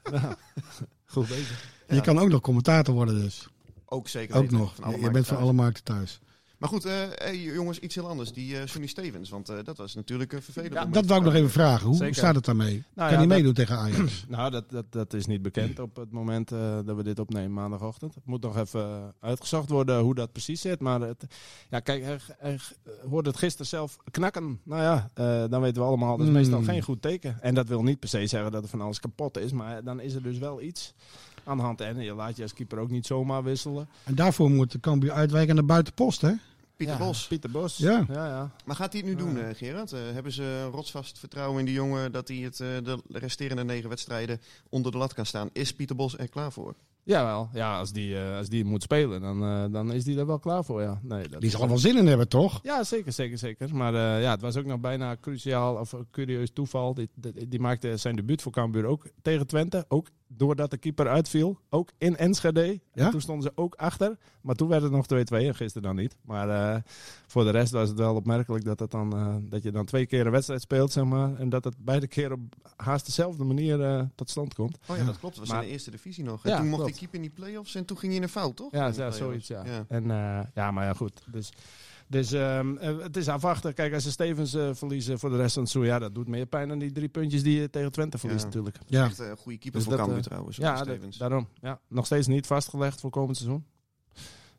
Goed 1.06 1.28
bezig. 1.28 1.64
Je 1.88 2.00
kan 2.00 2.18
ook 2.18 2.28
nog 2.28 2.40
commentator 2.40 2.94
worden 2.94 3.20
dus. 3.22 3.48
Ook 3.84 4.08
zeker 4.08 4.36
Ook 4.36 4.50
nog. 4.50 4.74
Je 5.00 5.10
bent 5.10 5.26
van 5.26 5.36
alle 5.36 5.52
markten 5.52 5.84
thuis. 5.84 6.20
Maar 6.58 6.68
goed, 6.68 6.84
eh, 6.84 6.92
hey, 7.14 7.38
jongens, 7.38 7.78
iets 7.78 7.94
heel 7.94 8.08
anders. 8.08 8.32
Die 8.32 8.58
eh 8.58 8.66
Sonny 8.66 8.86
Stevens, 8.86 9.30
want 9.30 9.48
eh, 9.48 9.56
dat 9.64 9.76
was 9.76 9.94
natuurlijk 9.94 10.32
een 10.32 10.42
vervelend 10.42 10.72
Ja. 10.72 10.84
Dat 10.84 11.06
wou 11.06 11.20
ik 11.20 11.26
nog 11.26 11.34
even 11.34 11.50
vragen. 11.50 11.86
Hoe 11.86 11.96
Zeker. 11.96 12.14
staat 12.14 12.34
het 12.34 12.44
daarmee? 12.44 12.72
Nou 12.72 12.82
kan 12.94 13.06
hij 13.08 13.16
dat- 13.16 13.26
meedoen 13.36 13.52
tegen 13.54 13.76
Ajax? 13.78 14.24
Nou, 14.28 14.50
dat, 14.50 14.70
dat, 14.70 14.84
dat 14.92 15.12
is 15.14 15.26
niet 15.26 15.42
bekend 15.42 15.78
op 15.78 15.96
het 15.96 16.10
moment 16.12 16.52
eh, 16.52 16.78
dat 16.84 16.96
we 16.96 17.02
dit 17.02 17.18
opnemen 17.18 17.52
maandagochtend. 17.52 18.14
Het 18.14 18.26
moet 18.26 18.42
nog 18.42 18.56
even 18.56 19.14
uitgezocht 19.20 19.68
worden 19.70 20.00
hoe 20.00 20.14
dat 20.14 20.32
precies 20.32 20.60
zit. 20.60 20.80
Maar 20.80 21.00
het, 21.00 21.26
ja, 21.70 21.80
kijk, 21.80 22.02
hij, 22.04 22.18
hij 22.38 22.58
hoorde 23.10 23.28
het 23.28 23.38
gisteren 23.38 23.66
zelf 23.66 23.96
knakken. 24.10 24.60
Nou 24.64 24.82
ja, 24.82 25.10
eh, 25.14 25.44
dan 25.50 25.60
weten 25.60 25.82
we 25.82 25.88
allemaal, 25.88 26.10
dat 26.16 26.26
is 26.26 26.32
Hmm. 26.32 26.40
meestal 26.42 26.62
geen 26.62 26.82
goed 26.82 27.02
teken. 27.02 27.36
En 27.40 27.54
dat 27.54 27.68
wil 27.68 27.82
niet 27.82 27.98
per 27.98 28.08
se 28.08 28.26
zeggen 28.26 28.52
dat 28.52 28.62
er 28.62 28.68
van 28.68 28.80
alles 28.80 29.00
kapot 29.00 29.38
is. 29.38 29.52
Maar 29.52 29.84
dan 29.84 30.00
is 30.00 30.14
er 30.14 30.22
dus 30.22 30.38
wel 30.38 30.62
iets 30.62 30.94
aan 31.46 31.56
de 31.56 31.62
hand. 31.62 31.80
En 31.80 32.02
je 32.02 32.14
laat 32.14 32.36
je 32.36 32.42
als 32.42 32.54
keeper 32.54 32.78
ook 32.78 32.90
niet 32.90 33.06
zomaar 33.06 33.42
wisselen. 33.42 33.88
En 34.04 34.14
daarvoor 34.14 34.50
moet 34.50 34.72
de 34.72 34.80
Cambuur 34.80 35.12
uitwijken 35.12 35.54
naar 35.54 35.64
buitenpost, 35.64 36.20
hè? 36.20 36.32
Pieter 36.76 36.98
Ja, 36.98 37.04
Bos. 37.04 37.26
Pieter 37.26 37.50
Bos. 37.50 37.76
Ja. 37.76 38.04
ja, 38.08 38.26
ja. 38.26 38.50
Maar 38.64 38.76
gaat 38.76 38.92
hij 38.92 39.00
het 39.00 39.10
nu 39.10 39.16
doen, 39.16 39.38
eh, 39.38 39.54
Gerard? 39.54 39.92
Eh, 39.92 40.00
hebben 40.12 40.32
ze 40.32 40.64
rotsvast 40.64 41.18
vertrouwen 41.18 41.58
in 41.58 41.64
die 41.64 41.74
jongen 41.74 42.12
dat 42.12 42.28
hij 42.28 42.36
het, 42.36 42.60
eh, 42.60 42.68
de 42.84 42.98
resterende 43.08 43.64
negen 43.64 43.88
wedstrijden 43.88 44.40
onder 44.68 44.92
de 44.92 44.98
lat 44.98 45.14
kan 45.14 45.26
staan? 45.26 45.50
Is 45.52 45.74
Pieter 45.74 45.96
Bos 45.96 46.18
er 46.18 46.28
klaar 46.28 46.52
voor? 46.52 46.74
Jawel, 47.06 47.48
ja, 47.52 47.78
als 47.78 47.92
die, 47.92 48.18
eh, 48.18 48.36
als 48.36 48.48
die 48.48 48.64
moet 48.64 48.82
spelen, 48.82 49.20
dan, 49.20 49.42
eh, 49.42 49.64
dan 49.72 49.92
is 49.92 50.04
die 50.04 50.18
er 50.18 50.26
wel 50.26 50.38
klaar 50.38 50.64
voor, 50.64 50.82
ja. 50.82 51.00
Nee, 51.02 51.28
dat 51.28 51.40
Die 51.40 51.50
zal 51.50 51.62
er 51.62 51.68
wel 51.68 51.78
zin 51.78 51.96
in 51.96 52.06
hebben, 52.06 52.28
toch? 52.28 52.60
Ja, 52.62 52.84
zeker, 52.84 53.12
zeker, 53.12 53.38
zeker. 53.38 53.74
Maar 53.76 53.94
eh, 53.94 54.22
ja, 54.22 54.30
het 54.30 54.40
was 54.40 54.56
ook 54.56 54.64
nog 54.66 54.80
bijna 54.80 55.16
cruciaal 55.20 55.74
of 55.76 55.92
een 55.92 56.06
curieus 56.10 56.50
toeval. 56.52 56.94
Die, 56.94 57.08
die, 57.14 57.48
die 57.48 57.60
maakte 57.60 57.96
zijn 57.96 58.16
debuut 58.16 58.42
voor 58.42 58.52
Cambuur 58.52 58.84
ook 58.84 59.06
tegen 59.22 59.46
Twente. 59.46 59.84
Ook 59.88 60.08
doordat 60.28 60.70
de 60.70 60.76
keeper 60.76 61.08
uitviel. 61.08 61.58
Ook 61.70 61.90
in 61.98 62.16
Enschede. 62.16 62.80
Ja? 62.92 63.04
En 63.04 63.10
toen 63.10 63.20
stonden 63.20 63.42
ze 63.44 63.52
ook 63.62 63.74
achter. 63.74 64.16
Maar 64.40 64.54
toen 64.54 64.68
werd 64.68 64.82
het 64.82 64.92
nog 64.92 65.06
2-2 65.06 65.46
en 65.46 65.54
gisteren 65.54 65.82
dan 65.82 65.96
niet. 65.96 66.16
Maar 66.24 66.48
eh, 66.74 66.82
voor 67.26 67.44
de 67.44 67.50
rest 67.50 67.72
was 67.72 67.88
het 67.88 67.98
wel 67.98 68.14
opmerkelijk 68.14 68.64
dat, 68.64 68.78
het 68.78 68.90
dan, 68.90 69.12
eh, 69.16 69.34
dat 69.50 69.62
je 69.62 69.70
dan 69.70 69.84
twee 69.84 70.06
keer 70.06 70.26
een 70.26 70.32
wedstrijd 70.32 70.60
speelt, 70.60 70.92
zeg 70.92 71.04
maar. 71.04 71.34
En 71.36 71.48
dat 71.48 71.64
het 71.64 71.74
beide 71.78 72.06
keer 72.06 72.32
op 72.32 72.40
haast 72.76 73.06
dezelfde 73.06 73.44
manier 73.44 73.82
eh, 73.82 74.02
tot 74.14 74.30
stand 74.30 74.54
komt. 74.54 74.78
Oh 74.86 74.96
ja, 74.96 75.04
dat 75.04 75.18
klopt. 75.18 75.34
Dat 75.36 75.44
was 75.44 75.48
Maar- 75.52 75.60
in 75.62 75.66
de 75.66 75.72
eerste 75.72 75.90
divisie 75.90 76.24
nog. 76.24 76.44
En 76.44 76.50
Ja, 76.50 76.56
toen 76.56 76.66
mocht 76.68 76.76
klopt. 76.82 76.90
hij 76.90 76.95
keeper 76.96 77.14
in 77.16 77.22
die 77.22 77.30
play-offs 77.30 77.74
en 77.74 77.84
toen 77.84 77.98
ging 77.98 78.12
hij 78.12 78.20
in 78.20 78.26
een 78.26 78.32
fout, 78.32 78.56
toch? 78.56 78.72
Ja, 78.72 78.92
ja 78.96 79.10
zoiets, 79.10 79.46
ja. 79.48 79.64
Ja. 79.64 79.84
En, 79.88 80.10
eh, 80.10 80.40
ja, 80.54 80.70
maar 80.70 80.84
ja, 80.84 80.92
goed. 80.92 81.22
Dus, 81.30 81.52
dus 82.08 82.32
ehm, 82.32 82.76
eh, 82.76 82.98
het 82.98 83.16
is 83.16 83.28
afwachten. 83.28 83.74
Kijk, 83.74 83.94
als 83.94 84.02
ze 84.02 84.10
Stevens 84.10 84.54
eh, 84.54 84.70
verliezen 84.72 85.18
voor 85.18 85.30
de 85.30 85.36
rest 85.36 85.52
van 85.54 85.62
het 85.62 85.70
seizoen, 85.72 85.94
ja, 85.94 85.98
dat 85.98 86.14
doet 86.14 86.28
meer 86.28 86.46
pijn 86.46 86.68
dan 86.68 86.78
die 86.78 86.92
drie 86.92 87.08
puntjes 87.08 87.42
die 87.42 87.60
je 87.60 87.70
tegen 87.70 87.92
Twente 87.92 88.18
verliest 88.18 88.40
Ja. 88.40 88.46
natuurlijk. 88.46 88.78
Ja. 88.86 89.04
Echt 89.04 89.18
een 89.18 89.36
goede 89.36 89.58
keeper 89.58 89.80
Dus 89.80 89.88
voor 89.88 89.98
Cambuur 89.98 90.22
trouwens. 90.22 90.56
Ja, 90.56 90.76
Stevens. 90.76 91.16
daarom. 91.18 91.48
Ja. 91.60 91.80
Nog 91.88 92.06
steeds 92.06 92.26
niet 92.26 92.46
vastgelegd 92.46 93.00
voor 93.00 93.10
komend 93.10 93.36
seizoen. 93.36 93.64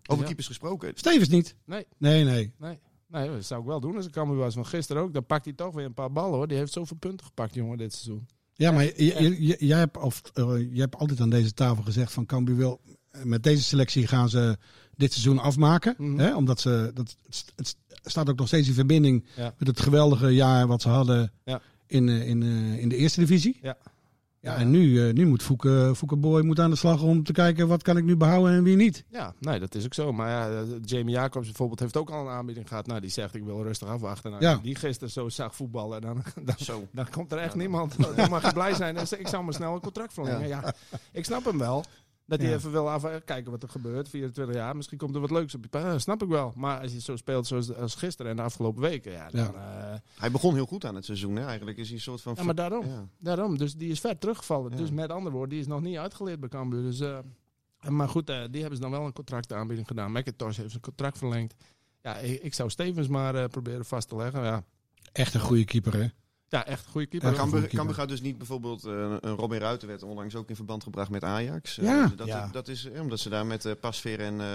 Over 0.09 0.19
Ja. 0.21 0.25
keepers 0.25 0.47
gesproken. 0.47 0.91
Stevens 0.95 1.29
niet. 1.29 1.55
Nee. 1.65 1.85
Nee, 1.97 2.23
nee. 2.23 2.53
Nee. 2.57 2.79
Nee, 3.07 3.29
dat 3.29 3.45
zou 3.45 3.61
ik 3.61 3.67
wel 3.67 3.79
doen 3.79 3.95
als 3.95 4.05
ik 4.05 4.11
Cambuur 4.11 4.37
was 4.37 4.53
van 4.53 4.65
gisteren 4.65 5.01
ook. 5.01 5.13
Dan 5.13 5.25
pakt 5.25 5.45
hij 5.45 5.53
toch 5.53 5.73
weer 5.73 5.85
een 5.85 5.93
paar 5.93 6.11
ballen 6.11 6.37
hoor. 6.37 6.47
Die 6.47 6.57
heeft 6.57 6.73
zoveel 6.73 6.97
punten 6.97 7.25
gepakt, 7.25 7.53
jongen, 7.53 7.77
dit 7.77 7.93
seizoen. 7.93 8.27
Ja, 8.57 8.71
maar 8.71 9.01
jij 9.01 9.77
hebt, 9.77 9.97
of, 9.97 10.21
eh, 10.33 10.45
jij 10.57 10.79
hebt 10.79 10.95
altijd 10.95 11.21
aan 11.21 11.29
deze 11.29 11.53
tafel 11.53 11.83
gezegd 11.83 12.11
van 12.11 12.25
Cambuur 12.25 12.55
wil... 12.55 12.79
Met 13.23 13.43
deze 13.43 13.63
selectie 13.63 14.07
gaan 14.07 14.29
ze 14.29 14.57
dit 14.95 15.11
seizoen 15.11 15.39
afmaken. 15.39 15.95
Mhm. 15.97 16.19
Hè? 16.19 16.35
Omdat 16.35 16.59
ze... 16.59 16.91
Dat, 16.93 17.15
het, 17.55 17.75
staat 18.03 18.29
ook 18.29 18.37
nog 18.37 18.47
steeds 18.47 18.67
in 18.67 18.73
verbinding 18.73 19.25
Ja. 19.35 19.53
met 19.57 19.67
het 19.67 19.79
geweldige 19.79 20.29
jaar 20.29 20.67
wat 20.67 20.81
ze 20.81 20.89
hadden 20.89 21.31
Ja. 21.45 21.61
in, 21.87 22.09
eh, 22.09 22.27
in, 22.27 22.43
eh, 22.43 22.79
in 22.79 22.89
de 22.89 22.95
eerste 22.95 23.19
divisie. 23.19 23.59
Ja. 23.61 23.77
Ja, 24.41 24.55
en 24.55 24.69
nu, 24.69 25.07
eh, 25.07 25.13
nu 25.13 25.25
moet 25.25 25.43
Fouke, 25.43 25.91
Fouke 25.95 26.15
Boy 26.15 26.41
moet 26.41 26.59
aan 26.59 26.69
de 26.69 26.75
slag 26.75 27.01
om 27.01 27.23
te 27.23 27.31
kijken 27.31 27.67
wat 27.67 27.83
kan 27.83 27.97
ik 27.97 28.03
nu 28.03 28.15
behouden 28.17 28.53
en 28.53 28.63
wie 28.63 28.75
niet. 28.75 29.03
Ja, 29.09 29.33
nee, 29.39 29.59
dat 29.59 29.75
is 29.75 29.85
ook 29.85 29.93
zo. 29.93 30.11
Maar 30.13 30.29
ja, 30.29 30.49
eh, 30.49 30.61
Jamie 30.85 31.13
Jacobs 31.15 31.45
bijvoorbeeld 31.45 31.79
heeft 31.79 31.97
ook 31.97 32.09
al 32.09 32.21
een 32.21 32.33
aanbieding 32.33 32.67
gehad. 32.67 32.87
Nou, 32.87 32.99
die 32.99 33.09
zegt 33.09 33.35
ik 33.35 33.43
wil 33.43 33.63
rustig 33.63 33.87
afwachten. 33.87 34.31
Nou, 34.31 34.43
Ja. 34.43 34.59
Die 34.61 34.75
gisteren 34.75 35.09
zo 35.09 35.29
zag 35.29 35.55
voetballen, 35.55 36.01
dan, 36.01 36.23
dan, 36.45 36.55
Zo. 36.57 36.87
dan 36.91 37.09
komt 37.09 37.31
er 37.31 37.37
echt 37.37 37.55
niemand. 37.55 37.95
Dan 38.15 38.29
mag 38.29 38.45
je 38.45 38.53
blij 38.53 38.73
zijn. 38.73 38.97
Ik 39.17 39.27
zou 39.27 39.43
maar 39.43 39.53
snel 39.53 39.73
een 39.73 39.81
contract 39.81 40.13
verlengen. 40.13 40.47
Ja. 40.47 40.73
ik 41.11 41.25
snap 41.25 41.45
hem 41.45 41.57
wel. 41.57 41.83
Dat 42.27 42.39
hij 42.39 42.49
Ja. 42.49 42.55
even 42.55 42.71
wil 42.71 42.89
af, 42.89 43.23
kijken 43.25 43.51
wat 43.51 43.63
er 43.63 43.69
gebeurt. 43.69 44.09
24 44.09 44.55
jaar, 44.55 44.75
misschien 44.75 44.97
komt 44.97 45.15
er 45.15 45.21
wat 45.21 45.31
leuks 45.31 45.55
op 45.55 45.65
je 45.71 45.99
snap 45.99 46.23
ik 46.23 46.27
wel. 46.29 46.53
Maar 46.55 46.79
als 46.81 46.91
je 46.93 47.01
zo 47.01 47.15
speelt 47.15 47.47
zoals 47.47 47.73
als 47.75 47.95
gisteren 47.95 48.31
en 48.31 48.37
de 48.37 48.43
afgelopen 48.43 48.81
weken, 48.81 49.11
ja, 49.11 49.29
dan, 49.29 49.51
Ja. 49.53 49.91
eh, 49.93 49.99
Hij 50.19 50.31
begon 50.31 50.53
heel 50.53 50.65
goed 50.65 50.85
aan 50.85 50.95
het 50.95 51.05
seizoen. 51.05 51.35
Hè? 51.35 51.45
Eigenlijk 51.45 51.77
is 51.77 51.85
hij 51.87 51.95
een 51.95 52.01
soort 52.01 52.21
van... 52.21 52.33
ja, 52.37 52.43
maar 52.43 52.55
daarom. 52.55 52.85
Ja. 52.85 53.07
Daarom. 53.19 53.57
Dus 53.57 53.75
die 53.75 53.89
is 53.89 53.99
ver 53.99 54.17
teruggevallen. 54.17 54.71
Ja. 54.71 54.77
Dus 54.77 54.91
met 54.91 55.09
andere 55.11 55.31
woorden, 55.31 55.49
die 55.49 55.59
is 55.59 55.67
nog 55.67 55.81
niet 55.81 55.97
uitgeleerd 55.97 56.39
bij 56.39 56.49
Cambuur. 56.49 56.81
Dus, 56.81 56.99
eh, 56.99 57.17
maar 57.89 58.09
goed, 58.09 58.29
eh, 58.29 58.43
die 58.49 58.59
hebben 58.61 58.75
ze 58.77 58.81
dan 58.83 58.91
wel 58.91 59.05
een 59.05 59.13
contractaanbieding 59.13 59.87
gedaan. 59.87 60.11
McIntosh 60.11 60.57
heeft 60.57 60.69
zijn 60.69 60.81
contract 60.81 61.17
verlengd. 61.17 61.55
Ja, 62.01 62.17
ik, 62.17 62.41
ik 62.43 62.53
zou 62.53 62.69
Stevens 62.69 63.07
maar 63.07 63.35
eh, 63.35 63.45
proberen 63.45 63.85
vast 63.85 64.07
te 64.09 64.15
leggen. 64.15 64.43
Ja, 64.43 64.63
Echt 65.11 65.33
een 65.33 65.39
goede 65.39 65.65
keeper, 65.65 65.93
hè? 65.93 66.07
Ja 66.49 66.65
echt 66.65 66.85
een 66.85 66.91
goede 66.91 67.07
keeper. 67.07 67.33
Cambuur. 67.33 67.67
Cambuur 67.67 67.95
gaat 67.95 68.09
dus 68.09 68.21
niet 68.21 68.37
bijvoorbeeld 68.37 68.83
eh, 68.85 69.15
een 69.19 69.35
Robin 69.35 69.59
Ruiter 69.59 69.87
werd 69.87 70.03
onlangs 70.03 70.35
ook 70.35 70.49
in 70.49 70.55
verband 70.55 70.83
gebracht 70.83 71.09
met 71.09 71.23
Ajax. 71.23 71.77
Eh, 71.77 71.85
Ja. 71.85 72.11
dat, 72.15 72.27
Ja. 72.27 72.47
dat 72.51 72.67
is 72.67 72.85
eh, 72.85 73.01
omdat 73.01 73.19
ze 73.19 73.29
daar 73.29 73.45
met 73.45 73.65
eh 73.65 73.71
Pasveer 73.79 74.19
en 74.19 74.33
eh 74.41 74.47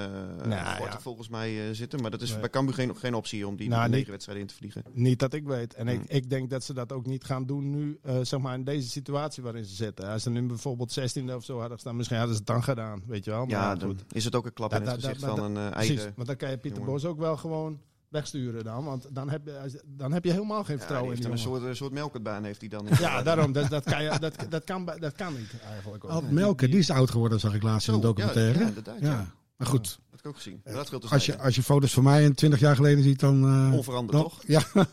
Nou, 0.46 0.50
ja. 0.50 1.00
volgens 1.00 1.28
mij 1.28 1.68
eh, 1.68 1.74
zitten. 1.74 2.00
Maar 2.00 2.10
dat 2.10 2.20
is 2.22 2.30
Nee. 2.30 2.40
bij 2.40 2.50
Cambuur 2.50 2.74
geen, 2.74 2.96
geen 2.96 3.14
optie 3.14 3.46
om 3.46 3.56
die 3.56 3.68
Nou, 3.68 3.82
negen 3.82 3.96
niet- 3.98 4.08
wedstrijden 4.08 4.42
in 4.44 4.48
te 4.48 4.54
vliegen. 4.58 4.82
Niet 4.92 5.18
dat 5.18 5.32
ik 5.32 5.44
weet. 5.44 5.74
En 5.74 5.88
ik, 5.88 5.96
Hmm. 5.96 6.04
ik 6.08 6.30
denk 6.30 6.50
dat 6.50 6.64
ze 6.64 6.74
dat 6.74 6.92
ook 6.92 7.06
niet 7.06 7.24
gaan 7.24 7.46
doen 7.46 7.70
nu, 7.70 7.98
eh, 8.02 8.16
zeg 8.22 8.40
maar, 8.40 8.54
in 8.54 8.64
deze 8.64 8.88
situatie 8.88 9.42
waarin 9.42 9.64
ze 9.64 9.74
zitten. 9.74 10.08
Als 10.08 10.22
ze 10.22 10.30
nu 10.30 10.42
bijvoorbeeld 10.42 10.92
16e 10.92 11.34
of 11.34 11.44
zo 11.44 11.52
hadden 11.54 11.72
gestaan, 11.74 11.96
misschien 11.96 12.16
hadden 12.18 12.34
ze 12.36 12.40
het 12.42 12.50
dan 12.50 12.62
gedaan, 12.62 13.02
weet 13.06 13.24
je 13.24 13.30
wel. 13.30 13.40
Maar 13.46 13.50
Ja, 13.60 13.70
goed. 13.70 13.80
dan 13.80 13.96
is 14.12 14.24
het 14.24 14.34
ook 14.34 14.46
een 14.46 14.52
klap 14.52 14.70
Dat- 14.70 14.80
in 14.80 14.86
het 14.86 14.94
dat- 14.94 15.04
gezicht 15.04 15.26
dat- 15.26 15.38
van 15.38 15.56
een 15.56 15.66
eh, 15.66 15.70
Precies, 15.72 15.88
eigen... 15.96 16.12
want 16.16 16.28
dan 16.28 16.36
kan 16.36 16.50
je 16.50 16.58
Pieter 16.58 16.78
jongen. 16.80 16.92
Bos 16.94 17.04
ook 17.04 17.18
wel 17.18 17.36
gewoon 17.36 17.80
wegsturen 18.12 18.64
dan. 18.64 18.84
Want 18.84 19.06
dan 19.10 19.30
heb 19.30 19.40
je, 19.44 19.80
dan 19.86 20.12
heb 20.12 20.24
je 20.24 20.30
helemaal 20.32 20.64
geen 20.64 20.64
Ja, 20.64 20.68
die 20.70 20.78
vertrouwen 20.78 21.10
heeft 21.10 21.24
in 21.24 21.30
een 21.30 21.36
die 21.36 21.44
jongen. 21.44 21.60
soort, 21.60 21.70
een 21.70 21.76
soort 21.76 21.92
melkertbaan 21.92 22.44
heeft 22.44 22.60
hij 22.60 22.68
dan. 22.68 22.86
Ja, 23.00 23.22
daarom. 23.22 23.52
Dat, 23.52 23.70
dat, 23.70 23.84
kan 23.84 24.02
je, 24.02 24.18
dat, 24.20 24.34
dat, 24.48 24.64
kan, 24.64 24.84
bij- 24.84 24.98
dat 24.98 25.12
kan 25.14 25.32
niet 25.38 25.50
eigenlijk. 25.72 26.04
Ook. 26.04 26.30
Melker, 26.30 26.70
die 26.70 26.78
is 26.78 26.90
oud 26.90 27.10
geworden, 27.10 27.40
zag 27.40 27.54
ik 27.54 27.62
laatst 27.62 27.88
in 27.88 27.94
een 27.94 28.00
documentaire. 28.00 28.58
ja, 28.58 28.70
ja, 28.84 28.94
Ja. 29.00 29.26
Maar 29.56 29.70
goed, 29.70 29.84
Dat 29.84 29.98
heb 30.10 30.20
ik 30.20 30.26
ook 30.26 30.36
gezien. 30.36 30.60
Maar 30.64 30.74
dat 30.74 30.86
scheelt 30.86 31.02
dus 31.02 31.10
als 31.10 31.26
je, 31.26 31.38
als 31.38 31.54
je 31.54 31.62
foto's 31.62 31.92
van 31.92 32.02
mij 32.02 32.24
een 32.24 32.34
20 32.34 32.60
jaar 32.60 32.76
geleden 32.76 33.02
ziet, 33.04 33.20
dan... 33.20 33.44
eh, 33.44 33.72
Onveranderd, 33.74 34.12
dan- 34.12 34.22
toch? 34.22 34.42
Ja. 34.46 34.62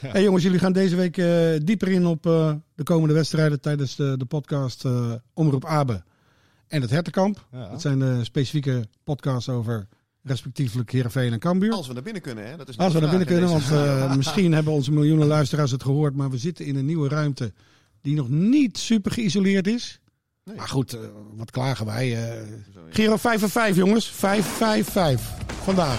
Hey 0.00 0.22
jongens, 0.22 0.42
jullie 0.44 0.58
gaan 0.58 0.72
deze 0.72 0.96
week 0.96 1.16
eh, 1.18 1.50
dieper 1.64 1.88
in 1.88 2.06
op 2.06 2.26
eh, 2.26 2.52
de 2.74 2.82
komende 2.82 3.14
wedstrijden 3.14 3.60
tijdens 3.60 3.96
de, 3.96 4.14
de 4.16 4.24
podcast 4.24 4.84
eh, 4.84 5.12
Omroep 5.34 5.64
Abe 5.64 6.02
en 6.68 6.80
het 6.80 6.90
Hertenkamp. 6.90 7.46
Ja. 7.52 7.68
Dat 7.68 7.80
zijn 7.80 7.98
de 7.98 8.24
specifieke 8.24 8.88
podcasts 9.04 9.48
over 9.48 9.88
respectievelijk 10.22 10.90
Heerenveen 10.92 11.32
en 11.32 11.38
Cambuur. 11.38 11.72
Als 11.72 11.86
we 11.86 11.92
naar 11.92 12.02
binnen 12.02 12.22
kunnen, 12.22 12.46
hè? 12.50 12.56
Dat 12.56 12.68
is 12.68 12.78
Als 12.78 12.92
we 12.92 13.00
naar 13.00 13.08
binnen 13.08 13.26
kunnen, 13.28 13.48
want 13.48 13.70
eh, 13.70 14.14
misschien 14.16 14.52
hebben 14.58 14.72
onze 14.72 14.92
miljoenen 14.92 15.26
luisteraars 15.26 15.70
het 15.70 15.82
gehoord, 15.82 16.14
maar 16.14 16.30
we 16.30 16.38
zitten 16.38 16.64
in 16.64 16.76
een 16.76 16.86
nieuwe 16.86 17.08
ruimte 17.08 17.52
die 18.00 18.14
nog 18.14 18.28
niet 18.28 18.78
super 18.78 19.12
geïsoleerd 19.12 19.66
is. 19.66 20.00
Nee. 20.44 20.56
Maar 20.56 20.68
goed, 20.68 20.92
eh, 20.92 21.00
wat 21.34 21.50
klagen 21.50 21.86
wij? 21.86 22.28
eh. 22.34 22.42
Giro 22.90 23.16
5 23.16 23.42
en 23.42 23.50
5 23.50 23.76
jongens, 23.76 24.06
5, 24.06 24.46
5, 24.46 24.88
5. 24.90 25.30
Vandaag. 25.62 25.98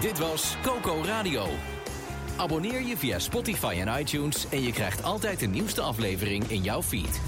Dit 0.00 0.18
was 0.18 0.56
Coco 0.62 1.02
Radio. 1.04 1.46
Abonneer 2.36 2.82
je 2.86 2.96
via 2.96 3.18
Spotify 3.18 3.76
en 3.86 4.00
iTunes 4.00 4.46
en 4.50 4.62
je 4.62 4.72
krijgt 4.72 5.02
altijd 5.02 5.40
de 5.40 5.46
nieuwste 5.46 5.80
aflevering 5.80 6.44
in 6.50 6.62
jouw 6.62 6.82
feed. 6.82 7.20